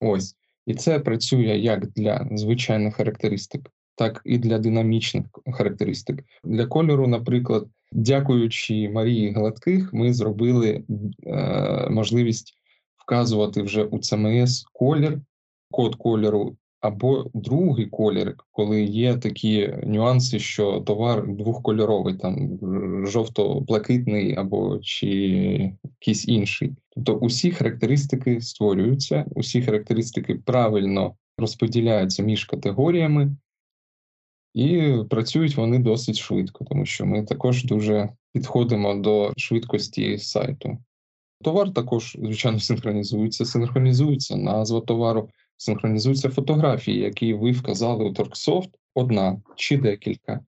Ось. 0.00 0.36
І 0.66 0.74
це 0.74 1.00
працює 1.00 1.58
як 1.58 1.86
для 1.86 2.28
звичайних 2.32 2.94
характеристик, 2.94 3.70
так 3.96 4.22
і 4.24 4.38
для 4.38 4.58
динамічних 4.58 5.24
характеристик. 5.52 6.24
Для 6.44 6.66
кольору, 6.66 7.06
наприклад, 7.06 7.66
дякуючи 7.92 8.88
Марії 8.88 9.32
Гладких, 9.32 9.92
ми 9.92 10.12
зробили 10.14 10.84
е, 11.26 11.88
можливість 11.90 12.54
вказувати 12.96 13.62
вже 13.62 13.84
у 13.84 13.98
ЦМС 13.98 14.64
колір, 14.72 15.20
код 15.70 15.94
кольору. 15.96 16.56
Або 16.80 17.30
другий 17.34 17.86
колір, 17.86 18.36
коли 18.50 18.82
є 18.82 19.16
такі 19.16 19.74
нюанси, 19.86 20.38
що 20.38 20.80
товар 20.80 21.28
двохкольоровий, 21.28 22.14
там 22.14 22.58
жовто-блакитний 23.06 24.34
або 24.34 24.78
чи 24.78 25.08
якийсь 26.00 26.28
інший. 26.28 26.72
Тобто 26.90 27.14
усі 27.14 27.50
характеристики 27.50 28.40
створюються, 28.40 29.24
усі 29.34 29.62
характеристики 29.62 30.34
правильно 30.34 31.14
розподіляються 31.38 32.22
між 32.22 32.44
категоріями, 32.44 33.36
і 34.54 34.94
працюють 35.10 35.56
вони 35.56 35.78
досить 35.78 36.18
швидко, 36.18 36.64
тому 36.64 36.86
що 36.86 37.06
ми 37.06 37.22
також 37.22 37.64
дуже 37.64 38.08
підходимо 38.32 38.94
до 38.94 39.32
швидкості 39.36 40.18
сайту. 40.18 40.78
Товар 41.42 41.72
також, 41.72 42.16
звичайно, 42.20 42.58
синхронізується, 42.60 43.44
синхронізується 43.44 44.36
назва 44.36 44.80
товару, 44.80 45.30
синхронізуються 45.56 46.28
фотографії, 46.28 46.98
які 46.98 47.34
ви 47.34 47.52
вказали 47.52 48.04
у 48.04 48.12
Торксофт, 48.12 48.70
одна 48.94 49.42
чи 49.56 49.76
декілька. 49.76 50.40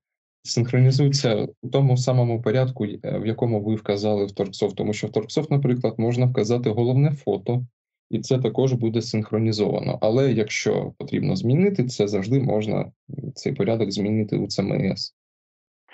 Синхронізуються 0.42 1.48
у 1.62 1.68
тому 1.68 1.96
самому 1.96 2.42
порядку, 2.42 2.84
е, 2.84 2.98
в 3.18 3.26
якому 3.26 3.60
ви 3.62 3.74
вказали 3.74 4.24
в 4.24 4.32
Торксофт, 4.32 4.76
тому 4.76 4.92
що 4.92 5.06
в 5.06 5.12
Торксофт, 5.12 5.50
наприклад, 5.50 5.94
можна 5.98 6.26
вказати 6.26 6.70
головне 6.70 7.10
фото, 7.10 7.66
і 8.10 8.20
це 8.20 8.38
також 8.38 8.72
буде 8.72 9.02
синхронізовано. 9.02 9.98
Але 10.02 10.32
якщо 10.32 10.92
потрібно 10.98 11.36
змінити, 11.36 11.84
це 11.84 12.08
завжди 12.08 12.40
можна 12.40 12.92
цей 13.34 13.52
порядок 13.52 13.90
змінити 13.90 14.36
у 14.36 14.46
ЦМС. 14.46 15.14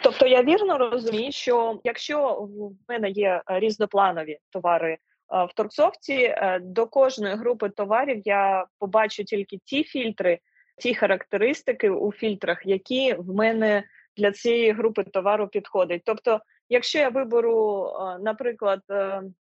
Тобто 0.02 0.26
я 0.26 0.42
вірно 0.42 0.78
розумію, 0.78 1.32
що 1.32 1.80
якщо 1.84 2.48
в 2.88 2.92
мене 2.92 3.10
є 3.10 3.42
е, 3.50 3.60
різнопланові 3.60 4.38
товари 4.50 4.92
е, 4.92 4.98
в 5.44 5.52
торксофті, 5.54 6.22
е, 6.22 6.60
до 6.62 6.86
кожної 6.86 7.34
групи 7.34 7.68
товарів 7.68 8.22
я 8.24 8.66
побачу 8.78 9.24
тільки 9.24 9.58
ті 9.64 9.84
фільтри, 9.84 10.38
ті 10.78 10.94
характеристики 10.94 11.90
у 11.90 12.12
фільтрах, 12.12 12.62
які 12.64 13.14
в 13.14 13.34
мене 13.34 13.84
для 14.16 14.32
цієї 14.32 14.72
групи 14.72 15.04
товару 15.04 15.48
підходять. 15.48 16.02
Тобто, 16.04 16.40
якщо 16.68 16.98
я 16.98 17.08
виберу, 17.08 17.88
наприклад, 18.20 18.80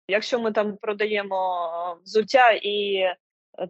Якщо 0.08 0.40
ми 0.40 0.52
там 0.52 0.76
продаємо 0.76 1.36
взуття 2.04 2.50
і 2.50 2.94
е, 2.94 3.16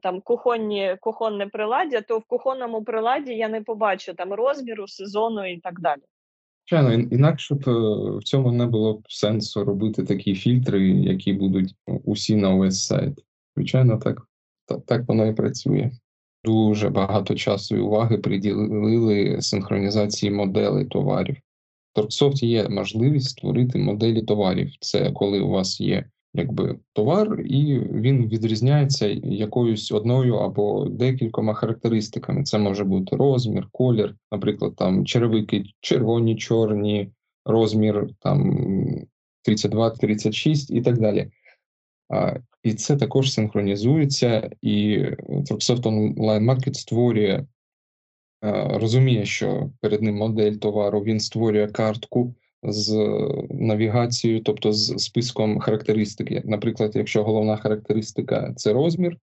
там 0.02 0.20
кухонні 0.20 0.96
кухонне 1.00 1.46
приладдя, 1.46 2.00
то 2.00 2.18
в 2.18 2.24
кухонному 2.24 2.84
приладі 2.84 3.32
я 3.32 3.48
не 3.48 3.62
побачу 3.62 4.14
там 4.14 4.32
розміру, 4.32 4.88
сезону 4.88 5.52
і 5.52 5.60
так 5.60 5.80
далі. 5.80 6.02
Звичайно, 6.68 6.92
інакше 6.92 7.54
б 7.54 7.68
е, 7.68 7.72
в 8.18 8.22
цьому 8.22 8.52
не 8.52 8.66
було 8.66 8.94
б 8.94 9.02
сенсу 9.08 9.64
робити 9.64 10.04
такі 10.04 10.34
фільтри, 10.34 10.88
які 10.88 11.32
будуть 11.32 11.74
усі 11.86 12.36
на 12.36 12.54
увесь 12.54 12.86
сайт. 12.86 13.24
Звичайно, 13.56 13.98
так, 13.98 14.22
так, 14.66 14.78
так 14.86 15.08
воно 15.08 15.26
і 15.26 15.32
працює. 15.32 15.90
Дуже 16.44 16.88
багато 16.88 17.34
часу 17.34 17.76
і 17.76 17.80
уваги 17.80 18.18
приділили 18.18 19.42
синхронізації 19.42 20.32
моделей 20.32 20.84
товарів. 20.84 21.36
В 21.36 21.94
Торксофт 21.94 22.42
є 22.42 22.68
можливість 22.68 23.30
створити 23.30 23.78
моделі 23.78 24.22
товарів. 24.22 24.72
Це 24.80 25.12
коли 25.12 25.40
у 25.40 25.48
вас 25.48 25.80
є 25.80 26.04
якби 26.34 26.78
товар, 26.92 27.40
і 27.40 27.78
він 27.78 28.28
відрізняється 28.28 29.06
якоюсь 29.24 29.92
одною 29.92 30.34
або 30.34 30.84
декількома 30.84 31.54
характеристиками. 31.54 32.42
Це 32.42 32.58
може 32.58 32.84
бути 32.84 33.16
розмір, 33.16 33.68
колір, 33.72 34.16
наприклад, 34.32 34.76
там 34.76 35.06
черевики 35.06 35.64
червоні, 35.80 36.36
чорні, 36.36 37.10
розмір 37.44 38.08
там 38.20 38.58
32-36 39.48 40.72
і 40.72 40.82
так 40.82 40.98
далі. 40.98 41.30
А, 42.08 42.36
І 42.62 42.74
це 42.74 42.96
також 42.96 43.32
синхронізується, 43.32 44.50
і 44.62 44.98
Microsoft 45.28 45.82
Online 45.82 46.44
Market 46.44 46.74
створює, 46.74 47.44
розуміє, 48.74 49.24
що 49.24 49.70
перед 49.80 50.02
ним 50.02 50.16
модель 50.16 50.52
товару, 50.52 51.00
він 51.00 51.20
створює 51.20 51.68
картку 51.68 52.34
з 52.62 53.10
навігацією, 53.50 54.40
тобто 54.40 54.72
з 54.72 54.98
списком 54.98 55.58
характеристики. 55.58 56.42
Наприклад, 56.44 56.92
якщо 56.94 57.24
головна 57.24 57.56
характеристика 57.56 58.52
це 58.56 58.72
розмір, 58.72 59.16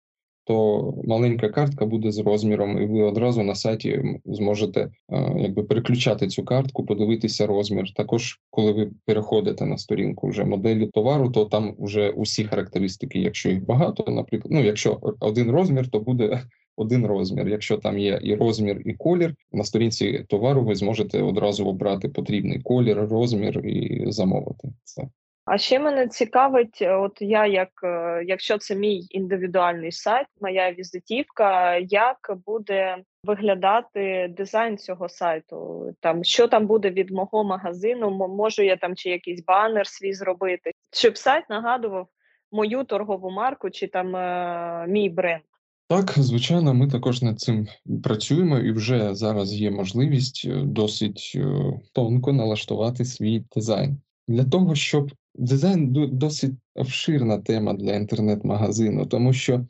то 0.49 0.93
маленька 1.03 1.49
картка 1.49 1.85
буде 1.85 2.11
з 2.11 2.19
розміром, 2.19 2.81
і 2.81 2.85
ви 2.85 3.01
одразу 3.01 3.43
на 3.43 3.55
сайті 3.55 4.19
зможете 4.25 4.81
е, 4.81 5.35
якби 5.37 5.63
переключати 5.63 6.27
цю 6.27 6.43
картку, 6.43 6.85
подивитися 6.85 7.47
розмір. 7.47 7.93
Також, 7.93 8.39
коли 8.49 8.71
ви 8.71 8.91
переходите 9.05 9.65
на 9.65 9.77
сторінку 9.77 10.27
вже 10.27 10.43
моделі 10.43 10.87
товару, 10.87 11.29
то 11.29 11.45
там 11.45 11.75
вже 11.79 12.09
усі 12.09 12.43
характеристики, 12.43 13.19
якщо 13.19 13.49
їх 13.49 13.65
багато, 13.65 14.11
наприклад, 14.11 14.51
ну 14.51 14.63
якщо 14.63 14.99
один 15.19 15.51
розмір, 15.51 15.89
то 15.89 15.99
буде 15.99 16.41
один 16.79 17.05
розмір. 17.05 17.47
Якщо 17.47 17.77
там 17.77 17.99
є 17.99 18.19
і 18.23 18.35
розмір, 18.35 18.81
і 18.85 18.93
колір 18.93 19.35
на 19.51 19.63
сторінці 19.63 20.25
товару, 20.29 20.63
ви 20.63 20.75
зможете 20.75 21.21
одразу 21.21 21.65
обрати 21.65 22.09
потрібний 22.09 22.61
колір, 22.61 22.97
розмір 22.97 23.65
і 23.65 24.05
замовити 24.11 24.67
це. 24.83 25.03
А 25.45 25.57
ще 25.57 25.79
мене 25.79 26.07
цікавить, 26.07 26.81
от 26.81 27.17
я 27.21 27.45
як 27.45 27.69
е, 27.83 28.23
якщо 28.25 28.57
це 28.57 28.75
мій 28.75 29.07
індивідуальний 29.09 29.91
сайт, 29.91 30.27
моя 30.41 30.71
візитівка, 30.71 31.77
як 31.77 32.17
буде 32.45 32.97
виглядати 33.23 34.33
дизайн 34.37 34.77
цього 34.77 35.09
сайту? 35.09 35.89
Там 35.99 36.23
що 36.23 36.47
там 36.47 36.67
буде 36.67 36.89
від 36.89 37.11
мого 37.11 37.43
магазину? 37.43 38.27
Можу 38.27 38.63
я 38.63 38.77
там 38.77 38.95
чи 38.95 39.09
якийсь 39.09 39.45
банер 39.45 39.87
свій 39.87 40.13
зробити, 40.13 40.71
щоб 40.93 41.17
сайт 41.17 41.49
нагадував 41.49 42.07
мою 42.51 42.83
торгову 42.83 43.29
марку 43.29 43.69
чи 43.69 43.87
там 43.87 44.15
е, 44.15 44.85
мій 44.87 45.09
бренд. 45.09 45.41
Так, 45.89 46.13
звичайно, 46.17 46.73
ми 46.73 46.87
також 46.87 47.21
над 47.21 47.39
цим 47.39 47.67
працюємо, 48.03 48.59
і 48.59 48.71
вже 48.71 49.15
зараз 49.15 49.53
є 49.53 49.71
можливість 49.71 50.45
е, 50.45 50.63
досить 50.63 51.31
е, 51.35 51.79
тонко 51.93 52.33
налаштувати 52.33 53.05
свій 53.05 53.43
дизайн. 53.55 53.97
Для 54.27 54.43
того, 54.45 54.75
щоб 54.75 55.11
дизайн 55.35 55.93
досить 56.11 56.51
обширна 56.75 57.37
тема 57.37 57.73
для 57.73 57.95
інтернет-магазину, 57.95 59.05
тому 59.05 59.33
що 59.33 59.65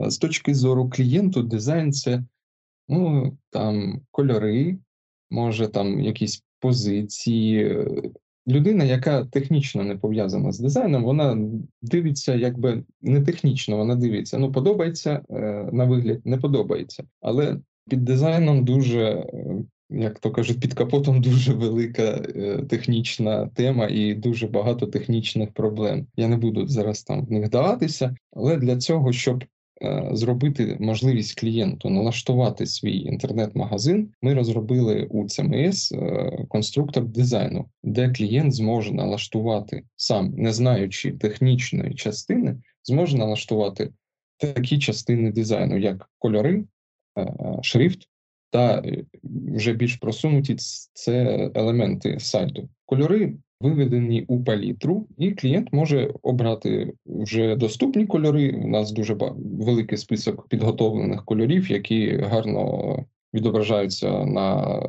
е, 0.00 0.10
з 0.10 0.18
точки 0.18 0.54
зору 0.54 0.90
клієнту, 0.90 1.42
дизайн 1.42 1.92
це 1.92 2.24
ну 2.88 3.32
там 3.50 4.00
кольори, 4.10 4.78
може 5.30 5.68
там 5.68 6.00
якісь 6.00 6.42
позиції, 6.60 7.84
людина, 8.50 8.84
яка 8.84 9.24
технічно 9.24 9.84
не 9.84 9.96
пов'язана 9.96 10.52
з 10.52 10.58
дизайном, 10.58 11.04
вона 11.04 11.38
дивиться, 11.82 12.34
якби 12.34 12.82
не 13.02 13.20
технічно, 13.20 13.76
вона 13.76 13.94
дивиться. 13.94 14.38
Ну, 14.38 14.52
подобається 14.52 15.20
е, 15.30 15.68
на 15.72 15.84
вигляд, 15.84 16.20
не 16.24 16.36
подобається. 16.36 17.04
Але 17.20 17.56
під 17.88 18.04
дизайном 18.04 18.64
дуже, 18.64 19.00
е, 19.00 19.56
як 19.90 20.18
то 20.18 20.30
кажуть, 20.30 20.60
під 20.60 20.74
капотом 20.74 21.20
дуже 21.22 21.52
велика 21.52 22.02
е, 22.02 22.62
технічна 22.68 23.46
тема 23.46 23.86
і 23.86 24.14
дуже 24.14 24.46
багато 24.46 24.86
технічних 24.86 25.52
проблем. 25.52 26.06
Я 26.16 26.28
не 26.28 26.36
буду 26.36 26.66
зараз 26.66 27.02
там 27.02 27.26
в 27.26 27.32
них 27.32 27.46
вдаватися, 27.46 28.14
але 28.32 28.56
для 28.56 28.76
цього, 28.76 29.12
щоб 29.12 29.44
зробити 30.12 30.76
можливість 30.80 31.40
клієнту 31.40 31.90
налаштувати 31.90 32.66
свій 32.66 32.98
інтернет-магазин, 32.98 34.12
ми 34.22 34.34
розробили 34.34 35.06
у 35.10 35.24
CMS 35.24 35.96
е, 35.96 36.46
конструктор 36.48 37.04
дизайну, 37.04 37.66
де 37.82 38.10
клієнт 38.10 38.54
зможе 38.54 38.94
налаштувати 38.94 39.82
сам, 39.96 40.34
не 40.36 40.52
знаючи 40.52 41.12
технічної 41.12 41.94
частини, 41.94 42.56
зможе 42.82 43.16
налаштувати 43.16 43.90
такі 44.38 44.78
частини 44.78 45.32
дизайну, 45.32 45.78
як 45.78 46.10
кольори, 46.18 46.64
е, 47.18 47.34
шрифт. 47.62 48.06
Та 48.52 48.82
вже 49.54 49.72
більш 49.72 49.96
просунуті 49.96 50.56
це 50.92 51.50
елементи 51.54 52.20
сайту. 52.20 52.68
Кольори 52.86 53.34
виведені 53.60 54.24
у 54.28 54.44
палітру, 54.44 55.06
і 55.18 55.30
клієнт 55.30 55.72
може 55.72 56.14
обрати 56.22 56.92
вже 57.06 57.56
доступні 57.56 58.06
кольори. 58.06 58.52
У 58.64 58.68
нас 58.68 58.92
дуже 58.92 59.16
великий 59.36 59.98
список 59.98 60.48
підготовлених 60.48 61.24
кольорів, 61.24 61.70
які 61.70 62.16
гарно 62.16 62.96
відображаються 63.34 64.24
на, 64.24 64.80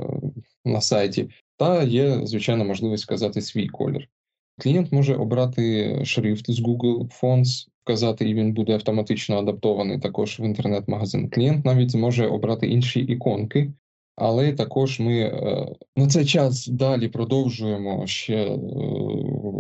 на 0.66 0.82
сайті, 0.82 1.30
та 1.58 1.84
є 1.84 2.26
звичайно 2.26 2.66
можливість 2.66 3.04
вказати 3.04 3.42
свій 3.42 3.68
колір. 3.68 4.08
Клієнт 4.60 4.92
може 4.92 5.16
обрати 5.16 6.00
шрифт 6.06 6.52
з 6.52 6.62
Google 6.62 7.22
Fonts, 7.22 7.68
вказати, 7.84 8.30
і 8.30 8.34
він 8.34 8.54
буде 8.54 8.74
автоматично 8.74 9.38
адаптований 9.38 10.00
також 10.00 10.40
в 10.40 10.44
інтернет-магазин. 10.44 11.30
Клієнт 11.30 11.66
навіть 11.66 11.92
зможе 11.92 12.28
обрати 12.28 12.68
інші 12.68 13.00
іконки, 13.00 13.72
але 14.16 14.54
також 14.54 15.00
ми 15.00 15.20
е, 15.20 15.68
на 15.96 16.08
цей 16.08 16.26
час 16.26 16.68
далі 16.68 17.08
продовжуємо 17.08 18.08
ще 18.08 18.36
е, 18.36 18.58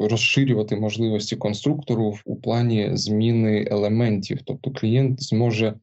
розширювати 0.10 0.76
можливості 0.76 1.36
конструктору 1.36 2.16
у 2.26 2.36
плані 2.36 2.90
зміни 2.94 3.68
елементів. 3.72 4.40
Тобто 4.46 4.72
клієнт 4.72 5.24
зможе 5.24 5.74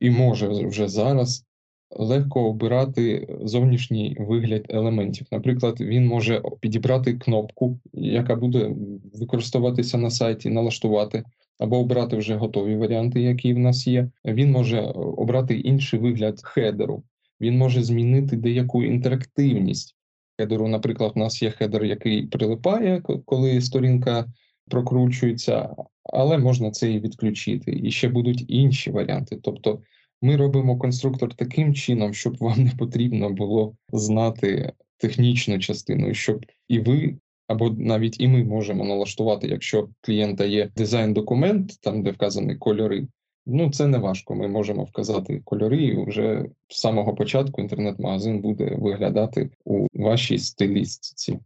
і 0.00 0.10
може 0.10 0.48
вже 0.48 0.88
зараз 0.88 1.44
легко 1.90 2.44
обирати 2.44 3.28
зовнішній 3.42 4.16
вигляд 4.20 4.66
елементів. 4.68 5.26
Наприклад, 5.32 5.80
він 5.80 6.06
може 6.06 6.42
підібрати 6.60 7.14
кнопку, 7.14 7.78
яка 7.92 8.36
буде 8.36 8.70
використовуватися 9.14 9.98
на 9.98 10.10
сайті, 10.10 10.50
налаштувати. 10.50 11.24
Або 11.58 11.78
обрати 11.78 12.16
вже 12.16 12.36
готові 12.36 12.76
варіанти, 12.76 13.20
які 13.20 13.54
в 13.54 13.58
нас 13.58 13.86
є. 13.86 14.10
Він 14.24 14.50
може 14.50 14.80
обрати 14.96 15.54
інший 15.54 16.00
вигляд 16.00 16.40
хедеру. 16.42 17.02
Він 17.40 17.58
може 17.58 17.82
змінити 17.82 18.36
деяку 18.36 18.84
інтерактивність 18.84 19.96
хедеру. 20.38 20.68
Наприклад, 20.68 21.12
у 21.14 21.18
нас 21.18 21.42
є 21.42 21.50
хедер, 21.50 21.84
який 21.84 22.26
прилипає, 22.26 23.02
коли 23.24 23.60
сторінка 23.60 24.26
прокручується, 24.70 25.74
але 26.02 26.38
можна 26.38 26.70
це 26.70 26.92
і 26.92 27.00
відключити. 27.00 27.80
І 27.84 27.90
ще 27.90 28.08
будуть 28.08 28.44
інші 28.48 28.90
варіанти. 28.90 29.38
Тобто 29.42 29.82
ми 30.22 30.36
робимо 30.36 30.78
конструктор 30.78 31.34
таким 31.34 31.74
чином, 31.74 32.14
щоб 32.14 32.36
вам 32.36 32.64
не 32.64 32.70
потрібно 32.78 33.30
було 33.30 33.76
знати 33.92 34.72
технічну 34.96 35.58
частину, 35.58 36.14
щоб 36.14 36.46
і 36.68 36.80
ви. 36.80 37.18
Або 37.46 37.70
навіть 37.70 38.20
і 38.20 38.28
ми 38.28 38.44
можемо 38.44 38.84
налаштувати, 38.84 39.48
якщо 39.48 39.88
клієнта 40.00 40.44
є 40.44 40.70
дизайн-документ, 40.76 41.80
там 41.80 42.02
де 42.02 42.10
вказані 42.10 42.56
кольори, 42.56 43.08
Ну, 43.50 43.70
це 43.70 43.86
не 43.86 43.98
важко. 43.98 44.34
Ми 44.34 44.48
можемо 44.48 44.84
вказати 44.84 45.42
кольори, 45.44 45.82
і 45.82 46.04
вже 46.04 46.44
з 46.68 46.80
самого 46.80 47.14
початку 47.14 47.60
інтернет-магазин 47.60 48.40
буде 48.40 48.76
виглядати 48.78 49.50
у 49.64 49.86
вашій 49.94 50.38
стилістиці. 50.38 51.38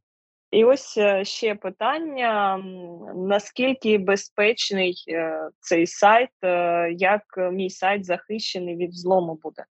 І 0.50 0.64
ось 0.64 0.98
е, 0.98 1.24
ще 1.24 1.54
питання: 1.54 2.58
наскільки 3.14 3.98
безпечний 3.98 5.04
е, 5.08 5.48
цей 5.60 5.86
сайт, 5.86 6.30
е, 6.44 6.92
як 6.92 7.22
мій 7.52 7.70
сайт 7.70 8.04
захищений 8.04 8.76
від 8.76 8.90
взлому 8.90 9.38
буде 9.42 9.64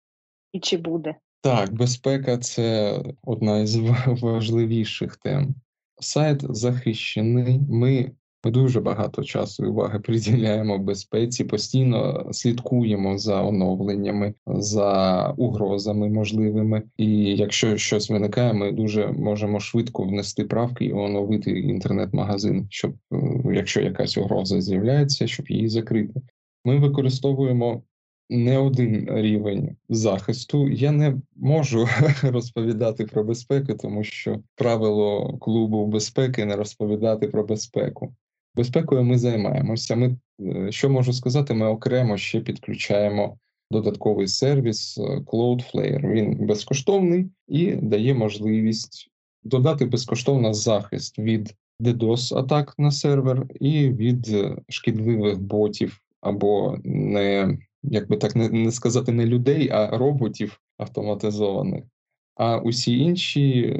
і 0.53 0.61
чи 0.61 0.77
буде? 0.77 1.15
Так, 1.41 1.73
безпека 1.73 2.39
це 2.39 2.99
одна 3.23 3.59
із 3.59 3.77
важливіших 4.23 5.17
тем. 5.17 5.55
Сайт 6.01 6.57
захищений. 6.57 7.61
Ми 7.71 8.11
ми 8.45 8.51
дуже 8.51 8.81
багато 8.81 9.25
часу 9.25 9.65
і 9.65 9.69
уваги 9.69 9.99
приділяємо 10.05 10.79
безпеці, 10.79 11.45
постійно 11.45 12.29
слідкуємо 12.33 13.19
за 13.19 13.43
оновленнями, 13.43 14.35
за 14.47 15.29
угрозами 15.37 16.09
можливими. 16.09 16.83
І 16.97 17.37
якщо 17.37 17.77
щось 17.77 18.11
виникає, 18.11 18.53
ми 18.53 18.73
дуже 18.73 19.07
можемо 19.07 19.61
швидко 19.61 20.03
внести 20.03 20.45
правки 20.45 20.85
і 20.85 20.93
оновити 20.93 21.51
інтернет-магазин, 21.51 22.67
щоб 22.71 22.95
е, 23.13 23.17
якщо 23.55 23.81
якась 23.81 24.19
угроза 24.19 24.61
з'являється, 24.61 25.27
щоб 25.27 25.51
її 25.51 25.69
закрити. 25.69 26.21
Ми 26.65 26.79
використовуємо 26.79 27.83
не 28.31 28.59
один 28.59 29.09
рівень 29.11 29.77
захисту. 29.89 30.69
Я 30.69 30.93
не 30.93 31.17
можу 31.37 31.89
розповідати 32.23 33.05
про 33.05 33.25
безпеку, 33.25 33.75
тому 33.75 34.05
що 34.05 34.41
правило 34.55 35.39
клубу 35.39 35.87
безпеки 35.87 36.45
не 36.45 36.57
розповідати 36.57 37.29
про 37.29 37.45
безпеку. 37.45 38.15
Безпекою 38.55 39.05
ми 39.05 39.19
займаємося. 39.19 39.97
Ми 39.97 40.17
е, 40.41 40.73
що 40.73 40.91
можу 40.91 41.13
сказати, 41.13 41.55
ми 41.55 41.67
окремо 41.67 42.17
ще 42.17 42.41
підключаємо 42.41 43.39
додатковий 43.71 44.29
сервіс 44.29 44.99
е, 44.99 45.03
Cloudflare. 45.03 46.13
Він 46.13 46.47
безкоштовний 46.47 47.27
і 47.49 47.73
дає 47.73 48.15
можливість 48.15 49.11
додати 49.43 49.85
безкоштовно 49.85 50.55
захист 50.55 51.19
від 51.19 51.55
DDoS 51.81 52.39
атак 52.39 52.75
на 52.79 52.91
сервер 52.91 53.47
і 53.61 53.89
від 53.89 54.29
е, 54.29 54.57
шкідливих 54.69 55.41
ботів 55.41 56.01
або 56.21 56.79
не 56.85 57.59
як 57.83 58.09
би 58.09 58.17
так 58.17 58.37
не, 58.37 58.49
не 58.49 58.73
сказати 58.73 59.13
не 59.13 59.27
людей, 59.27 59.69
а 59.71 59.99
роботів 59.99 60.61
автоматизованих. 60.79 61.85
А 62.35 62.59
усі 62.59 62.99
інші 62.99 63.77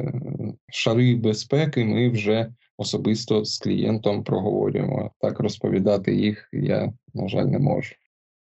шари 0.69 1.17
безпеки 1.17 1.85
ми 1.85 2.09
вже 2.09 2.53
особисто 2.81 3.45
з 3.45 3.59
клієнтом 3.59 4.25
проговорюємо. 4.25 5.11
Так 5.21 5.41
розповідати 5.41 6.15
їх 6.15 6.49
я, 6.53 6.93
на 7.15 7.29
жаль, 7.29 7.45
не 7.45 7.59
можу. 7.59 7.95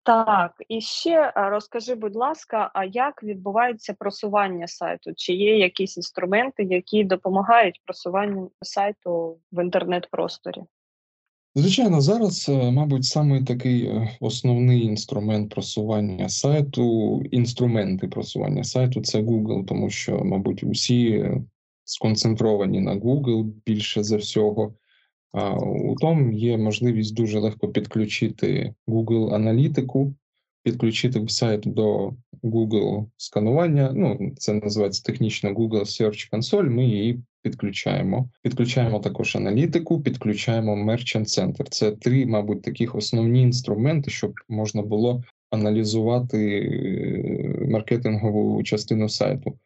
Так, 0.05 0.53
і 0.69 0.81
ще 0.81 1.33
розкажи, 1.37 1.95
будь 1.95 2.17
ласка, 2.17 2.71
а 2.75 2.85
як 2.85 3.23
відбувається 3.23 3.95
просування 3.99 4.69
сайту? 4.69 5.13
Чи 5.17 5.33
є 5.33 5.59
якісь 5.59 5.97
інструменти, 5.97 6.63
які 6.63 7.05
допомагають 7.05 7.81
просуванню 7.85 8.51
сайту 8.63 9.39
в 9.53 9.63
інтернет-просторі? 9.63 10.63
Звичайно, 11.55 12.01
зараз, 12.01 12.49
е, 12.49 12.71
мабуть, 12.71 13.05
саме 13.05 13.45
такий 13.45 13.87
е, 13.87 14.17
основний 14.21 14.83
інструмент 14.83 15.51
просування 15.51 16.29
сайту, 16.29 17.23
інструменти 17.31 18.09
просування 18.09 18.65
сайту 18.65 19.01
це 19.01 19.21
Google, 19.21 19.65
тому 19.65 19.91
що, 19.91 20.25
мабуть, 20.25 20.65
усі 20.65 21.11
е, 21.11 21.43
сконцентровані 21.93 22.81
на 22.81 22.95
Google 22.95 23.53
більше 23.67 24.03
за 24.03 24.17
всього. 24.17 24.75
А 25.33 25.55
у 25.59 25.95
тому 25.95 26.33
є 26.33 26.59
можливість 26.59 27.15
дуже 27.15 27.39
легко 27.39 27.69
підключити 27.69 28.75
Google 28.87 29.35
аналітику, 29.35 30.15
підключити 30.63 31.29
сайт 31.29 31.61
до 31.61 32.13
Google 32.43 33.07
сканування. 33.17 33.93
Ну, 33.95 34.33
це 34.37 34.53
називається 34.53 35.03
технічно 35.03 35.51
Google 35.51 35.81
Search 35.81 36.33
Console, 36.33 36.71
Ми 36.71 36.85
її 36.85 37.23
підключаємо. 37.43 38.29
Підключаємо 38.43 38.99
також 38.99 39.37
аналітику, 39.37 40.01
підключаємо 40.01 40.93
Merchant 40.93 41.25
Center. 41.39 41.67
Це 41.71 41.93
три, 41.93 42.27
мабуть, 42.27 42.63
таких 42.63 42.95
основні 42.95 43.43
інструменти, 43.43 44.11
щоб 44.11 44.35
можна 44.49 44.83
було 44.83 45.23
аналізувати 45.51 46.61
е, 46.61 47.67
маркетингову 47.71 48.63
частину 48.63 49.09
сайту. 49.09 49.59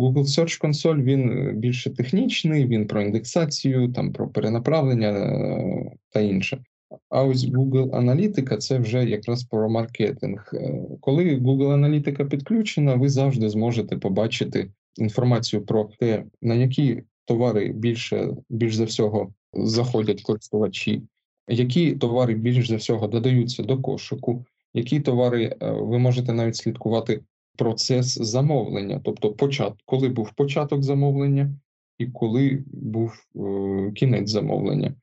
Google 0.00 0.24
Search 0.24 0.66
Console 0.66 1.02
він 1.02 1.30
е, 1.30 1.52
більше 1.52 1.90
технічний, 1.90 2.66
він 2.66 2.86
про 2.86 3.02
індексацію, 3.02 3.92
там 3.92 4.12
про 4.12 4.28
перенаправлення 4.28 5.08
е, 5.08 5.92
та 6.10 6.20
інше. 6.20 6.64
А 7.08 7.22
ось 7.22 7.44
Google 7.44 7.96
Аналітика 7.96 8.56
це 8.56 8.78
вже 8.78 9.04
якраз 9.04 9.44
про 9.44 9.70
маркетинг. 9.70 10.52
Коли 11.00 11.36
Google 11.36 11.72
Аналітика 11.72 12.24
підключена, 12.24 12.94
ви 12.94 13.08
завжди 13.08 13.48
зможете 13.48 13.96
побачити 13.96 14.70
інформацію 14.96 15.64
про 15.64 15.90
те, 15.98 16.24
на 16.42 16.54
які 16.54 17.02
товари 17.24 17.68
більше 17.72 18.28
більш 18.48 18.74
за 18.74 18.84
всього 18.84 19.32
заходять 19.52 20.22
користувачі, 20.22 21.02
які 21.48 21.92
товари 21.92 22.34
більш 22.34 22.68
за 22.68 22.76
всього 22.76 23.06
додаються 23.06 23.62
до 23.62 23.78
кошику, 23.78 24.44
які 24.74 25.00
товари 25.00 25.44
е, 25.44 25.70
ви 25.70 25.98
можете 25.98 26.32
навіть 26.32 26.56
слідкувати 26.56 27.20
процес 27.60 28.18
замовлення, 28.18 29.00
тобто 29.04 29.32
почат, 29.32 29.72
коли 29.84 30.08
був 30.08 30.32
початок 30.32 30.82
замовлення 30.82 31.54
і 31.98 32.06
коли 32.06 32.64
був 32.72 33.26
е, 33.36 33.92
кінець 33.92 34.30
замовлення. 34.30 34.94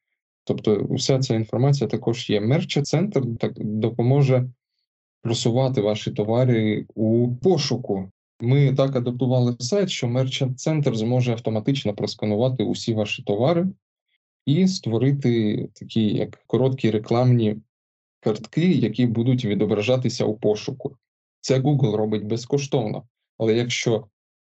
Тобто, 0.44 0.88
вся 0.90 1.20
ця 1.20 1.36
інформація 1.36 1.88
також 1.88 2.30
є. 2.30 2.42
Мерча 2.42 2.82
центр 2.82 3.22
так 3.40 3.54
допоможе 3.58 4.50
просувати 5.22 5.82
ваші 5.82 6.12
товари 6.12 6.86
у 6.96 7.36
пошуку. 7.36 8.12
Ми 8.42 8.74
так 8.74 8.96
адаптували 8.96 9.56
сайт, 9.60 9.90
що 9.90 10.08
Merchant 10.08 10.56
Center 10.56 10.96
зможе 10.96 11.32
автоматично 11.32 11.94
просканувати 11.94 12.64
усі 12.64 12.94
ваші 12.94 13.24
товари 13.24 13.68
і 14.46 14.68
створити 14.68 15.64
такі 15.74 16.14
як 16.14 16.44
короткі 16.48 16.92
рекламні 16.92 17.56
картки, 18.20 18.72
які 18.72 19.06
будуть 19.06 19.46
відображатися 19.46 20.26
у 20.26 20.36
пошуку. 20.36 20.98
Це 21.48 21.60
Google 21.60 21.96
робить 21.96 22.26
безкоштовно, 22.26 23.04
але 23.38 23.54
якщо 23.54 24.08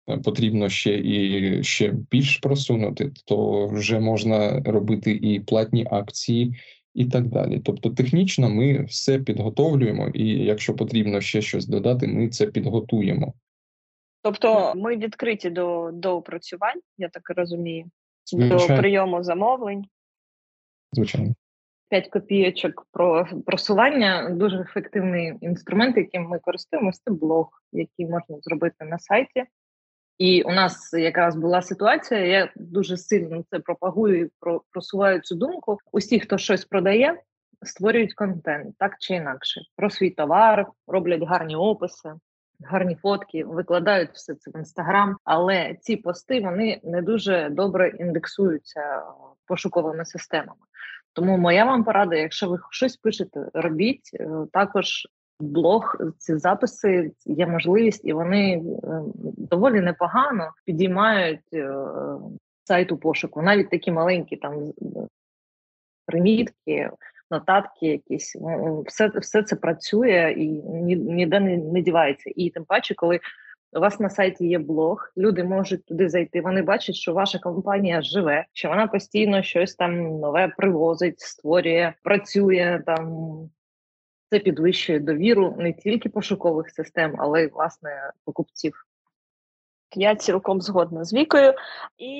е, 0.09 0.17
потрібно 0.17 0.69
ще 0.69 0.97
і 0.97 1.63
ще 1.63 1.87
більш 2.11 2.37
просунути, 2.37 3.11
то 3.25 3.67
вже 3.67 3.99
можна 3.99 4.59
робити 4.59 5.11
і 5.11 5.39
платні 5.39 5.87
акції, 5.91 6.55
і 6.93 7.05
так 7.05 7.27
далі. 7.27 7.59
Тобто, 7.59 7.89
технічно 7.89 8.49
ми 8.49 8.83
все 8.83 9.19
підготовлюємо, 9.19 10.07
і 10.07 10.27
якщо 10.27 10.75
потрібно 10.75 11.21
ще 11.21 11.41
щось 11.41 11.67
додати, 11.67 12.07
ми 12.07 12.29
це 12.29 12.47
підготуємо. 12.47 13.33
Тобто 14.21 14.73
ми 14.75 14.97
відкриті 14.97 15.49
до 15.49 15.89
до 15.93 16.17
опрацювань, 16.17 16.81
я 16.97 17.09
так 17.09 17.29
розумію, 17.29 17.85
Звичайно. 18.25 18.67
до 18.67 18.77
прийому 18.77 19.23
замовлень. 19.23 19.85
Звичайно. 20.91 21.33
5 21.91 22.07
копійочок 22.07 22.87
про 22.91 23.27
просування 23.45 24.29
дуже 24.29 24.59
ефективний 24.61 25.33
інструмент, 25.41 25.97
яким 25.97 26.23
ми 26.23 26.39
користуємося, 26.39 27.01
це 27.05 27.11
блог, 27.11 27.49
який 27.71 28.05
можна 28.05 28.37
зробити 28.41 28.85
на 28.85 28.99
сайті. 28.99 29.45
І 30.17 30.41
у 30.41 30.51
нас 30.51 30.93
якраз 30.93 31.35
була 31.35 31.61
ситуація. 31.61 32.19
Я 32.19 32.51
дуже 32.55 32.97
сильно 32.97 33.43
це 33.49 33.59
пропагую 33.59 34.25
і 34.25 34.29
просуваю 34.71 35.19
цю 35.19 35.35
думку. 35.35 35.77
Усі, 35.91 36.19
хто 36.19 36.37
щось 36.37 36.65
продає, 36.65 37.21
створюють 37.61 38.13
контент 38.13 38.75
так 38.77 38.95
чи 38.99 39.13
інакше 39.13 39.61
про 39.75 39.89
свій 39.89 40.09
товар, 40.09 40.67
роблять 40.87 41.23
гарні 41.23 41.55
описи 41.55 42.13
гарні 42.63 42.95
фотки, 42.95 43.43
викладають 43.43 44.11
все 44.13 44.35
це 44.35 44.51
в 44.51 44.57
інстаграм, 44.57 45.17
але 45.23 45.75
ці 45.81 45.95
пости 45.95 46.41
вони 46.41 46.81
не 46.83 47.01
дуже 47.01 47.49
добре 47.49 47.89
індексуються 47.89 49.03
пошуковими 49.47 50.05
системами. 50.05 50.59
Тому 51.13 51.37
моя 51.37 51.65
вам 51.65 51.83
порада, 51.83 52.15
якщо 52.15 52.49
ви 52.49 52.59
щось 52.69 52.97
пишете, 52.97 53.49
робіть 53.53 54.09
е, 54.13 54.29
також. 54.53 55.07
Блог, 55.43 55.95
ці 56.17 56.37
записи 56.37 57.11
є 57.25 57.47
можливість, 57.47 58.05
і 58.05 58.13
вони 58.13 58.53
е, 58.53 58.61
доволі 59.37 59.81
непогано 59.81 60.51
підіймають 60.65 61.53
е, 61.53 61.73
сайту 62.63 62.97
пошуку. 62.97 63.41
Навіть 63.41 63.69
такі 63.69 63.91
маленькі 63.91 64.35
там 64.35 64.73
примітки 66.05 66.91
нотатки, 67.31 67.87
якісь 67.87 68.37
все 68.85 69.07
все 69.07 69.43
це 69.43 69.55
працює 69.55 70.33
і 70.37 70.47
ніде 70.95 71.39
не, 71.39 71.57
не 71.57 71.81
дівається. 71.81 72.31
І 72.35 72.49
тим 72.49 72.65
паче, 72.65 72.95
коли 72.95 73.19
у 73.73 73.79
вас 73.79 73.99
на 73.99 74.09
сайті 74.09 74.47
є 74.47 74.59
блог, 74.59 75.11
люди 75.17 75.43
можуть 75.43 75.85
туди 75.85 76.09
зайти. 76.09 76.41
Вони 76.41 76.61
бачать, 76.61 76.95
що 76.95 77.13
ваша 77.13 77.39
компанія 77.39 78.01
живе, 78.01 78.45
що 78.53 78.69
вона 78.69 78.87
постійно 78.87 79.43
щось 79.43 79.75
там 79.75 80.19
нове 80.19 80.47
привозить, 80.57 81.19
створює, 81.19 81.93
працює 82.03 82.83
там. 82.85 83.29
Це 84.29 84.39
підвищує 84.39 84.99
довіру 84.99 85.55
не 85.57 85.73
тільки 85.73 86.09
пошукових 86.09 86.69
систем, 86.69 87.15
але 87.17 87.43
й 87.43 87.47
власне 87.47 88.11
покупців. 88.25 88.85
Я 89.95 90.15
цілком 90.15 90.61
згодна 90.61 91.03
з 91.03 91.13
вікою. 91.13 91.53
І 91.97 92.13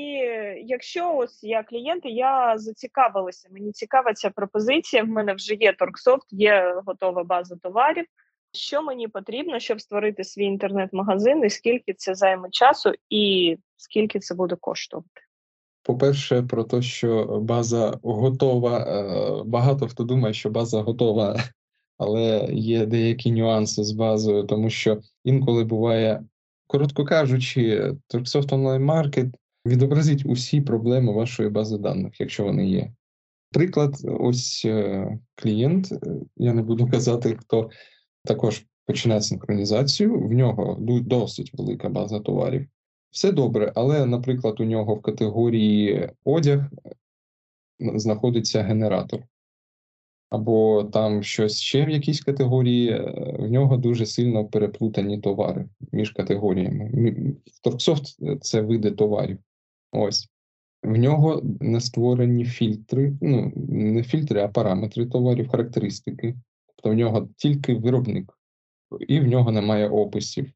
якщо 0.65 1.15
ось 1.15 1.43
я 1.43 1.63
клієнти, 1.63 2.09
я 2.09 2.57
зацікавилася. 2.57 3.49
Мені 3.51 3.71
цікава 3.71 4.13
ця 4.13 4.29
пропозиція. 4.29 5.03
В 5.03 5.07
мене 5.07 5.33
вже 5.33 5.55
є 5.55 5.73
Торксофт, 5.73 6.33
є 6.33 6.81
готова 6.85 7.23
база 7.23 7.55
товарів. 7.55 8.05
Що 8.53 8.81
мені 8.81 9.07
потрібно, 9.07 9.59
щоб 9.59 9.81
створити 9.81 10.23
свій 10.23 10.45
інтернет-магазин, 10.45 11.43
і 11.45 11.49
скільки 11.49 11.93
це 11.93 12.15
займе 12.15 12.49
часу, 12.51 12.91
і 13.09 13.57
скільки 13.77 14.19
це 14.19 14.35
буде 14.35 14.55
коштувати? 14.55 15.21
По-перше, 15.83 16.43
про 16.43 16.63
те, 16.63 16.81
що 16.81 17.25
база 17.41 17.99
готова. 18.03 18.79
Е, 18.79 19.43
багато 19.45 19.87
хто 19.87 20.03
думає, 20.03 20.33
що 20.33 20.49
база 20.49 20.81
готова, 20.81 21.39
але 21.97 22.47
є 22.51 22.85
деякі 22.85 23.31
нюанси 23.31 23.83
з 23.83 23.91
базою, 23.91 24.43
тому 24.43 24.69
що 24.69 25.01
інколи 25.23 25.63
буває 25.63 26.23
Коротко 26.71 27.05
кажучи, 27.05 27.93
Торксофт 28.07 28.51
Online 28.51 28.85
Market 28.85 29.33
відобразить 29.65 30.25
усі 30.25 30.61
проблеми 30.61 31.13
вашої 31.13 31.49
бази 31.49 31.77
даних, 31.77 32.19
якщо 32.19 32.43
вони 32.43 32.69
є. 32.69 32.91
Приклад, 33.51 33.95
ось 34.03 34.65
е, 34.65 35.07
клієнт, 35.35 35.91
е, 35.91 35.97
я 36.37 36.53
не 36.53 36.61
буду 36.61 36.89
казати, 36.89 37.37
хто 37.39 37.69
також 38.23 38.65
починає 38.85 39.21
синхронізацію, 39.21 40.19
в 40.19 40.33
нього 40.33 40.77
досить 41.01 41.53
велика 41.53 41.89
база 41.89 42.19
товарів. 42.19 42.67
Все 43.11 43.31
добре, 43.31 43.71
але, 43.75 44.05
наприклад, 44.05 44.59
у 44.59 44.63
нього 44.63 44.95
в 44.95 45.01
категорії 45.01 46.09
одяг 46.25 46.59
е, 46.59 46.91
знаходиться 47.79 48.61
генератор. 48.63 49.23
або 50.29 50.83
там 50.83 51.23
щось 51.23 51.59
ще 51.59 51.85
в 51.85 51.89
якійсь 51.89 52.21
категорії, 52.21 52.89
е, 52.89 53.35
в 53.39 53.51
нього 53.51 53.77
дуже 53.77 54.05
сильно 54.05 54.45
переплутані 54.45 55.19
товари 55.19 55.69
між 55.91 56.11
категоріями. 56.11 56.91
Торксофт 57.63 58.17
це 58.41 58.61
види 58.61 58.91
товарів. 58.91 59.37
Ось. 59.91 60.29
В 60.83 60.97
нього 60.97 61.41
не 61.43 61.81
створені 61.81 62.45
фільтри, 62.45 63.13
ну, 63.21 63.51
не 63.69 64.03
фільтри, 64.03 64.41
а 64.41 64.47
параметри 64.47 65.05
товарів, 65.05 65.49
характеристики. 65.49 66.35
Тобто 66.83 66.89
в 66.89 66.93
нього 66.93 67.29
тільки 67.37 67.75
виробник, 67.75 68.39
і 69.07 69.19
в 69.19 69.27
нього 69.27 69.51
немає 69.51 69.89
описів. 69.89 70.51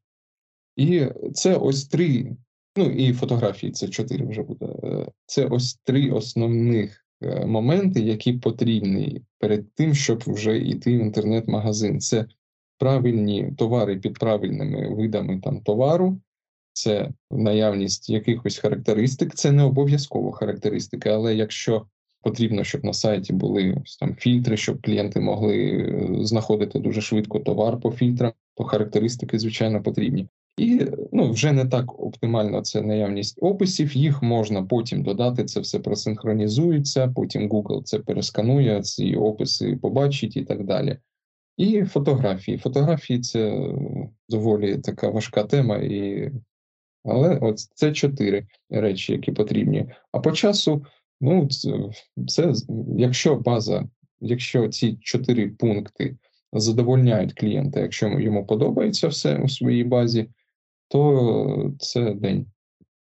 І 0.76 1.06
це 1.34 1.56
ось 1.56 1.88
три, 1.88 2.36
ну 2.76 2.84
і 2.84 3.12
фотографії 3.12 3.72
це 3.72 3.88
чотири 3.88 4.26
вже 4.26 4.42
буде. 4.42 4.66
Е, 4.66 5.06
це 5.26 5.46
ось 5.46 5.74
три 5.74 6.10
основних 6.10 7.06
Е, 7.22 7.46
моменти, 7.46 8.00
які 8.00 8.32
потрібні 8.32 9.22
перед 9.38 9.74
тим, 9.74 9.94
щоб 9.94 10.22
вже 10.26 10.58
йти 10.58 10.98
в 10.98 11.00
інтернет-магазин. 11.00 12.00
Це 12.00 12.26
правильні 12.78 13.52
товари 13.58 13.96
під 13.96 14.18
правильними 14.18 14.94
видами 14.94 15.40
там 15.40 15.60
товару, 15.60 16.20
це 16.72 17.12
наявність 17.30 18.10
якихось 18.10 18.58
характеристик, 18.58 19.34
це 19.34 19.52
не 19.52 19.62
обов'язково 19.62 20.32
характеристики, 20.32 21.08
але 21.08 21.34
якщо 21.34 21.86
потрібно, 22.26 22.64
щоб 22.64 22.84
на 22.84 22.92
сайті 22.92 23.32
були 23.32 23.76
там 24.00 24.14
фільтри, 24.14 24.56
щоб 24.56 24.82
клієнти 24.82 25.20
могли 25.20 25.56
е, 25.56 26.24
знаходити 26.24 26.78
дуже 26.78 27.00
швидко 27.00 27.38
товар 27.38 27.80
по 27.80 27.90
фільтрам, 27.90 28.32
то 28.54 28.64
характеристики, 28.64 29.38
звичайно, 29.38 29.82
потрібні. 29.82 30.28
І 30.58 30.80
ну, 31.12 31.30
вже 31.30 31.52
не 31.52 31.64
так 31.64 32.00
оптимально 32.00 32.60
це 32.60 32.82
наявність 32.82 33.38
описів. 33.42 33.96
Їх 33.96 34.22
можна 34.22 34.62
потім 34.62 35.02
додати. 35.02 35.44
Це 35.44 35.60
все 35.60 35.78
просинхронізується. 35.78 37.08
Потім 37.08 37.48
Google 37.48 37.82
це 37.82 37.98
пересканує, 37.98 38.82
ці 38.82 39.14
описи 39.14 39.78
побачить 39.82 40.36
і 40.36 40.42
так 40.42 40.64
далі. 40.64 40.98
І 41.56 41.84
фотографії. 41.84 42.58
Фотографії 42.58 43.20
це 43.20 43.70
доволі 44.28 44.78
така 44.78 45.08
важка 45.08 45.44
тема, 45.44 45.76
і... 45.76 46.30
але 47.04 47.38
от 47.38 47.58
це 47.58 47.92
чотири 47.92 48.46
речі, 48.70 49.12
які 49.12 49.32
потрібні. 49.32 49.86
А 50.12 50.20
по 50.20 50.32
часу, 50.32 50.84
ну 51.20 51.48
це 52.28 52.52
якщо 52.98 53.36
база, 53.36 53.84
якщо 54.20 54.68
ці 54.68 54.96
чотири 55.00 55.48
пункти 55.48 56.16
задовольняють 56.52 57.32
клієнта, 57.32 57.80
якщо 57.80 58.08
йому 58.08 58.46
подобається 58.46 59.08
все 59.08 59.38
у 59.38 59.48
своїй 59.48 59.84
базі 59.84 60.28
то 60.88 61.72
це 61.78 62.14
день. 62.14 62.46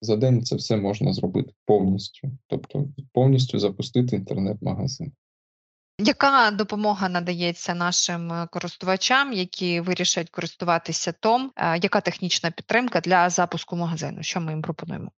За 0.01 0.15
день 0.15 0.43
це 0.43 0.55
все 0.55 0.77
можна 0.77 1.13
зробити 1.13 1.53
повністю, 1.65 2.31
тобто 2.47 2.87
повністю 3.13 3.59
запустити 3.59 4.15
інтернет-магазин. 4.15 5.11
Яка 5.99 6.51
допомога 6.51 7.09
надається 7.09 7.73
нашим 7.73 8.31
е, 8.31 8.47
користувачам, 8.51 9.33
які 9.33 9.81
вирішать 9.81 10.29
користуватися 10.29 11.11
ТОМ? 11.11 11.51
Е, 11.55 11.77
яка 11.77 12.01
технічна 12.01 12.51
підтримка 12.51 12.99
для 12.99 13.29
запуску 13.29 13.75
магазину? 13.75 14.23
Що 14.23 14.41
ми 14.41 14.51
їм 14.51 14.61
пропонуємо? 14.61 15.11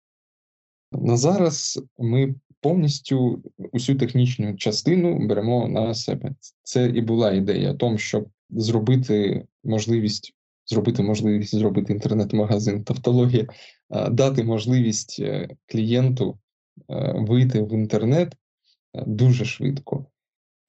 На 0.92 1.16
зараз 1.16 1.82
ми 1.98 2.34
повністю 2.60 3.42
усю 3.72 3.94
технічну 3.94 4.56
частину 4.56 5.26
беремо 5.28 5.68
на 5.68 5.94
себе. 5.94 6.34
Це 6.62 6.86
і 6.86 7.00
була 7.00 7.32
ідея, 7.32 7.74
тому 7.74 7.98
щоб 7.98 8.28
зробити 8.50 9.46
можливість 9.64 10.34
зробити 10.66 11.02
можливість 11.02 11.54
зробити 11.54 11.92
інтернет-магазин, 11.92 12.84
тавтологія, 12.84 13.46
дати 14.10 14.44
можливість 14.44 15.16
е, 15.20 15.48
клієнту 15.66 16.38
е, 16.90 17.14
вийти 17.16 17.62
в 17.62 17.72
інтернет 17.72 18.34
е, 18.94 19.04
дуже 19.06 19.44
швидко. 19.44 20.06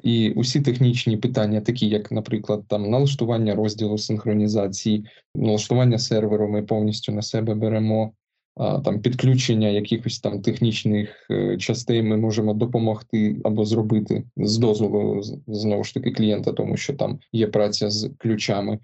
І 0.04 0.32
усі 0.32 0.62
технічні 0.62 1.18
питання, 1.18 1.62
такі 1.62 1.90
як, 1.90 2.12
наприклад, 2.12 2.64
там 2.68 2.90
налаштування 2.90 3.56
розділу 3.56 3.98
синхронізації, 3.98 5.06
налаштування 5.36 6.00
серверу, 6.00 6.50
ми 6.50 6.64
повністю 6.64 7.12
на 7.12 7.22
себе 7.22 7.56
беремо. 7.56 8.14
Там 8.58 9.02
підключення 9.02 9.68
якихось 9.68 10.20
там 10.20 10.42
технічних 10.42 11.28
частей 11.60 12.04
ми 12.04 12.18
можемо 12.18 12.54
допомогти 12.54 13.42
або 13.44 13.66
зробити 13.66 14.24
з 14.38 14.58
дозволу 14.58 15.22
знову 15.48 15.84
ж 15.84 15.94
таки 15.94 16.12
клієнта, 16.12 16.54
тому 16.54 16.78
що 16.78 16.94
там 16.94 17.20
є 17.32 17.48
праця 17.48 17.90
з 17.90 18.12
ключами. 18.18 18.80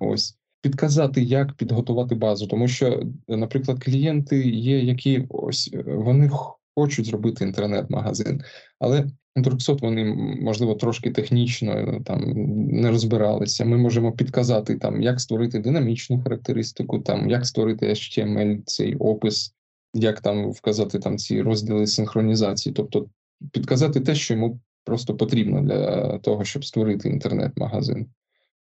Ось 0.00 0.38
підказати, 0.64 1.22
як 1.22 1.52
підготувати 1.52 2.14
базу, 2.14 2.46
тому 2.46 2.68
що, 2.68 3.02
наприклад, 3.28 3.84
клієнти 3.84 4.48
є, 4.48 4.78
які 4.78 5.26
ось 5.28 5.70
е, 5.74 5.82
вони 5.86 6.30
хочуть 6.76 7.06
зробити 7.06 7.44
інтернет-магазин, 7.44 8.42
але 8.78 9.06
Торксот 9.42 9.82
вони 9.82 10.04
можливо 10.40 10.74
трошки 10.74 11.10
технічно 11.10 11.72
е, 11.72 12.00
там 12.04 12.32
не 12.56 12.90
розбиралися. 12.90 13.64
Ми 13.64 13.76
можемо 13.76 14.12
підказати 14.12 14.76
там, 14.76 15.02
як 15.02 15.20
створити 15.20 15.58
динамічну 15.58 16.22
характеристику, 16.22 16.98
там 16.98 17.30
як 17.30 17.46
створити 17.46 17.88
HTML, 17.88 18.62
цей 18.66 18.96
опис, 18.96 19.54
як 19.94 20.20
там 20.20 20.50
вказати 20.50 20.98
там 20.98 21.18
ці 21.18 21.42
розділи 21.42 21.86
синхронізації, 21.86 22.72
тобто 22.72 23.06
підказати 23.52 24.00
те, 24.00 24.14
що 24.14 24.34
йому 24.34 24.60
просто 24.84 25.16
потрібно 25.16 25.60
для 25.62 26.18
того, 26.18 26.44
щоб 26.44 26.64
створити 26.64 27.08
інтернет-магазин. 27.08 28.06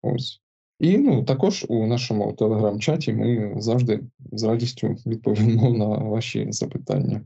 Ось. 0.01 0.41
І 0.79 0.97
ну, 0.97 1.23
також 1.23 1.65
у 1.69 1.87
нашому 1.87 2.33
телеграм-чаті 2.33 3.13
ми 3.13 3.53
завжди 3.57 3.99
з 4.31 4.43
радістю 4.43 4.87
відповімо 5.05 5.69
на 5.69 5.85
ваші 5.85 6.47
запитання. 6.51 7.21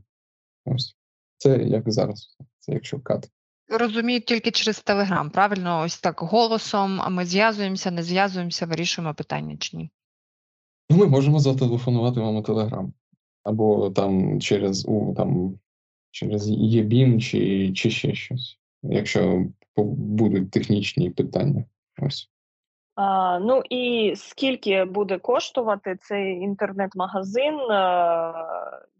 Ось 0.66 0.96
це 1.36 1.58
як 1.58 1.92
зараз, 1.92 2.36
це 2.58 2.72
якщо 2.72 3.00
кат. 3.00 3.30
Розумію 3.68 4.20
тільки 4.20 4.50
через 4.50 4.80
Телеграм, 4.80 5.30
правильно? 5.30 5.80
Ось 5.80 6.00
так 6.00 6.20
голосом, 6.20 7.00
а 7.00 7.08
ми 7.08 7.24
зв'язуємося, 7.24 7.90
не 7.90 8.02
зв'язуємося, 8.02 8.66
вирішуємо 8.66 9.14
питання 9.14 9.56
чи 9.56 9.76
ні. 9.76 9.90
Ну, 10.90 10.96
Ми 10.96 11.06
можемо 11.06 11.38
зателефонувати 11.38 12.20
вам 12.20 12.36
у 12.36 12.42
Телеграм. 12.42 12.92
Або 13.42 13.90
там 13.90 14.40
через 14.40 14.86
у 14.88 15.14
там 15.14 15.58
через 16.10 16.48
ЄБІМ 16.50 17.20
чи, 17.20 17.72
чи 17.72 17.90
ще 17.90 18.14
щось, 18.14 18.58
якщо 18.82 19.46
будуть 19.76 20.50
технічні 20.50 21.10
питання. 21.10 21.64
Ось. 22.02 22.30
А, 22.94 23.38
Ну 23.38 23.62
і 23.70 24.14
скільки 24.16 24.84
буде 24.84 25.18
коштувати 25.18 25.96
цей 26.00 26.32
інтернет-магазин? 26.32 27.54
А, 27.54 28.32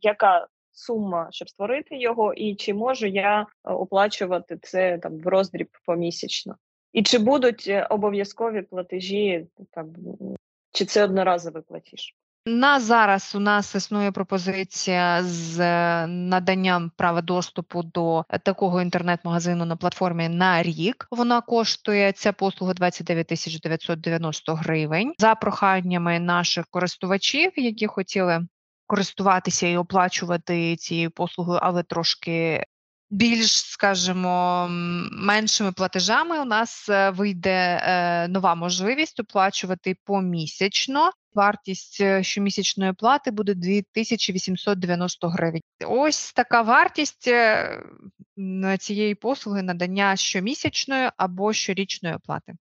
яка 0.02 0.46
сума, 0.76 1.28
щоб 1.30 1.48
створити 1.48 1.96
його, 1.96 2.34
і 2.34 2.54
чи 2.54 2.74
можу 2.74 3.06
я 3.06 3.46
оплачувати 3.64 4.58
це 4.62 4.98
там 4.98 5.18
в 5.18 5.26
роздріб 5.26 5.68
помісячно? 5.86 6.56
І 6.92 7.02
чи 7.02 7.18
будуть 7.18 7.64
е, 7.68 7.86
обов'язкові 7.90 8.62
платежі, 8.62 9.46
там, 9.70 9.94
чи 10.72 10.84
це 10.84 11.04
одноразовий 11.04 11.62
платіж? 11.62 12.14
На 12.48 12.80
зараз 12.80 13.34
у 13.34 13.40
нас 13.40 13.74
існує 13.74 14.12
пропозиція 14.12 15.22
з 15.22 15.60
е, 15.60 16.06
наданням 16.06 16.90
права 16.96 17.22
доступу 17.22 17.82
до 17.82 18.24
такого 18.42 18.82
інтернет-магазину 18.82 19.64
на 19.64 19.76
платформі 19.76 20.28
на 20.28 20.62
рік. 20.62 21.06
Вона 21.10 21.40
коштує 21.40 22.12
ця 22.12 22.32
послуга 22.32 22.74
29 22.74 23.26
тисяч 23.26 23.60
990 23.60 24.54
гривень 24.54 25.14
за 25.18 25.34
проханнями 25.34 26.20
наших 26.20 26.66
користувачів, 26.70 27.52
які 27.56 27.86
хотіли 27.86 28.46
користуватися 28.86 29.66
і 29.66 29.76
оплачувати 29.76 30.76
цією 30.76 31.10
послугою, 31.10 31.60
але 31.62 31.82
трошки. 31.82 32.64
Більш, 33.10 33.62
скажімо, 33.62 34.66
меншими 35.10 35.72
платежами 35.72 36.40
у 36.40 36.44
нас 36.44 36.88
е, 36.88 37.10
вийде 37.10 37.80
е, 37.82 38.28
нова 38.28 38.54
можливість 38.54 39.20
оплачувати 39.20 39.96
помісячно 40.04 41.10
вартість 41.34 42.00
е, 42.00 42.22
щомісячної 42.22 42.92
плати 42.92 43.30
буде 43.30 43.54
2890 43.54 45.28
гривень. 45.28 45.60
Ось 45.86 46.32
така 46.32 46.62
вартість 46.62 47.30
цієї 48.78 49.14
послуги 49.14 49.62
надання 49.62 50.16
щомісячної 50.16 51.10
або 51.16 51.52
щорічної 51.52 52.14
оплати. 52.14 52.52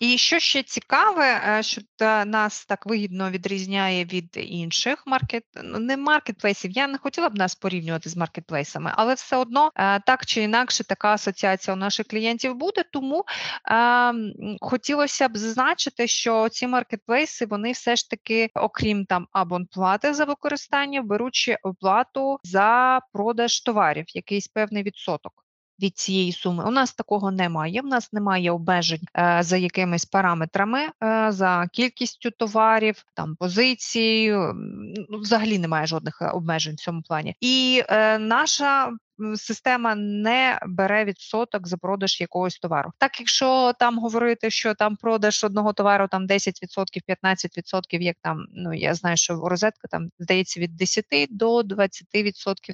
І 0.00 0.18
що 0.18 0.38
ще 0.38 0.62
цікаве, 0.62 1.42
е, 1.46 1.62
що 1.62 1.80
нас 2.26 2.66
так 2.66 2.86
вигідно 2.86 3.30
відрізняє 3.30 4.04
від 4.04 4.36
інших 4.36 5.02
маркет, 5.06 5.44
ну, 5.64 5.78
не 5.78 5.96
маркетплейсів. 5.96 6.70
Я 6.70 6.86
не 6.86 6.98
хотіла 6.98 7.28
б 7.28 7.34
нас 7.34 7.54
порівнювати 7.54 8.08
з 8.08 8.16
маркетплейсами, 8.16 8.92
але 8.94 9.14
все 9.14 9.36
одно 9.36 9.70
е, 9.76 10.00
так 10.00 10.26
чи 10.26 10.42
інакше 10.42 10.84
така 10.84 11.12
асоціація 11.12 11.74
у 11.74 11.78
наших 11.78 12.06
клієнтів 12.06 12.54
буде. 12.54 12.84
Тому 12.92 13.24
е, 13.70 14.12
хотілося 14.60 15.28
б 15.28 15.36
зазначити, 15.36 16.06
що 16.06 16.48
ці 16.48 16.66
маркетплейси 16.66 17.46
вони 17.46 17.72
все 17.72 17.96
ж 17.96 18.10
таки, 18.10 18.50
окрім 18.54 19.04
там 19.04 19.26
абонплати 19.32 20.14
за 20.14 20.24
використання, 20.24 21.02
беручи 21.02 21.56
оплату 21.62 22.38
за 22.42 23.00
продаж 23.12 23.60
товарів, 23.60 24.04
якийсь 24.08 24.48
певний 24.48 24.82
відсоток 24.82 25.45
від 25.82 25.98
цієї 25.98 26.32
суми. 26.32 26.64
У 26.64 26.70
нас 26.70 26.94
такого 26.94 27.30
немає. 27.30 27.80
У 27.80 27.86
нас 27.86 28.12
немає 28.12 28.50
обмежень 28.50 29.00
е, 29.18 29.38
за 29.42 29.56
якимись 29.56 30.04
параметрами, 30.04 30.80
е, 30.80 31.26
за 31.32 31.68
кількістю 31.72 32.30
товарів, 32.30 33.04
там 33.14 33.36
позицій, 33.36 34.32
ну, 35.08 35.18
взагалі 35.18 35.58
немає 35.58 35.86
жодних 35.86 36.22
е, 36.22 36.28
обмежень 36.28 36.74
в 36.74 36.78
цьому 36.78 37.02
плані. 37.02 37.36
І 37.40 37.82
наша 38.18 38.92
система 39.36 39.94
не 39.94 40.58
бере 40.66 41.04
відсоток 41.04 41.68
за 41.68 41.76
продаж 41.76 42.20
якогось 42.20 42.58
товару. 42.58 42.92
Так, 42.98 43.20
якщо 43.20 43.72
там 43.78 43.98
говорити, 43.98 44.50
що 44.50 44.74
там 44.74 44.96
продаж 44.96 45.44
одного 45.44 45.72
товару 45.72 46.08
там 46.08 46.26
10%, 46.26 46.52
15%, 47.24 48.00
як 48.00 48.16
там 48.22 48.46
ну 48.54 48.74
я 48.74 48.94
знаю, 48.94 49.16
що 49.16 49.34
розетка 49.34 49.88
там 49.90 50.10
здається 50.18 50.60
від 50.60 50.76
10 50.76 51.04
до 51.30 51.60
20%, 51.60 51.94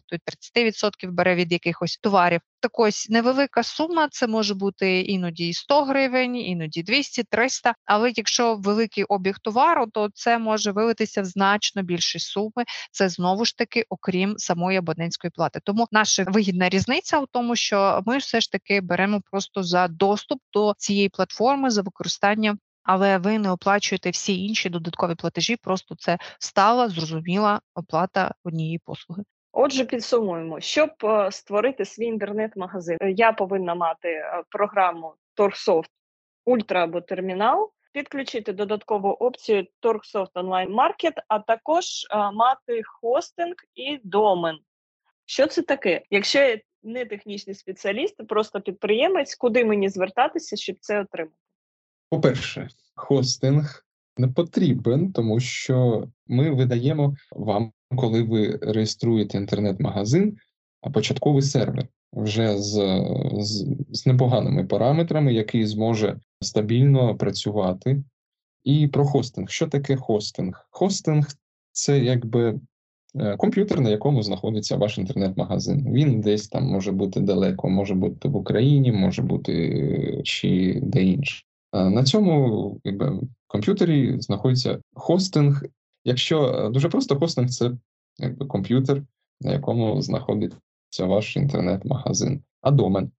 то 0.06 0.16
30% 0.54 1.10
бере 1.10 1.34
від 1.34 1.52
якихось 1.52 1.96
товарів. 1.96 2.40
Так 2.60 2.78
ось 2.78 3.08
невелика 3.10 3.62
сума, 3.62 4.08
це 4.10 4.26
може 4.26 4.54
бути 4.54 5.00
іноді 5.00 5.48
і 5.48 5.54
100 5.54 5.84
гривень, 5.84 6.36
іноді 6.36 6.82
200, 6.82 7.22
300, 7.22 7.74
Але 7.84 8.12
якщо 8.14 8.54
великий 8.54 9.04
обіг 9.04 9.38
товару, 9.38 9.86
то 9.86 10.08
це 10.14 10.38
може 10.38 10.72
вилитися 10.72 11.22
в 11.22 11.24
значно 11.24 11.82
більші 11.82 12.18
суми. 12.18 12.64
Це 12.92 13.08
знову 13.08 13.44
ж 13.44 13.58
таки, 13.58 13.84
окрім 13.88 14.34
самої 14.38 14.78
абонентської 14.78 15.30
плати. 15.30 15.60
Тому 15.64 15.88
наша 15.92 16.24
вигідна 16.32 16.68
різниця 16.68 17.18
у 17.18 17.26
тому, 17.26 17.56
що 17.56 18.02
ми 18.06 18.18
все 18.18 18.40
ж 18.40 18.52
таки 18.52 18.80
беремо 18.80 19.20
просто 19.30 19.62
за 19.62 19.88
доступ 19.88 20.40
до 20.52 20.74
цієї 20.78 21.08
платформи 21.08 21.70
за 21.70 21.82
використання. 21.82 22.56
Але 22.82 23.18
ви 23.18 23.38
не 23.38 23.50
оплачуєте 23.50 24.10
всі 24.10 24.46
інші 24.46 24.68
додаткові 24.68 25.14
платежі, 25.14 25.56
просто 25.56 25.94
це 25.94 26.18
стала 26.38 26.88
зрозуміла 26.88 27.60
оплата 27.74 28.34
однієї 28.44 28.78
послуги. 28.78 29.22
Отже, 29.52 29.84
підсумуємо, 29.84 30.60
щоб 30.60 30.90
е, 31.04 31.30
створити 31.30 31.84
свій 31.84 32.04
інтернет-магазин, 32.04 32.98
я 33.00 33.32
повинна 33.32 33.74
мати 33.74 34.08
е, 34.08 34.42
програму 34.48 35.14
Торгсофт 35.34 35.90
Ультра 36.44 36.84
або 36.84 37.00
термінал, 37.00 37.72
підключити 37.92 38.52
додаткову 38.52 39.08
опцію 39.08 39.66
Торгсофт 39.80 40.34
Online 40.34 40.74
Market, 40.74 41.12
а 41.28 41.38
також 41.38 41.84
е, 42.10 42.30
мати 42.30 42.82
хостинг 42.84 43.54
і 43.74 44.00
домен. 44.04 44.58
Що 45.32 45.46
це 45.46 45.62
таке? 45.62 46.02
Якщо 46.10 46.38
я 46.38 46.60
не 46.82 47.04
технічний 47.04 47.54
спеціаліст, 47.54 48.14
а 48.18 48.24
просто 48.24 48.60
підприємець, 48.60 49.34
куди 49.34 49.64
мені 49.64 49.88
звертатися, 49.88 50.56
щоб 50.56 50.76
це 50.80 51.00
отримати? 51.00 51.36
По-перше, 52.10 52.68
хостинг 52.94 53.84
не 54.16 54.28
потрібен, 54.28 55.12
тому 55.12 55.40
що 55.40 56.08
ми 56.26 56.50
видаємо 56.50 57.16
вам, 57.30 57.72
коли 57.96 58.22
ви 58.22 58.58
реєструєте 58.62 59.38
інтернет-магазин, 59.38 60.36
початковий 60.92 61.42
сервер 61.42 61.86
вже 62.12 62.58
з, 62.58 63.04
з, 63.38 63.66
з 63.90 64.06
непоганими 64.06 64.64
параметрами, 64.64 65.34
який 65.34 65.66
зможе 65.66 66.20
стабільно 66.40 67.16
працювати. 67.16 68.04
І 68.64 68.88
про 68.88 69.04
хостинг. 69.04 69.50
Що 69.50 69.66
таке 69.66 69.96
хостинг? 69.96 70.68
Хостинг 70.70 71.26
це 71.72 71.98
якби 71.98 72.60
комп'ютер, 73.36 73.80
на 73.80 73.90
якому 73.90 74.22
знаходиться 74.22 74.76
ваш 74.76 74.98
інтернет-магазин. 74.98 75.92
Він 75.92 76.20
десь 76.20 76.48
там 76.48 76.64
може 76.64 76.92
бути 76.92 77.20
далеко, 77.20 77.68
може 77.68 77.94
бути 77.94 78.28
в 78.28 78.36
Україні, 78.36 78.92
може 78.92 79.22
бути 79.22 80.20
чи 80.24 80.80
де 80.82 81.02
інше. 81.02 81.44
На 81.72 82.04
цьому 82.04 82.80
якби, 82.84 83.20
комп'ютері 83.46 84.20
знаходиться 84.20 84.78
хостинг. 84.94 85.62
Якщо 86.04 86.44
е, 86.44 86.70
дуже 86.70 86.88
просто 86.88 87.16
хостинг 87.16 87.50
це 87.50 87.72
якби 88.18 88.46
комп'ютер, 88.46 89.02
на 89.40 89.52
якому 89.52 90.02
знаходиться 90.02 90.58
ваш 90.98 91.36
інтернет-магазин, 91.36 92.42
а 92.60 92.70
домен. 92.70 93.10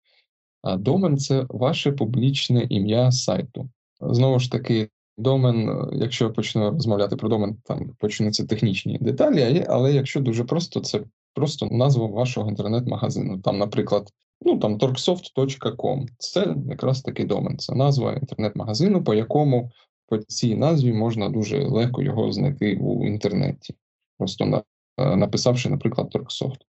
А 0.62 0.78
домен 0.78 1.18
це 1.18 1.46
ваше 1.50 1.92
публічне 1.92 2.68
ім'я 2.70 3.12
сайту. 3.12 3.70
Знову 4.02 4.40
ж 4.40 4.52
таки, 4.52 4.90
домен, 5.18 5.70
е, 5.70 5.90
якщо 5.94 6.26
я 6.26 6.32
почну 6.32 6.72
розмовляти 6.72 7.16
про 7.16 7.30
домен, 7.30 7.58
там 7.64 7.90
почнуться 8.00 8.46
технічні 8.46 8.98
деталі, 9.02 9.66
але 9.70 9.94
якщо 9.94 10.20
дуже 10.20 10.44
просто, 10.44 10.80
це 10.80 11.02
просто 11.34 11.66
назва 11.72 12.08
вашого 12.08 12.50
інтернет-магазину. 12.50 13.42
Там, 13.42 13.58
наприклад, 13.58 14.10
ну 14.42 14.58
там 14.58 14.78
torksoft.com. 14.78 16.06
Це 16.18 16.56
якраз 16.70 17.02
такий 17.02 17.26
домен. 17.26 17.58
Це 17.58 17.76
назва 17.76 18.14
інтернет-магазину, 18.14 19.04
по 19.04 19.14
якому 19.14 19.72
по 20.08 20.18
цій 20.18 20.56
назві 20.56 20.94
можна 20.94 21.30
дуже 21.30 21.64
легко 21.64 22.02
його 22.02 22.32
знайти 22.32 22.78
у 22.82 23.06
інтернеті, 23.06 23.76
просто 24.18 24.46
на, 24.46 24.64
е, 24.98 25.16
написавши, 25.16 25.70
наприклад, 25.70 26.10
Торксофт. 26.10 26.62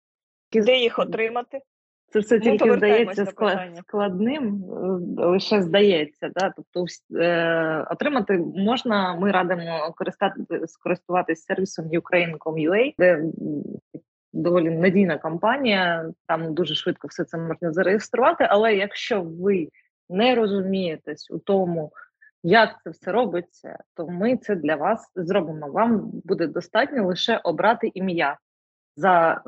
Де 0.54 0.80
їх 0.80 1.00
отримати? 1.00 1.62
Це 2.14 2.20
все 2.20 2.36
ну, 2.36 2.42
тільки 2.42 2.74
здається 2.74 3.26
складним, 3.88 4.64
е, 5.20 5.26
лише 5.26 5.62
здається. 5.62 6.30
Да? 6.36 6.54
Тобто 6.56 6.86
е, 7.20 7.88
отримати 7.92 8.38
можна, 8.56 9.16
ми 9.16 9.32
радимо 9.32 9.94
користати, 9.98 10.68
скористуватись 10.68 11.44
сервісом 11.44 11.86
Ukraine.com.ua, 11.86 12.94
де 12.98 13.24
доволі 14.34 14.70
надійна 14.70 15.18
компанія, 15.18 16.12
там 16.28 16.54
дуже 16.54 16.76
швидко 16.76 17.08
все 17.08 17.24
це 17.24 17.38
можна 17.38 17.72
зареєструвати. 17.72 18.48
Але 18.50 18.76
якщо 18.76 19.22
ви 19.22 19.68
не 20.10 20.36
розумієтесь 20.36 21.32
у 21.32 21.40
тому, 21.40 21.92
як 22.44 22.70
це 22.84 22.90
все 22.90 23.12
робиться, 23.12 23.78
то 23.96 24.08
ми 24.08 24.38
це 24.38 24.56
для 24.56 24.76
вас 24.76 25.12
зробимо. 25.16 25.68
Вам 25.68 26.12
буде 26.24 26.48
достатньо 26.48 27.08
лише 27.08 27.38
обрати 27.44 27.92
ім'я 27.94 28.38
за 28.96 29.42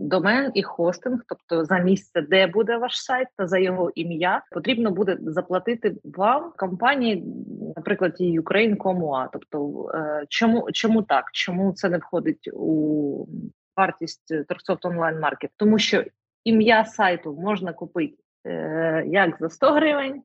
домен 0.00 0.50
і 0.54 0.62
хостинг, 0.62 1.20
тобто 1.28 1.64
за 1.64 1.78
місце, 1.78 2.22
де 2.22 2.46
буде 2.46 2.76
ваш 2.76 3.02
сайт, 3.02 3.28
та 3.36 3.46
за 3.46 3.58
його 3.58 3.90
ім'я 3.94 4.42
потрібно 4.50 4.90
буде 4.90 5.18
заплатити 5.20 5.96
вам 6.04 6.52
компанії, 6.56 7.24
наприклад, 7.76 8.16
Ukraine.com.ua. 8.20 9.28
Тобто, 9.32 9.88
е, 9.94 10.24
чому 10.28 10.72
чому 10.72 11.02
так? 11.02 11.24
Чому 11.32 11.72
це 11.72 11.88
не 11.88 11.98
входить 11.98 12.50
у 12.52 13.26
вартість 13.76 14.46
Торксофт 14.48 14.84
онлайн 14.84 15.20
маркет? 15.20 15.50
Тому 15.56 15.78
що 15.78 16.04
ім'я 16.44 16.84
сайту 16.84 17.32
можна 17.40 17.72
купити 17.72 18.14
е, 18.46 19.04
як 19.06 19.36
за 19.40 19.48
100 19.48 19.72
гривень 19.72 20.22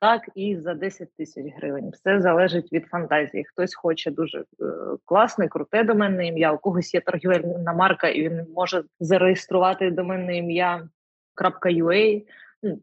так 0.00 0.28
і 0.34 0.56
за 0.56 0.74
10 0.74 1.08
тисяч 1.16 1.46
гривень. 1.56 1.90
Все 1.90 2.20
залежить 2.20 2.72
від 2.72 2.86
фантазії. 2.86 3.44
Хтось 3.44 3.74
хоче 3.74 4.10
дуже 4.10 4.38
е, 4.38 4.44
класне, 5.04 5.48
круте 5.48 5.84
доменне 5.84 6.26
ім'я. 6.26 6.52
У 6.52 6.58
когось 6.58 6.94
є 6.94 7.00
торгівельна 7.00 7.72
марка, 7.72 8.08
і 8.08 8.28
він 8.28 8.46
може 8.54 8.84
зареєструвати 9.00 9.90
доменне 9.90 10.36
ім'я 10.36 10.88
.ua. 11.36 12.22
Ну, 12.62 12.78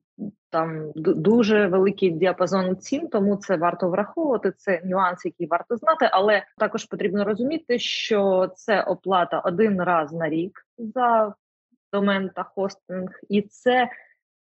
там 0.50 0.92
дуже 0.96 1.68
великий 1.68 2.10
діапазон 2.10 2.78
цін, 2.78 3.08
тому 3.08 3.36
це 3.36 3.58
варто 3.58 3.90
враховувати. 3.90 4.52
Це 4.52 4.82
нюанс, 4.86 5.26
який 5.26 5.48
варто 5.48 5.78
знати, 5.78 6.10
але 6.12 6.44
також 6.58 6.86
потрібно 6.86 7.24
розуміти, 7.24 7.80
що 7.80 8.52
це 8.56 8.82
оплата 8.82 9.40
один 9.40 9.82
раз 9.82 10.14
на 10.14 10.30
рік 10.30 10.66
за 10.78 11.34
домен 11.94 12.30
та 12.36 12.44
хостинг, 12.44 13.10
і 13.30 13.42
це 13.42 13.90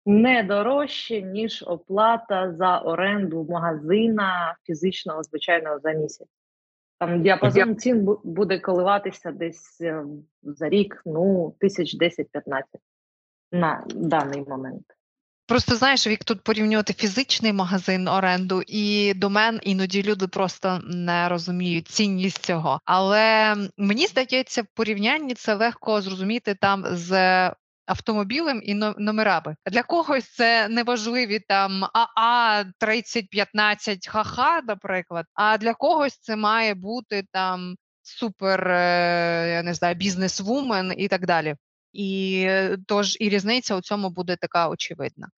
не 0.09 0.43
дорожче, 0.43 1.23
ніж 1.23 1.65
оплата 1.67 2.55
за 2.59 2.79
оренду 2.79 3.47
магазина 3.51 4.57
фізичного, 4.63 5.23
звичайного 5.23 5.79
за 5.79 5.93
місяць. 5.93 6.29
Там 6.99 7.23
діапазон 7.23 7.77
цін 7.77 8.17
буде 8.25 8.59
коливатися 8.59 9.33
десь 9.33 9.81
е, 9.81 10.05
за 10.43 10.69
рік, 10.69 11.03
ну, 11.07 11.55
тисяч 11.61 11.97
10-15 12.01 12.63
на 13.53 13.85
даний 13.95 14.45
момент. 14.49 14.85
Просто 15.47 15.75
знаєш, 15.75 16.07
як 16.07 16.25
тут 16.25 16.43
порівнювати 16.43 16.93
фізичний 16.93 17.53
магазин 17.53 18.09
оренду 18.09 18.63
і 18.67 19.15
домен, 19.15 19.61
іноді 19.63 20.03
люди 20.03 20.27
просто 20.27 20.81
не 20.85 21.29
розуміють 21.29 21.89
цінність 21.89 22.45
цього. 22.45 22.81
Але 22.85 23.55
мені 23.77 24.07
здається, 24.07 24.63
в 24.63 24.67
порівнянні 24.75 25.35
це 25.35 25.55
легко 25.55 26.01
зрозуміти 26.01 26.55
там 26.55 26.85
з 26.87 27.11
автомобілем 27.89 28.61
і 28.65 28.75
номерами. 28.75 29.57
Для 29.71 29.83
когось 29.83 30.35
це 30.35 30.69
неважливі 30.69 31.41
там 31.49 31.85
АА 31.85 32.65
3015 32.79 34.09
ХХ, 34.09 34.39
наприклад. 34.67 35.27
А 35.35 35.59
для 35.59 35.75
когось 35.75 36.19
це 36.19 36.37
має 36.37 36.75
бути 36.75 37.25
там 37.33 37.75
супер, 38.03 38.69
е, 38.69 39.51
я 39.51 39.63
не 39.63 39.75
знаю, 39.75 39.95
бізнес-вумен 39.95 40.93
і 40.97 41.09
так 41.09 41.27
далі. 41.27 41.55
І 41.93 42.43
е, 42.47 42.79
тож 42.87 43.17
і 43.21 43.29
різниця 43.29 43.77
у 43.77 43.81
цьому 43.81 44.11
буде 44.11 44.37
така 44.37 44.69
очевидна. 44.69 45.29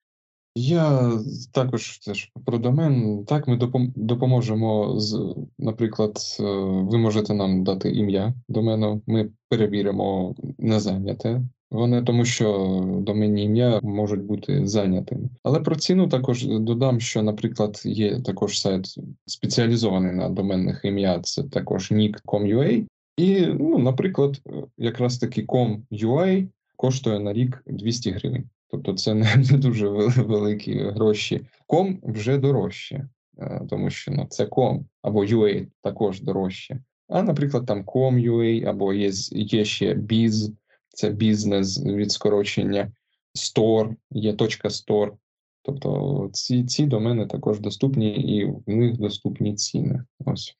Я 0.55 1.13
також 1.53 1.99
теж 1.99 2.31
про 2.47 2.59
домен. 2.59 3.25
Так, 3.25 3.49
ми 3.49 3.57
допоможемо 3.97 5.01
з, 5.01 5.35
наприклад, 5.59 6.19
е, 6.41 6.43
ви 6.91 6.99
можете 6.99 7.35
нам 7.35 7.65
дати 7.65 7.91
ім'я 7.91 8.35
домену, 8.49 9.03
ми 9.07 9.31
перевіримо 9.49 10.35
незайняте 10.59 11.43
вони 11.71 12.03
тому, 12.03 12.25
що 12.25 12.81
доменні 13.01 13.45
ім'я 13.45 13.81
можуть 13.83 14.23
бути 14.23 14.67
зайнятими. 14.67 15.29
Але 15.43 15.61
про 15.61 15.77
ціну 15.77 16.09
також 16.09 16.47
додам, 16.47 17.01
що, 17.01 17.23
наприклад, 17.23 17.83
є 17.85 18.21
також 18.21 18.61
сайт 18.61 18.95
спеціалізований 19.27 20.13
на 20.13 20.29
доменних 20.29 20.81
ім'я, 20.85 21.21
це 21.21 21.43
також 21.43 21.93
nick.com.ua. 21.93 22.87
І, 23.17 23.47
ну, 23.47 23.79
наприклад, 23.79 24.41
якраз 24.79 25.19
таки 25.19 25.43
com.ua 25.43 26.47
коштує 26.77 27.21
на 27.21 27.33
рік 27.33 27.63
200 27.67 28.11
гривень. 28.11 28.45
Тобто 28.71 28.93
це 28.93 29.15
не 29.15 29.59
дуже 29.59 29.89
великі 30.23 30.79
гроші. 30.79 31.41
Ком 31.67 31.99
вже 32.03 32.39
дорожче, 32.39 33.09
е, 33.39 33.61
тому 33.71 33.91
що 33.91 34.13
ну, 34.13 34.27
це 34.31 34.47
ком 34.47 34.87
або 35.03 35.25
UA 35.25 35.67
також 35.83 36.21
дорожче. 36.23 36.81
А, 37.09 37.23
наприклад, 37.23 37.67
там 37.67 37.83
com.ua 37.85 38.65
або 38.65 38.93
є, 38.93 39.11
є 39.31 39.65
ще 39.65 39.95
biz, 39.95 40.53
це 40.91 41.11
бізнес 41.11 41.85
від 41.85 42.13
скорочення, 42.13 42.93
стор, 43.35 43.95
є 44.11 44.33
точка 44.33 44.71
стор. 44.71 45.15
Тобто 45.63 46.31
ці 46.33 46.65
ці 46.65 46.87
домени 46.87 47.27
також 47.27 47.61
доступні, 47.61 48.15
і 48.15 48.45
в 48.45 48.77
них 48.77 48.99
доступні 48.99 49.55
ціни. 49.55 50.05
Ось. 50.27 50.57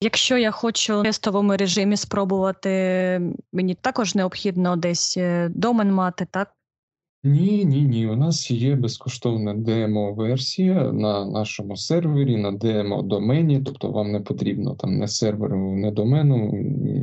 Якщо 0.00 0.38
я 0.38 0.50
хочу 0.50 1.00
в 1.00 1.02
тестовому 1.02 1.56
режимі 1.56 1.96
спробувати, 1.96 2.70
мені 3.52 3.74
також 3.74 4.14
необхідно 4.14 4.76
десь 4.76 5.16
е, 5.16 5.48
домен 5.54 5.92
мати, 5.92 6.26
так? 6.30 6.52
Ні, 7.24 7.64
ні, 7.64 7.82
ні. 7.82 8.06
У 8.06 8.16
нас 8.16 8.50
є 8.50 8.76
безкоштовна 8.76 9.54
демо-версія 9.54 10.92
на 10.92 11.24
нашому 11.24 11.76
сервері, 11.76 12.36
на 12.36 12.52
демо-домені, 12.52 13.62
тобто 13.62 13.90
вам 13.90 14.12
не 14.12 14.20
потрібно 14.20 14.74
там 14.74 14.98
не 14.98 15.08
серверу, 15.08 15.76
не 15.76 15.90
домену, 15.90 16.52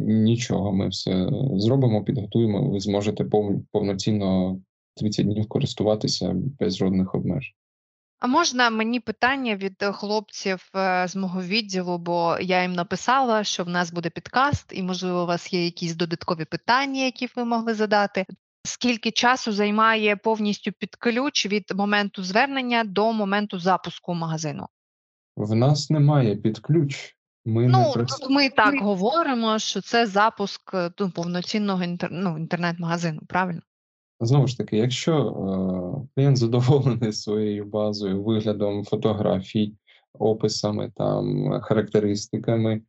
нічого. 0.07 0.71
Ми 0.73 0.87
все 0.87 1.29
зробимо, 1.55 2.03
підготуємо, 2.03 2.69
ви 2.69 2.79
зможете 2.79 3.23
пов- 3.23 3.63
повноцінно 3.71 4.59
30 4.95 5.25
днів 5.25 5.47
користуватися 5.47 6.33
без 6.59 6.77
жодних 6.77 7.15
обмежень. 7.15 7.53
А 8.19 8.27
можна 8.27 8.69
мені 8.69 8.99
питання 8.99 9.55
від 9.55 9.83
хлопців 9.83 10.69
е, 10.75 11.07
з 11.07 11.15
мого 11.15 11.41
відділу, 11.41 11.97
бо 11.97 12.37
я 12.41 12.61
їм 12.61 12.73
написала, 12.73 13.43
що 13.43 13.63
в 13.63 13.69
нас 13.69 13.91
буде 13.91 14.09
підкаст, 14.09 14.73
і 14.75 14.83
можливо 14.83 15.23
у 15.23 15.25
вас 15.25 15.53
є 15.53 15.65
якісь 15.65 15.95
додаткові 15.95 16.45
питання, 16.45 17.05
які 17.05 17.27
ви 17.35 17.45
могли 17.45 17.73
задати. 17.73 18.25
Скільки 18.65 19.11
часу 19.11 19.51
займає 19.51 20.15
повністю 20.15 20.71
під 20.71 20.95
ключ 20.95 21.45
від 21.45 21.63
моменту 21.75 22.23
звернення 22.23 22.83
до 22.83 23.13
моменту 23.13 23.59
запуску 23.59 24.13
магазину? 24.13 24.65
В 25.37 25.55
нас 25.55 25.89
немає 25.89 26.35
під 26.35 26.59
ключ. 26.59 27.15
Ми 27.45 27.67
Ну 27.67 27.93
не 27.95 28.05
ми 28.29 28.49
так 28.49 28.81
говоримо, 28.81 29.59
що 29.59 29.81
це 29.81 30.05
запуск 30.05 30.73
е, 30.73 30.91
ну, 30.99 31.09
повноцінного 31.09 31.83
інтер... 31.83 32.09
ну, 32.11 32.37
інтернет-магазину, 32.37 33.21
правильно? 33.27 33.61
Знову 34.19 34.47
ж 34.47 34.57
таки, 34.57 34.77
якщо 34.77 35.13
е, 35.17 36.07
клієнт 36.15 36.37
задоволений 36.37 37.13
своєю 37.13 37.65
базою, 37.65 38.23
виглядом 38.23 38.85
фотографій, 38.85 39.73
описами, 40.19 40.91
там, 40.95 41.51
характеристиками, 41.61 42.81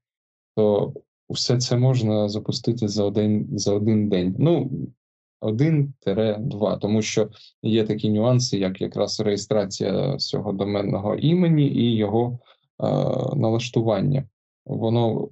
то 0.54 0.92
все 1.30 1.58
це 1.58 1.76
можна 1.76 2.28
запустити 2.28 2.88
за 2.88 3.04
один, 3.04 3.58
за 3.58 3.72
один 3.72 4.08
день. 4.08 4.36
Ну, 4.38 4.70
один-два, 5.46 6.76
тому 6.76 7.02
що 7.02 7.28
є 7.62 7.84
такі 7.84 8.10
нюанси, 8.10 8.58
як 8.58 8.80
якраз 8.80 9.20
реєстрація 9.20 10.16
цього 10.16 10.52
доменного 10.52 11.14
імені 11.14 11.66
і 11.66 11.96
його 11.96 12.38
е, 12.82 12.86
налаштування. 13.36 14.24
Воно 14.66 15.28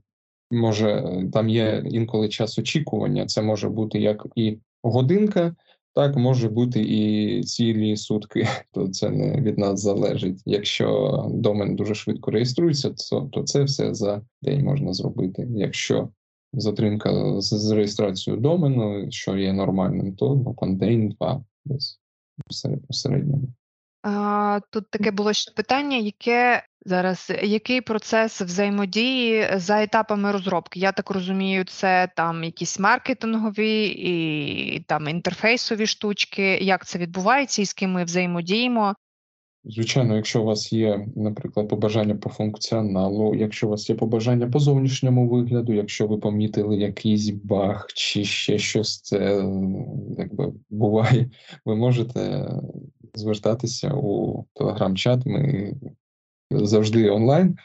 може, 0.50 1.22
там 1.32 1.48
є 1.48 1.84
інколи 1.90 2.28
час 2.28 2.58
очікування, 2.58 3.26
це 3.26 3.42
може 3.42 3.68
бути 3.68 3.98
як 3.98 4.26
і 4.36 4.58
годинка, 4.82 5.54
так 5.94 6.16
може 6.16 6.48
бути 6.48 6.82
і 6.82 7.42
цілі 7.42 7.96
сутки, 7.96 8.48
то 8.72 8.88
це 8.88 9.10
не 9.10 9.40
від 9.40 9.58
нас 9.58 9.80
залежить. 9.80 10.42
Якщо 10.46 11.28
домен 11.30 11.76
дуже 11.76 11.94
швидко 11.94 12.30
реєструється, 12.30 12.90
то, 12.90 13.20
то 13.32 13.42
це 13.42 13.62
все 13.62 13.94
за 13.94 14.22
день 14.42 14.64
можна 14.64 14.92
зробити. 14.92 15.48
Якщо 15.50 16.08
затримка 16.56 17.40
з, 17.40 17.70
реєстрацією 17.70 18.42
домену, 18.42 19.10
що 19.10 19.36
є 19.36 19.52
нормальним, 19.52 20.16
то 20.16 20.34
ну, 20.34 20.56
там 20.60 20.76
день-два 20.76 21.44
десь 21.64 22.00
середньому. 22.90 23.48
Тут 24.70 24.90
таке 24.90 25.10
було 25.10 25.32
ще 25.32 25.52
питання, 25.52 25.96
яке 25.96 26.62
зараз 26.86 27.32
який 27.42 27.80
процес 27.80 28.40
взаємодії 28.40 29.48
за 29.56 29.82
етапами 29.82 30.32
розробки? 30.32 30.80
Я 30.80 30.92
так 30.92 31.10
розумію, 31.10 31.64
це 31.64 32.08
там 32.16 32.44
якісь 32.44 32.78
маркетингові 32.78 33.86
і 33.86 34.80
там 34.80 35.08
інтерфейсові 35.08 35.86
штучки. 35.86 36.42
Як 36.42 36.86
це 36.86 36.98
відбувається 36.98 37.62
і 37.62 37.64
з 37.64 37.72
ким 37.72 37.92
ми 37.92 38.04
взаємодіємо? 38.04 38.94
Звичайно, 39.66 40.16
якщо 40.16 40.42
у 40.42 40.44
вас 40.44 40.72
є, 40.72 41.06
наприклад, 41.16 41.68
побажання 41.68 42.14
по 42.14 42.30
функціоналу, 42.30 43.34
якщо 43.34 43.66
у 43.66 43.70
вас 43.70 43.90
є 43.90 43.96
побажання 43.96 44.46
по 44.46 44.58
зовнішньому 44.58 45.28
вигляду, 45.28 45.72
якщо 45.72 46.06
ви 46.06 46.18
помітили 46.18 46.76
якийсь 46.76 47.30
баг 47.30 47.86
чи 47.94 48.24
ще 48.24 48.58
щось, 48.58 49.00
це 49.00 49.18
якби 50.18 50.52
буває, 50.70 51.30
ви 51.64 51.76
можете 51.76 52.50
звертатися 53.14 53.94
у 53.94 54.44
телеграм-чат. 54.54 55.26
Ми 55.26 55.72
завжди 56.50 57.10
онлайн. 57.10 57.56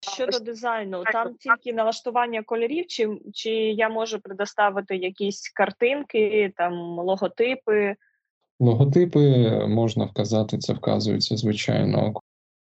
Щодо 0.00 0.38
дизайну, 0.38 1.04
там 1.12 1.34
тільки 1.34 1.72
налаштування 1.72 2.42
кольорів, 2.42 2.86
чи 2.86 3.08
чи 3.34 3.50
я 3.50 3.88
можу 3.88 4.20
предоставити 4.20 4.96
якісь 4.96 5.48
картинки, 5.48 6.52
там 6.56 6.72
логотипи. 6.98 7.96
Логотипи 8.60 9.48
можна 9.68 10.04
вказати, 10.04 10.58
це 10.58 10.72
вказується, 10.72 11.36
звичайно. 11.36 12.14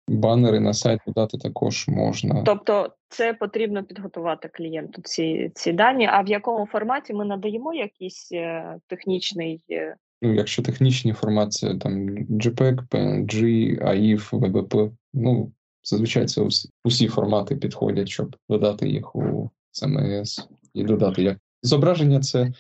Банери 0.08 0.60
на 0.60 0.74
сайт 0.74 1.00
додати 1.08 1.38
також 1.38 1.88
можна. 1.88 2.44
Тобто, 2.46 2.90
це 3.10 3.34
потрібно 3.34 3.84
підготувати 3.84 4.50
клієнту 4.54 5.02
ці 5.02 5.52
ці 5.56 5.74
дані. 5.74 6.10
А 6.12 6.22
в 6.22 6.28
якому 6.28 6.66
форматі 6.66 7.14
ми 7.14 7.26
надаємо 7.26 7.74
якийсь 7.74 8.30
е, 8.32 8.76
технічний? 8.88 9.64
Е... 9.72 9.96
Ну, 10.22 10.34
якщо 10.34 10.64
технічні 10.64 11.14
формати, 11.14 11.78
там 11.78 12.10
JPEG, 12.18 12.88
PNG, 12.88 13.44
AIF, 13.84 14.30
WebP, 14.30 14.92
ну 15.14 15.52
зазвичай 15.84 16.26
це 16.26 16.42
усі, 16.42 16.70
усі 16.84 17.08
формати 17.08 17.56
підходять, 17.56 18.10
щоб 18.10 18.36
додати 18.50 18.90
їх 18.90 19.16
у 19.16 19.50
CMS 19.74 20.48
і 20.74 20.84
додати 20.84 21.24
як 21.24 21.38
зображення. 21.64 22.20
Це 22.20 22.52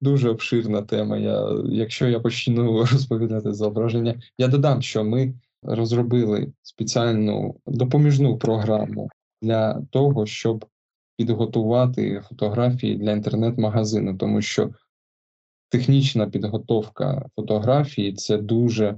дуже 0.00 0.30
обширна 0.30 0.82
тема. 0.82 1.18
Я, 1.18 1.48
Якщо 1.64 2.08
я 2.08 2.20
почну 2.20 2.78
розповідати 2.92 3.54
зображення, 3.54 4.22
я 4.38 4.48
додам, 4.48 4.82
що 4.82 5.04
ми 5.04 5.34
розробили 5.62 6.52
спеціальну 6.62 7.56
допоміжну 7.66 8.38
програму 8.38 9.08
для 9.42 9.82
того, 9.90 10.26
щоб 10.26 10.64
підготувати 11.16 12.22
фотографії 12.28 12.96
для 12.96 13.12
інтернет-магазину, 13.12 14.16
тому 14.16 14.42
що 14.42 14.70
технічна 15.68 16.26
підготовка 16.26 17.26
фотографії 17.36 18.12
це 18.12 18.38
дуже 18.38 18.96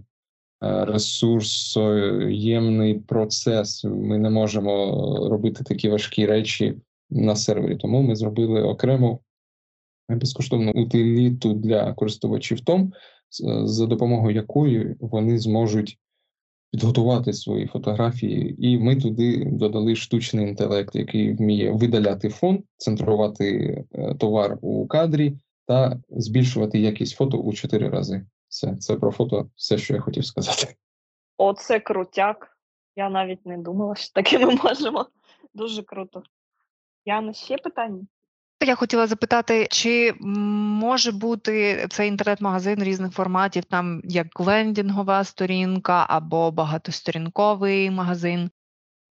ресурсоємний 0.60 2.94
процес. 2.94 3.84
Ми 3.84 4.18
не 4.18 4.30
можемо 4.30 4.94
робити 5.30 5.64
такі 5.64 5.88
важкі 5.88 6.26
речі 6.26 6.74
на 7.10 7.36
сервері. 7.36 7.76
Тому 7.76 8.02
ми 8.02 8.16
зробили 8.16 8.62
окрему 8.62 9.20
безкоштовну 10.16 10.72
утиліту 10.72 11.54
для 11.54 11.92
користувачів 11.92 12.60
Том, 12.60 12.92
за 13.64 13.86
допомогою 13.86 14.36
якої 14.36 14.96
вони 15.00 15.38
зможуть 15.38 15.98
підготувати 16.72 17.32
свої 17.32 17.66
фотографії, 17.66 18.66
і 18.68 18.78
ми 18.78 18.96
туди 18.96 19.44
додали 19.44 19.96
штучний 19.96 20.48
інтелект, 20.48 20.94
який 20.94 21.34
вміє 21.34 21.70
видаляти 21.70 22.28
фон, 22.28 22.64
центрувати 22.76 23.76
е, 23.92 24.14
товар 24.14 24.58
у 24.62 24.86
кадрі 24.86 25.36
та 25.66 26.00
збільшувати 26.10 26.78
якість 26.78 27.16
фото 27.16 27.38
у 27.38 27.52
чотири 27.52 27.88
рази. 27.88 28.26
Все, 28.48 28.76
це 28.76 28.96
про 28.96 29.10
фото, 29.10 29.50
все, 29.56 29.78
що 29.78 29.94
я 29.94 30.00
хотів 30.00 30.24
сказати. 30.24 30.74
Оце 31.36 31.80
крутяк. 31.80 32.58
Я 32.96 33.10
навіть 33.10 33.46
не 33.46 33.58
думала, 33.58 33.94
що 33.94 34.12
таке 34.12 34.38
ми 34.38 34.54
можемо. 34.64 35.06
Дуже 35.54 35.82
круто. 35.82 36.22
Яна, 37.04 37.32
ще 37.32 37.56
питання? 37.56 38.06
Я 38.66 38.74
хотіла 38.74 39.06
запитати, 39.06 39.66
чи 39.70 40.14
може 40.20 41.12
бути 41.12 41.86
цей 41.90 42.08
інтернет-магазин 42.08 42.82
різних 42.82 43.12
форматів, 43.12 43.64
там 43.64 44.00
як 44.04 44.40
лендінгова 44.40 45.24
сторінка 45.24 46.06
або 46.08 46.50
багатосторінковий 46.50 47.90
магазин? 47.90 48.50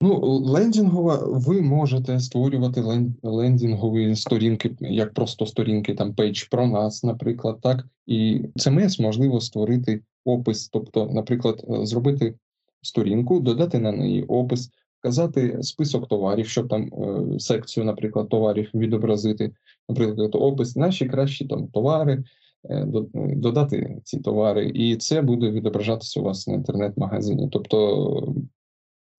Ну, 0.02 0.20
лендінгова, 0.40 1.20
ви 1.24 1.62
можете 1.62 2.20
створювати 2.20 2.84
лендінгові 3.24 4.16
сторінки, 4.16 4.76
як 4.80 5.14
просто 5.14 5.46
сторінки, 5.46 5.96
там 5.96 6.14
пейдж 6.14 6.44
про 6.44 6.68
нас, 6.68 7.04
наприклад, 7.04 7.58
так. 7.62 7.86
І 8.06 8.42
CMS 8.56 9.02
можливо 9.02 9.42
створити 9.42 10.02
опис, 10.26 10.70
тобто, 10.70 11.06
наприклад, 11.14 11.66
е, 11.70 11.86
зробити 11.86 12.36
сторінку, 12.82 13.40
додати 13.40 13.80
на 13.80 13.92
неї 13.92 14.24
опис, 14.24 14.70
вказати 15.02 15.58
список 15.62 16.08
товарів, 16.08 16.48
щоб 16.48 16.68
там 16.68 16.84
е, 16.84 17.40
секцію, 17.40 17.86
наприклад, 17.86 18.30
товарів 18.30 18.70
відобразити, 18.74 19.52
наприклад, 19.90 20.30
опис, 20.34 20.76
наші 20.76 21.06
кращі 21.06 21.46
там 21.46 21.68
товари, 21.68 22.24
е, 22.70 22.88
додати 23.14 24.02
ці 24.04 24.20
товари, 24.20 24.72
і 24.74 24.96
це 24.96 25.22
буде 25.22 25.52
відображатися 25.52 26.20
у 26.20 26.24
вас 26.24 26.48
на 26.48 26.54
інтернет-магазині. 26.54 27.50
Тобто 27.52 28.36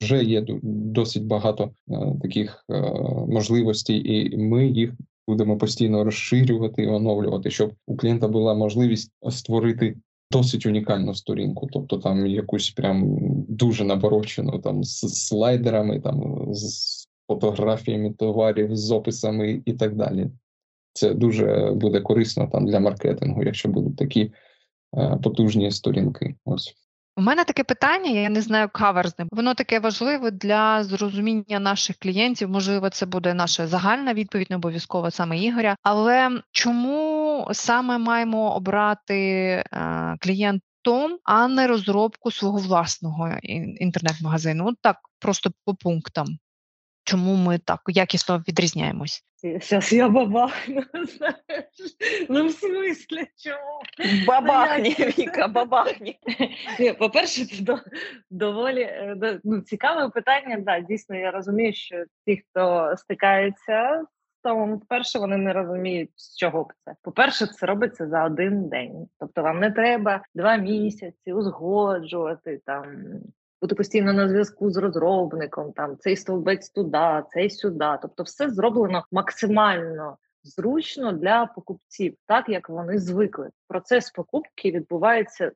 вже 0.03 0.25
є 0.25 0.45
досить 0.63 1.27
багато 1.27 1.71
е, 1.91 2.15
таких 2.23 2.65
е, 2.71 2.81
можливостей, 3.29 4.13
і 4.15 4.37
ми 4.37 4.67
їх 4.67 4.93
будемо 5.29 5.59
постійно 5.59 6.05
розширювати 6.05 6.83
і 6.83 6.87
оновлювати, 6.87 7.51
щоб 7.51 7.73
у 7.87 7.97
клієнта 7.97 8.29
була 8.29 8.55
можливість 8.55 9.13
створити 9.31 9.97
досить 10.33 10.67
унікальну 10.67 11.15
сторінку, 11.15 11.69
тобто 11.73 11.99
там 11.99 12.27
якусь 12.27 12.71
прям 12.71 13.17
дуже 13.49 13.85
наборочену 13.85 14.59
там 14.59 14.85
з 14.85 15.27
слайдерами, 15.27 16.01
там 16.01 16.47
з 16.55 17.09
фотографіями 17.27 18.13
товарів, 18.13 18.77
з 18.77 18.91
описами 18.91 19.63
і 19.65 19.73
так 19.73 19.97
далі. 19.97 20.31
Це 20.93 21.15
дуже 21.15 21.73
буде 21.75 22.01
корисно 22.01 22.49
там 22.53 22.67
для 22.67 22.81
маркетингу, 22.81 23.43
якщо 23.43 23.69
будуть 23.69 23.97
такі 23.97 24.33
е, 24.97 25.19
потужні 25.23 25.71
сторінки. 25.71 26.35
Ось. 26.45 26.75
У 27.17 27.23
мене 27.23 27.45
таке 27.45 27.65
питання, 27.65 28.11
я 28.11 28.29
не 28.29 28.41
знаю 28.41 28.69
кавер 28.73 29.09
з 29.09 29.19
ним. 29.19 29.29
Воно 29.33 29.55
таке 29.55 29.81
важливе 29.81 30.31
для 30.31 30.85
зрозуміння 30.85 31.61
наших 31.61 31.97
клієнтів. 31.97 32.49
Можливо, 32.49 32.91
це 32.91 33.07
буде 33.07 33.35
наша 33.35 33.67
загальна 33.67 34.15
відповідь, 34.15 34.51
не 34.51 34.57
обов'язково 34.57 35.11
саме 35.11 35.39
Ігоря. 35.39 35.77
Але 35.83 36.31
чому 36.51 37.22
саме 37.53 37.99
маємо 37.99 38.55
обрати 38.55 39.19
е, 39.19 39.65
клієнтом, 40.21 41.19
а 41.25 41.49
не 41.49 41.67
розробку 41.67 42.31
свого 42.31 42.59
власного 42.59 43.29
інтернет-магазину? 43.81 44.69
От 44.69 44.77
так, 44.81 44.97
просто 45.19 45.51
по 45.65 45.75
пунктам. 45.75 46.27
Чому 47.05 47.37
ми 47.37 47.59
так 47.59 47.81
якісно 47.87 48.45
відрізняємось? 48.49 49.25
Зараз 49.61 49.93
я 49.93 50.09
бабахну, 50.09 50.83
знаєш. 50.93 51.97
Ну, 52.29 52.47
в 52.47 52.53
смислі, 52.53 53.27
чому? 53.37 53.83
Бабахні, 54.27 54.91
Віка, 54.91 55.49
бабахні. 55.49 56.19
По-перше, 56.99 57.47
це 57.47 57.83
доволі 58.31 58.81
е, 58.81 59.41
ну, 59.45 59.61
цікаве 59.61 60.09
питання. 60.09 60.59
Да, 60.59 60.81
Дійсно, 60.81 61.17
я 61.17 61.31
розумію, 61.31 61.73
що 61.73 62.05
ті, 62.27 62.37
хто 62.37 62.95
стикається 62.97 64.05
тому, 64.43 64.77
вперше 64.77 65.19
вони 65.19 65.37
не 65.37 65.53
розуміють, 65.53 66.11
з 66.17 66.37
чого 66.37 66.63
б 66.65 66.73
це. 66.85 66.95
По-перше, 67.03 67.47
це 67.47 67.67
робиться 67.67 68.09
за 68.09 68.25
один 68.25 68.69
день. 68.69 69.09
Тобто 69.21 69.43
вам 69.43 69.61
не 69.61 69.71
треба 69.71 70.23
два 70.35 70.57
місяці 70.57 71.33
узгоджувати 71.33 72.61
там 72.67 72.85
бути 73.63 73.75
постійно 73.75 74.13
на 74.13 74.29
зв'язку 74.29 74.71
з 74.71 74.77
розробником, 74.77 75.73
там 75.73 75.97
цей 75.99 76.17
стовбець 76.17 76.71
туди, 76.71 77.23
цей 77.31 77.51
сюди. 77.51 77.99
Тобто, 78.03 78.23
все 78.23 78.51
зроблено 78.51 79.05
максимально 79.13 80.17
зручно 80.45 81.13
для 81.13 81.47
покупців, 81.47 82.15
так 82.27 82.49
як 82.49 82.69
вони 82.69 82.99
звикли. 82.99 83.51
Процес 83.69 84.11
покупки 84.11 84.71
відбувається 84.71 85.53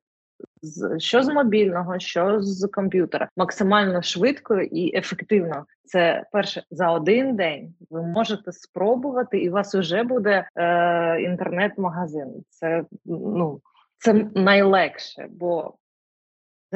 що 0.99 1.23
з 1.23 1.29
мобільного, 1.29 1.99
що 1.99 2.41
з 2.41 2.69
комп'ютера, 2.73 3.29
максимально 3.37 4.03
швидко 4.03 4.61
і 4.61 4.97
ефективно. 4.97 5.67
Це 5.85 6.25
перше 6.33 6.63
за 6.71 6.91
один 6.91 7.37
день. 7.37 7.75
Ви 7.91 8.03
можете 8.03 8.53
спробувати, 8.53 9.39
і 9.39 9.51
у 9.51 9.53
вас 9.53 9.75
вже 9.75 10.03
буде 10.03 10.49
е, 10.57 11.21
інтернет-магазин. 11.21 12.45
Це 12.49 12.85
ну 13.05 13.61
це 13.99 14.13
найлегше, 14.35 15.27
бо 15.31 15.75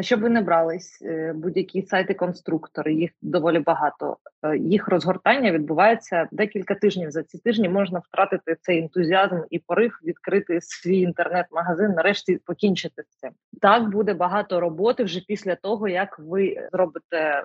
за 0.01 0.05
що 0.05 0.16
б 0.16 0.20
ви 0.20 0.28
не 0.28 0.40
брались, 0.40 1.02
е, 1.02 1.32
будь-які 1.32 1.82
сайти-конструктори, 1.82 2.94
їх 2.94 3.10
доволі 3.22 3.59
багато. 3.59 4.16
Е, 4.43 4.56
їх 4.56 4.89
розгортання 4.89 5.52
відбувається 5.52 6.28
декілька 6.32 6.74
тижнів. 6.74 7.10
За 7.10 7.22
ці 7.22 7.39
тижні 7.39 7.68
можна 7.68 7.98
втратити 7.98 8.56
цей 8.60 8.78
ентузіазм 8.78 9.36
і 9.51 9.59
порив, 9.59 10.01
відкрити 10.05 10.59
свій 10.60 11.01
інтернет-магазин, 11.01 11.90
нарешті 11.93 12.36
покінчити 12.47 13.02
з 13.02 13.16
цим. 13.16 13.31
Так 13.60 13.90
буде 13.90 14.14
багато 14.14 14.60
роботи 14.60 15.05
вже 15.05 15.20
після 15.28 15.55
того, 15.55 15.89
як 15.89 16.18
ви 16.18 16.68
зробите. 16.72 17.44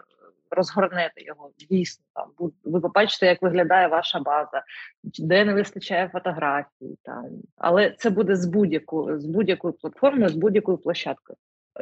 Розгорнете 0.52 1.24
його 1.24 1.52
дійсно 1.70 2.06
там. 2.14 2.52
Ви 2.64 2.82
побачите, 2.82 3.26
як 3.26 3.42
виглядає 3.42 3.88
ваша 3.88 4.20
база, 4.20 4.64
де 5.04 5.46
не 5.46 5.54
вистачає 5.54 6.10
фотографій, 6.14 6.98
там 7.04 7.26
але 7.58 7.96
це 7.98 8.10
буде 8.10 8.36
з 8.36 8.46
будь-якою 8.46 9.20
з 9.20 9.26
будь-якою 9.26 9.74
платформою, 9.74 10.30
з 10.30 10.36
будь-якою 10.36 10.78
площадкою. 10.78 11.38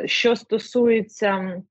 Що 0.05 0.35
стосується 0.35 1.61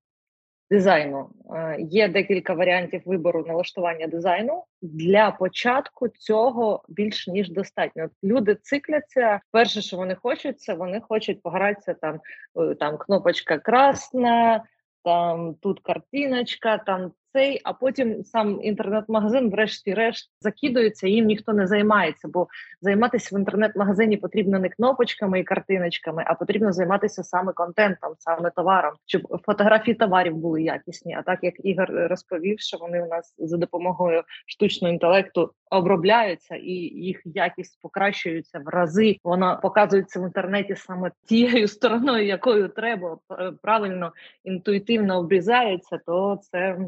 дизайну, 0.73 1.31
е, 1.55 1.77
є 1.81 2.09
декілька 2.09 2.55
варіантів 2.55 3.03
вибору 3.05 3.45
налаштування 3.47 4.07
дизайну. 4.07 4.65
Для 4.83 5.31
початку 5.31 6.09
цього 6.09 6.85
більш 6.89 7.29
ніж 7.29 7.51
достатньо. 7.51 8.09
Люди 8.25 8.55
цикляться. 8.55 9.41
Перше, 9.51 9.83
що 9.83 9.97
вони 9.97 10.15
хочуть, 10.15 10.61
це 10.61 10.75
вони 10.75 11.01
хочуть 11.01 11.43
погратися 11.43 11.95
там, 11.95 12.21
е, 12.61 12.75
там 12.75 12.99
кнопочка 12.99 13.59
красна, 13.59 14.65
там 15.05 15.55
тут 15.55 15.81
картиночка, 15.81 16.79
там 16.79 17.13
цей, 17.33 17.61
а 17.65 17.73
потім 17.73 18.25
сам 18.25 18.61
інтернет-магазин, 18.63 19.51
врешті-решт, 19.51 20.31
закидується, 20.41 21.09
їм 21.09 21.27
ніхто 21.27 21.53
не 21.53 21.67
займається, 21.67 22.29
бо 22.29 22.47
займатися 22.81 23.37
в 23.37 23.39
інтернет-магазині 23.39 24.17
потрібно 24.17 24.59
не 24.59 24.69
кнопочками 24.69 25.41
і 25.41 25.45
картиночками, 25.45 26.25
а 26.27 26.35
потрібно 26.35 26.73
займатися 26.73 27.25
саме 27.25 27.53
контентом, 27.53 28.15
саме 28.19 28.51
товаром, 28.51 28.93
щоб 29.07 29.23
фотографії 29.47 29.95
товарів 29.95 30.37
були 30.37 30.63
якісні. 30.63 31.15
А 31.19 31.23
так 31.23 31.39
як 31.43 31.55
Ігор 31.65 31.89
розповів, 31.91 32.61
що 32.61 32.77
вони 32.77 33.03
у 33.03 33.07
нас 33.07 33.35
за 33.39 33.57
допомогою 33.57 34.23
штучного 34.47 34.93
інтелекту 34.93 35.51
обробляються 35.71 36.57
і 36.57 36.73
їх 36.73 37.23
якість 37.25 37.79
покращується 37.83 38.59
в 38.59 38.69
рази. 38.69 39.17
Вона 39.25 39.57
показується 39.57 40.21
в 40.21 40.23
інтернеті 40.23 40.77
саме 40.77 41.11
тією 41.29 41.69
стороною, 41.69 42.27
якою 42.27 42.69
треба 42.69 43.19
правильно 43.63 44.13
інтуїтивно 44.45 45.19
обрізається, 45.19 45.99
то 46.07 46.39
це 46.51 46.79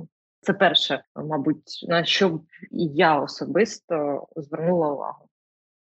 це 0.44 0.52
перше, 0.52 1.04
мабуть, 1.16 1.86
на 1.88 2.04
що 2.04 2.40
я 2.70 3.20
особисто 3.20 4.26
звернула 4.36 4.92
увагу. 4.92 5.28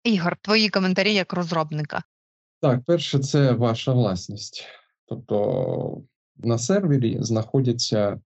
Ігор, 0.05 0.37
твої 0.43 0.69
коментарі 0.69 1.15
як 1.15 1.33
розробника. 1.33 2.03
Так, 2.61 2.81
перше, 2.87 3.19
це 3.19 3.53
ваша 3.53 3.93
власність. 3.93 4.65
Тобто 5.07 6.03
на 6.37 6.59
сервері 6.59 7.17
знаходяться 7.21 8.21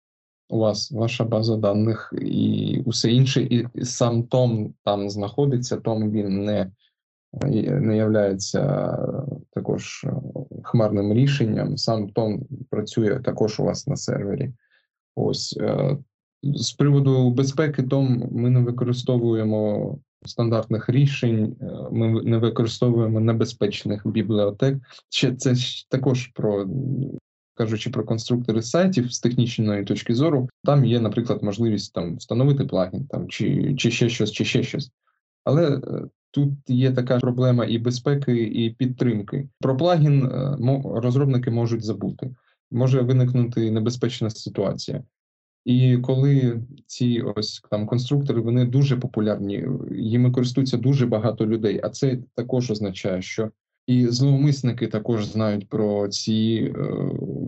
у 0.49 0.59
вас 0.59 0.93
ваша 0.93 1.25
база 1.25 1.57
даних 1.57 2.15
і 2.23 2.83
усе 2.87 3.13
інше, 3.13 3.43
і 3.43 3.85
сам 3.85 4.23
Том 4.23 4.75
там 4.85 5.11
знаходиться, 5.11 5.77
Том 5.77 6.11
він 6.11 6.45
не 6.45 6.71
не 7.33 7.97
являється 7.97 8.97
також 9.51 10.07
хмарним 10.63 11.13
рішенням. 11.13 11.77
Сам 11.77 12.09
Том 12.09 12.47
працює 12.71 13.21
також 13.21 13.61
у 13.61 13.65
вас 13.65 13.87
на 13.87 13.97
сервері. 13.97 14.53
Ось 15.15 15.59
е, 15.61 15.97
з 16.43 16.73
приводу 16.73 17.31
безпеки, 17.31 17.83
Том 17.83 18.29
ми 18.33 18.51
не 18.51 18.61
використовуємо 18.61 19.99
стандартних 20.27 20.89
рішень, 20.89 21.57
е, 21.61 21.67
ми 21.93 22.23
не 22.23 22.39
використовуємо 22.39 23.21
небезпечних 23.21 24.07
бібліотек. 24.07 24.79
Ще 25.09 25.35
це 25.35 25.55
також 25.89 26.27
про 26.27 26.67
кажучи 27.55 27.91
про 27.91 28.05
конструктори 28.05 28.63
сайтів 28.63 29.13
з 29.13 29.21
технічної 29.21 29.85
точки 29.85 30.15
зору. 30.15 30.49
Там 30.65 30.85
є, 30.85 31.01
наприклад, 31.01 31.43
можливість 31.43 31.93
там 31.93 32.17
встановити 32.17 32.65
плагін, 32.65 33.07
там 33.07 33.29
чи, 33.29 33.75
чи 33.75 33.91
ще 33.91 34.09
щось, 34.09 34.33
чи 34.33 34.45
ще 34.45 34.63
щось. 34.63 34.91
Але 35.45 35.77
е, 35.77 35.81
Тут 36.33 36.53
є 36.69 36.93
така 36.93 37.19
проблема 37.19 37.65
і 37.65 37.79
безпеки, 37.79 38.43
і 38.45 38.71
підтримки. 38.71 39.49
Про 39.61 39.77
плагін 39.77 40.25
е, 40.27 40.57
розробники 40.85 41.51
можуть 41.51 41.85
забути. 41.85 42.31
Може 42.71 43.01
виникнути 43.01 43.71
небезпечна 43.71 44.31
ситуація. 44.31 45.03
І 45.65 45.99
коли 45.99 46.63
ці 46.87 47.21
ось 47.21 47.63
там 47.71 47.87
конструктори 47.87 48.41
вони 48.41 48.65
дуже 48.65 48.97
популярні, 48.97 49.65
їми 49.93 50.31
користуються 50.31 50.77
дуже 50.77 51.07
багато 51.07 51.47
людей. 51.47 51.81
А 51.83 51.89
це 51.89 52.19
також 52.35 52.71
означає, 52.71 53.23
що 53.23 53.51
і 53.87 54.07
зловмисники 54.07 54.89
також 54.89 55.25
знають 55.25 55.69
про 55.69 56.09
ці 56.09 56.73
е, 56.77 56.83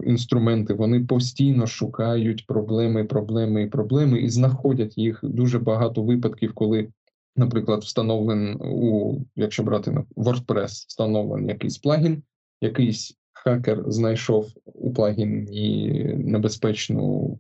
інструменти. 0.07 0.75
Вони 0.75 1.01
постійно 1.01 1.67
шукають 1.67 2.47
проблеми, 2.47 3.05
проблеми 3.05 3.63
і 3.63 3.67
проблеми, 3.67 4.21
і 4.21 4.29
знаходять 4.29 4.99
їх 4.99 5.21
дуже 5.23 5.59
багато 5.59 6.03
випадків, 6.03 6.55
коли, 6.55 6.89
наприклад, 7.37 7.83
встановлен 7.83 8.57
у 8.61 9.17
якщо 9.37 9.63
брати 9.63 9.91
на 9.91 10.05
WordPress, 10.17 10.67
встановлений 10.67 11.49
якийсь 11.49 11.79
плагін, 11.79 12.23
якийсь 12.61 13.19
хакер 13.33 13.85
знайшов 13.87 14.49
у 14.65 14.93
плагіні 14.93 16.05
небезпечну 16.19 17.03
Ну, 17.03 17.39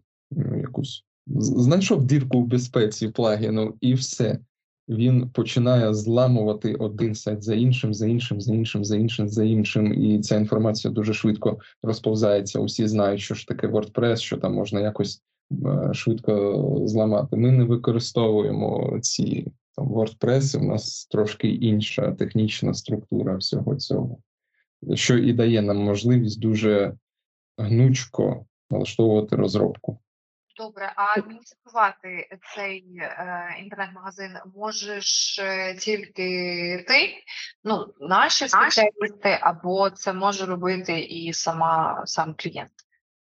якусь 0.72 1.04
знайшов 1.36 2.06
дірку 2.06 2.40
в 2.40 2.46
безпеці 2.46 3.08
плагіну, 3.08 3.74
і 3.80 3.94
все. 3.94 4.38
Він 4.88 5.30
починає 5.30 5.94
зламувати 5.94 6.74
один 6.74 7.14
сайт 7.14 7.42
за 7.42 7.54
іншим, 7.54 7.94
за 7.94 8.06
іншим, 8.06 8.40
за 8.40 8.54
іншим, 8.54 8.84
за 8.84 8.96
іншим, 8.96 9.28
за 9.28 9.44
іншим, 9.44 10.04
і 10.04 10.20
ця 10.20 10.36
інформація 10.36 10.94
дуже 10.94 11.14
швидко 11.14 11.58
розповзається. 11.82 12.60
Усі 12.60 12.88
знають, 12.88 13.20
що 13.20 13.34
ж 13.34 13.48
таке 13.48 13.68
WordPress, 13.68 14.16
що 14.16 14.36
там 14.36 14.54
можна 14.54 14.80
якось 14.80 15.22
е, 15.52 15.94
швидко 15.94 16.82
зламати. 16.84 17.36
Ми 17.36 17.50
не 17.50 17.64
використовуємо 17.64 18.98
ці 19.02 19.46
там 19.76 19.88
WordPress, 19.88 20.58
У 20.58 20.64
нас 20.64 21.06
трошки 21.06 21.48
інша 21.48 22.12
технічна 22.12 22.74
структура 22.74 23.36
всього 23.36 23.76
цього, 23.76 24.18
що 24.94 25.18
і 25.18 25.32
дає 25.32 25.62
нам 25.62 25.76
можливість 25.76 26.40
дуже 26.40 26.94
гнучко 27.58 28.46
налаштовувати 28.70 29.36
розробку. 29.36 29.98
Добре, 30.62 30.92
а 30.96 31.18
адмініструвати 31.20 32.28
цей 32.54 32.84
е, 32.98 33.56
інтернет-магазин 33.62 34.30
можеш 34.56 35.38
е, 35.38 35.74
тільки 35.74 36.24
ти, 36.88 37.08
ну 37.64 37.86
наші 38.00 38.48
спеціалісти, 38.48 39.38
або 39.40 39.90
це 39.90 40.12
може 40.12 40.46
робити 40.46 41.00
і 41.00 41.32
сама 41.32 42.02
сам 42.06 42.34
клієнт. 42.38 42.70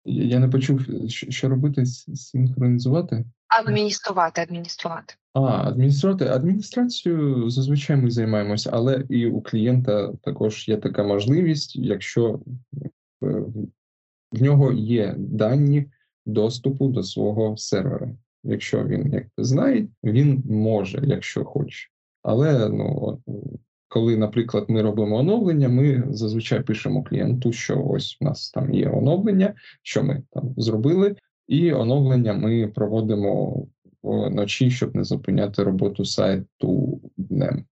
Я 0.06 0.40
не 0.40 0.48
почув, 0.48 0.82
що 1.10 1.50
робити 1.50 1.86
синхронізувати. 1.86 3.26
Адмініструвати, 3.48 4.42
адмініструвати. 4.42 5.14
А, 5.34 5.42
адмініструвати. 5.42 6.28
Адміністрацію 6.28 7.50
зазвичай 7.50 7.96
ми 7.96 8.12
займаємося, 8.12 8.70
але 8.74 9.06
і 9.10 9.28
у 9.28 9.42
клієнта 9.42 10.14
також 10.24 10.68
є 10.68 10.78
така 10.78 11.04
можливість, 11.04 11.76
якщо 11.76 12.40
е, 13.24 13.28
в 14.32 14.42
нього 14.42 14.72
є 14.72 15.16
дані 15.18 15.86
доступу 16.26 16.88
до 16.88 17.04
свого 17.04 17.58
сервера. 17.58 18.16
Якщо 18.44 18.86
він 18.86 19.14
як 19.14 19.26
знає, 19.38 19.88
він 20.04 20.44
може, 20.50 21.02
якщо 21.04 21.46
хоче. 21.46 21.90
Але 22.24 22.70
ну 22.70 23.18
коли, 23.88 24.18
наприклад, 24.18 24.66
ми 24.68 24.82
робимо 24.82 25.18
оновлення, 25.18 25.70
ми 25.70 26.04
зазвичай 26.10 26.64
пишемо 26.64 27.04
клієнту, 27.04 27.52
що 27.52 27.84
ось 27.86 28.18
у 28.22 28.26
нас 28.26 28.52
там 28.52 28.74
є 28.74 28.90
оновлення, 28.90 29.54
що 29.84 30.04
ми 30.04 30.24
там 30.32 30.54
зробили, 30.58 31.16
і 31.48 31.74
оновлення 31.74 32.34
ми 32.34 32.68
проводимо 32.68 33.64
вночі, 34.04 34.72
щоб 34.72 34.96
не 34.96 35.04
зупиняти 35.04 35.64
роботу 35.64 36.06
сайту 36.06 37.02
днем. 37.18 37.66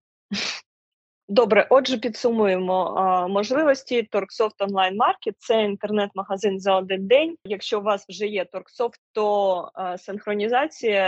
Добре, 1.32 1.68
отже, 1.70 1.98
підсумуємо 1.98 2.84
а, 2.84 3.28
можливості. 3.28 4.04
Торксофт 4.04 4.62
онлайн 4.62 4.98
маркет 4.98 5.36
це 5.38 5.64
інтернет-магазин 5.64 6.60
за 6.60 6.76
один 6.76 7.08
день. 7.08 7.36
Якщо 7.44 7.80
у 7.80 7.84
вас 7.84 8.06
вже 8.10 8.28
є 8.28 8.46
Торксофт, 8.46 9.00
то 9.14 9.70
а, 9.74 9.98
синхронізація 9.98 11.04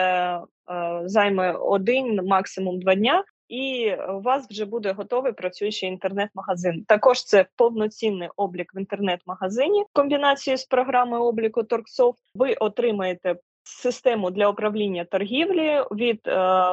а, 0.65 1.01
займе 1.05 1.51
один, 1.51 2.19
максимум 2.25 2.79
два 2.79 2.95
дня. 2.95 3.23
І 3.47 3.95
у 4.09 4.21
вас 4.21 4.47
вже 4.49 4.65
буде 4.65 4.91
готовий 4.91 5.33
працюючий 5.33 5.89
інтернет-магазин. 5.89 6.85
Також 6.87 7.23
це 7.23 7.45
повноцінний 7.55 8.29
облік 8.35 8.75
в 8.75 8.77
інтернет-магазині 8.79 9.83
в 9.83 9.93
комбінації 9.93 10.57
з 10.57 10.65
програмою 10.65 11.23
обліку 11.23 11.63
Торксофт. 11.63 12.19
Ви 12.35 12.53
отримаєте 12.53 13.35
систему 13.71 14.31
для 14.31 14.47
управління 14.47 15.05
торгівлі 15.05 15.83
від 15.91 16.27
е, 16.27 16.31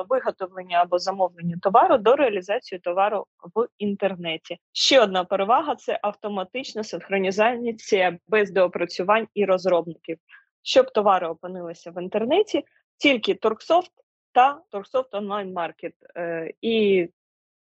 виготовлення 0.09 0.83
або 0.83 0.99
замовлення 0.99 1.57
товару 1.63 1.99
до 1.99 2.17
реалізації 2.17 2.79
товару 2.79 3.27
в 3.55 3.67
інтернеті. 3.79 4.59
Ще 4.73 5.03
одна 5.03 5.25
перевага 5.25 5.75
це 5.77 5.99
автоматична 6.03 6.85
синхронізація 6.85 8.19
без 8.29 8.51
доопрацювань 8.51 9.29
і 9.35 9.45
розробників. 9.45 10.19
Щоб 10.63 10.93
товари 10.93 11.29
опинилися 11.29 11.91
в 11.91 12.03
інтернеті, 12.03 12.65
тільки 12.97 13.35
Торксофт 13.35 13.93
та 14.33 14.61
Торксофт 14.71 15.15
онлайн 15.15 15.53
маркет, 15.53 15.95
е, 16.17 16.53
і 16.61 17.09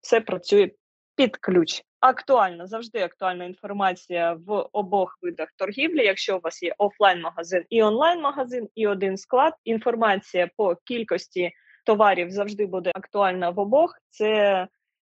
це 0.02 0.22
працює 0.22 0.72
під 1.16 1.38
ключ. 1.38 1.84
Актуальна 2.00 2.68
завжди 2.68 3.00
актуальна 3.00 3.46
інформація 3.46 4.34
в 4.46 4.70
обох 4.72 5.18
видах 5.22 5.50
торгівлі. 5.56 6.06
Якщо 6.06 6.38
у 6.38 6.40
вас 6.40 6.64
є 6.64 6.76
офлайн-магазин 6.78 7.64
і 7.70 7.84
онлайн-магазин, 7.84 8.70
і 8.76 8.88
один 8.88 9.18
склад, 9.18 9.54
інформація 9.64 10.50
по 10.58 10.76
кількості 10.76 11.52
товарів 11.86 12.32
завжди 12.32 12.66
буде 12.66 12.92
актуальна 12.96 13.50
в 13.50 13.60
обох. 13.60 14.00
Це 14.10 14.68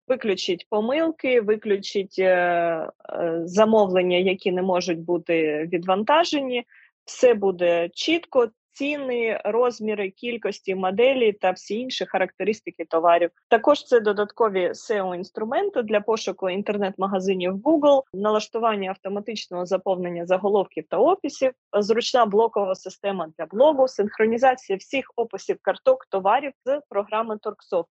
виключить 0.08 0.68
помилки, 0.70 1.42
виключить 1.42 2.16
е, 2.20 2.26
е, 2.30 3.42
замовлення, 3.46 4.18
які 4.18 4.52
не 4.52 4.62
можуть 4.62 5.00
бути 5.00 5.70
відвантажені. 5.74 6.66
Все 7.06 7.34
буде 7.34 7.90
чітко, 7.94 8.48
ціни, 8.76 9.42
розміри, 9.46 10.10
кількості 10.10 10.76
моделі 10.76 11.34
та 11.34 11.52
всі 11.52 11.80
інші 11.80 12.06
характеристики 12.06 12.86
товарів. 12.86 13.30
Також 13.50 13.84
це 13.84 14.00
додаткові 14.00 14.70
seo 14.70 15.16
інструменти 15.16 15.82
для 15.82 16.02
пошуку 16.02 16.50
інтернет-магазинів 16.50 17.54
Google, 17.54 18.02
налаштування 18.14 18.90
автоматичного 18.90 19.66
заповнення 19.66 20.26
заголовків 20.26 20.84
та 20.90 20.98
описів, 20.98 21.52
зручна 21.80 22.26
блокова 22.26 22.76
система 22.76 23.28
для 23.38 23.46
блогу, 23.46 23.88
синхронізація 23.88 24.78
всіх 24.78 25.12
описів 25.16 25.58
карток 25.62 26.06
товарів 26.06 26.52
з 26.66 26.82
програми 26.90 27.38
Торксофт. 27.42 27.90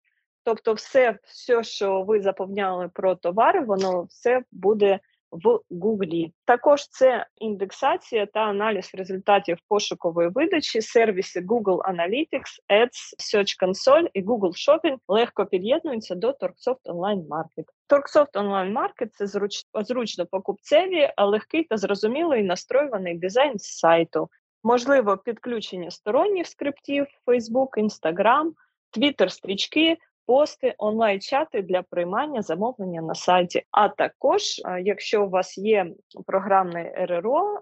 Тобто, 0.44 0.74
все, 0.74 1.20
все, 1.24 1.64
що 1.64 2.02
ви 2.02 2.22
заповняли 2.22 2.90
про 2.94 3.16
товари, 3.16 3.60
воно 3.60 4.04
все 4.04 4.44
буде 4.52 5.00
в 5.32 5.60
Гуглі. 5.82 6.34
Також 6.46 6.88
це 6.88 7.26
індексація 7.38 8.26
та 8.26 8.40
аналіз 8.40 8.92
результатів 8.94 9.58
пошукової 9.68 10.30
видачі, 10.30 10.82
сервіси 10.82 11.40
Google 11.40 11.78
Analytics, 11.78 12.60
Ads, 12.74 13.16
Search 13.20 13.68
Console 13.68 14.08
і 14.14 14.24
Google 14.24 14.52
Shopping 14.68 14.98
легко 15.08 15.46
під'єднуються 15.46 16.16
до 16.16 16.34
Торксофт 16.34 16.90
Online 16.90 17.28
Market. 17.28 17.66
Торксофт 17.88 18.36
Online 18.36 18.74
Market– 18.74 19.10
це 19.12 19.28
зруч... 19.28 19.52
зручно 19.74 20.26
покупцеві, 20.26 21.10
легкий 21.18 21.64
та 21.64 21.78
зрозумілий 21.78 22.44
настроюваний 22.44 23.18
дизайн 23.18 23.60
сайту. 23.60 24.30
Можливо, 24.64 25.18
підключення 25.18 25.92
сторонніх 25.92 26.48
скриптів 26.48 27.08
Facebook, 27.28 27.70
Instagram, 27.78 28.52
Twitter 28.98 29.30
стрічки 29.30 29.98
пости, 30.30 30.76
онлайн-чати 30.78 31.62
для 31.62 31.82
приймання 31.82 32.42
замовлення 32.42 33.02
на 33.02 33.16
сайті. 33.16 33.64
А 33.72 33.90
також, 33.90 34.42
якщо 34.84 35.26
у 35.26 35.30
вас 35.30 35.58
є 35.58 35.88
програмне 36.26 36.94
РРО 36.98 37.60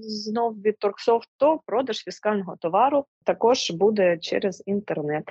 знов 0.00 0.54
від 0.54 0.78
Торксофт, 0.78 1.28
то 1.36 1.60
продаж 1.66 1.96
фіскального 1.96 2.56
товару 2.56 3.04
також 3.24 3.70
буде 3.70 4.18
через 4.18 4.62
інтернет. 4.66 5.24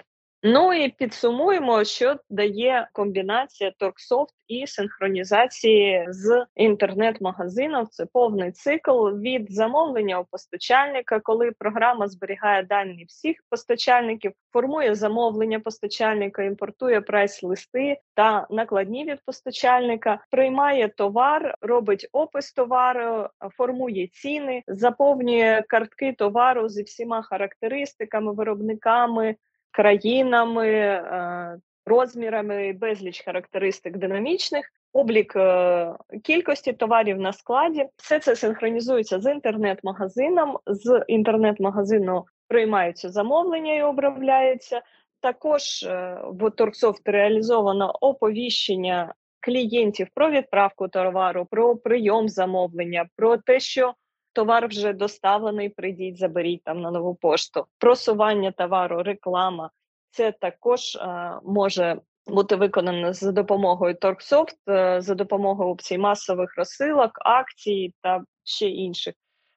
Ну 0.44 0.74
і 0.74 0.90
підсумуємо, 0.90 1.84
що 1.84 2.16
дає 2.30 2.88
комбінація 2.94 3.72
Торксофт 3.78 4.34
і 4.48 4.68
синхронізації 4.68 6.06
з 6.10 6.46
інтернет-магазином. 6.56 7.88
Це 7.88 8.06
повний 8.06 8.52
цикл 8.52 9.08
від 9.08 9.52
замовлення 9.52 10.20
у 10.20 10.26
постачальника, 10.26 11.20
коли 11.20 11.52
програма 11.52 12.08
зберігає 12.08 12.64
дані 12.64 13.06
всіх 13.08 13.38
постачальників, 13.50 14.32
формує 14.54 14.96
замовлення 14.96 15.60
постачальника, 15.60 16.44
імпортує 16.44 17.00
прайс-листи 17.00 17.98
та 18.14 18.48
накладні 18.50 19.06
від 19.06 19.20
постачальника, 19.26 20.20
приймає 20.32 20.88
товар, 20.88 21.56
робить 21.62 22.08
опис 22.12 22.54
товару, 22.54 23.28
формує 23.58 24.08
ціни, 24.08 24.64
заповнює 24.68 25.64
картки 25.68 26.14
товару 26.14 26.70
зі 26.70 26.84
всіма 26.84 27.22
характеристиками, 27.22 28.34
виробниками 28.34 29.36
країнами, 29.72 30.68
е, 30.68 31.58
розмірами, 31.86 32.74
безліч 32.74 33.24
характеристик 33.26 33.98
динамічних. 33.98 34.74
Облік 34.94 35.36
е, 35.36 35.94
кількості 36.24 36.74
товарів 36.74 37.20
на 37.20 37.34
складі, 37.34 37.86
все 37.98 38.20
це 38.20 38.36
синхронізується 38.36 39.20
з 39.20 39.32
інтернет-магазином. 39.32 40.58
З 40.68 41.04
інтернет-магазину 41.08 42.26
приймаються 42.48 43.10
замовлення 43.10 43.76
і 43.76 43.84
обробляються. 43.84 44.82
Також 45.22 45.84
е, 45.84 46.22
в 46.26 46.50
Торксофт 46.50 47.02
реалізовано 47.10 47.92
оповіщення 48.02 49.14
клієнтів 49.40 50.08
про 50.14 50.30
відправку 50.32 50.88
товару, 50.88 51.48
про 51.52 51.76
прийом 51.76 52.30
замовлення, 52.30 53.06
про 53.16 53.38
те, 53.38 53.60
що 53.60 53.94
товар 54.38 54.68
вже 54.68 54.94
доставлений, 54.94 55.70
прийдіть, 55.70 56.18
заберіть 56.18 56.64
там 56.64 56.82
на 56.82 56.92
нову 56.92 57.16
пошту. 57.16 57.66
Просування 57.78 58.52
товару, 58.52 59.04
реклама 59.04 59.70
це 60.12 60.32
також 60.32 60.96
е, 60.96 61.32
може 61.44 62.02
бути 62.28 62.56
виконано 62.56 63.14
за 63.14 63.32
допомогою 63.32 63.96
Торксофт, 63.96 64.58
е, 64.70 65.02
за 65.02 65.16
допомогою 65.16 65.70
опцій 65.70 65.98
масових 65.98 66.58
розсилок, 66.58 67.12
акцій 67.16 67.94
та 68.02 68.24
ще 68.44 68.68
інших. 68.68 69.14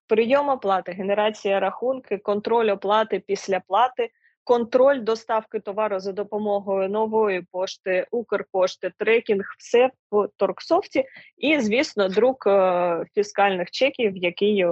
Прийом 0.07 0.49
оплати, 0.49 0.93
генерація 0.93 1.61
рахунки, 1.61 2.19
контроль 2.19 2.71
оплати 2.71 3.23
після 3.27 3.61
плати, 3.61 4.11
контроль 4.45 5.01
доставки 5.01 5.61
товару 5.61 6.01
за 6.01 6.13
допомогою 6.13 6.89
нової 6.89 7.47
пошти, 7.53 8.07
Укрпошти, 8.11 8.93
трекінг, 8.99 9.45
все 9.59 9.91
в 10.11 10.29
Торксофті, 10.37 11.05
і, 11.37 11.61
звісно, 11.61 12.09
друк 12.09 12.47
е, 12.47 13.05
фіскальних 13.15 13.71
чеків, 13.71 14.17
який 14.17 14.67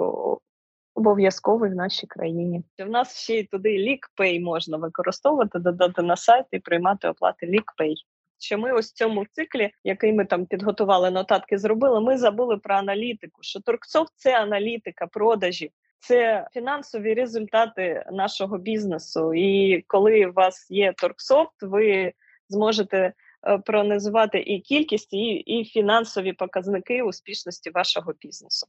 обов'язковий 0.95 1.71
в 1.71 1.75
нашій 1.75 2.07
країні. 2.07 2.63
В 2.79 2.91
нас 2.91 3.19
ще 3.19 3.39
й 3.39 3.45
туди 3.45 3.69
LeakPay 3.69 4.41
можна 4.41 4.77
використовувати, 4.77 5.59
додати 5.59 6.03
на 6.03 6.17
сайт 6.17 6.47
і 6.51 6.59
приймати 6.59 7.09
оплати 7.09 7.47
LeakPay. 7.47 7.95
Що 8.41 8.59
ми 8.59 8.73
ось 8.73 8.91
в 8.91 8.95
цьому 8.95 9.27
циклі, 9.33 9.71
який 9.85 10.13
ми 10.13 10.25
там 10.25 10.47
підготували 10.47 11.11
нотатки, 11.11 11.59
зробили, 11.59 12.01
ми 12.01 12.19
забули 12.19 12.57
про 12.57 12.75
аналітику. 12.75 13.43
Що 13.43 13.61
Торксофт 13.61 14.13
це 14.17 14.43
аналітика 14.43 15.07
продажів 15.07 15.71
це 16.01 16.49
фінансові 16.53 17.15
результати 17.15 18.05
нашого 18.13 18.59
бізнесу. 18.59 19.35
І 19.35 19.83
коли 19.87 20.27
у 20.27 20.33
вас 20.33 20.71
є 20.71 20.93
торксофт, 20.93 21.63
ви 21.63 22.13
зможете 22.49 23.13
е, 23.47 23.59
проаналізувати 23.59 24.39
і 24.41 24.61
кількість, 24.61 25.13
і, 25.13 25.31
і 25.35 25.65
фінансові 25.65 26.33
показники 26.33 27.03
успішності 27.03 27.71
вашого 27.71 28.13
бізнесу. 28.21 28.67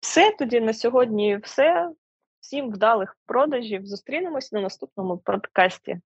Все 0.00 0.34
тоді 0.38 0.60
на 0.60 0.72
сьогодні 0.72 1.36
все. 1.36 1.90
Всім 2.40 2.70
вдалих 2.70 3.16
продажів. 3.26 3.86
Зустрінемось 3.86 4.52
на 4.52 4.60
наступному 4.60 5.18
подкасті. 5.18 6.00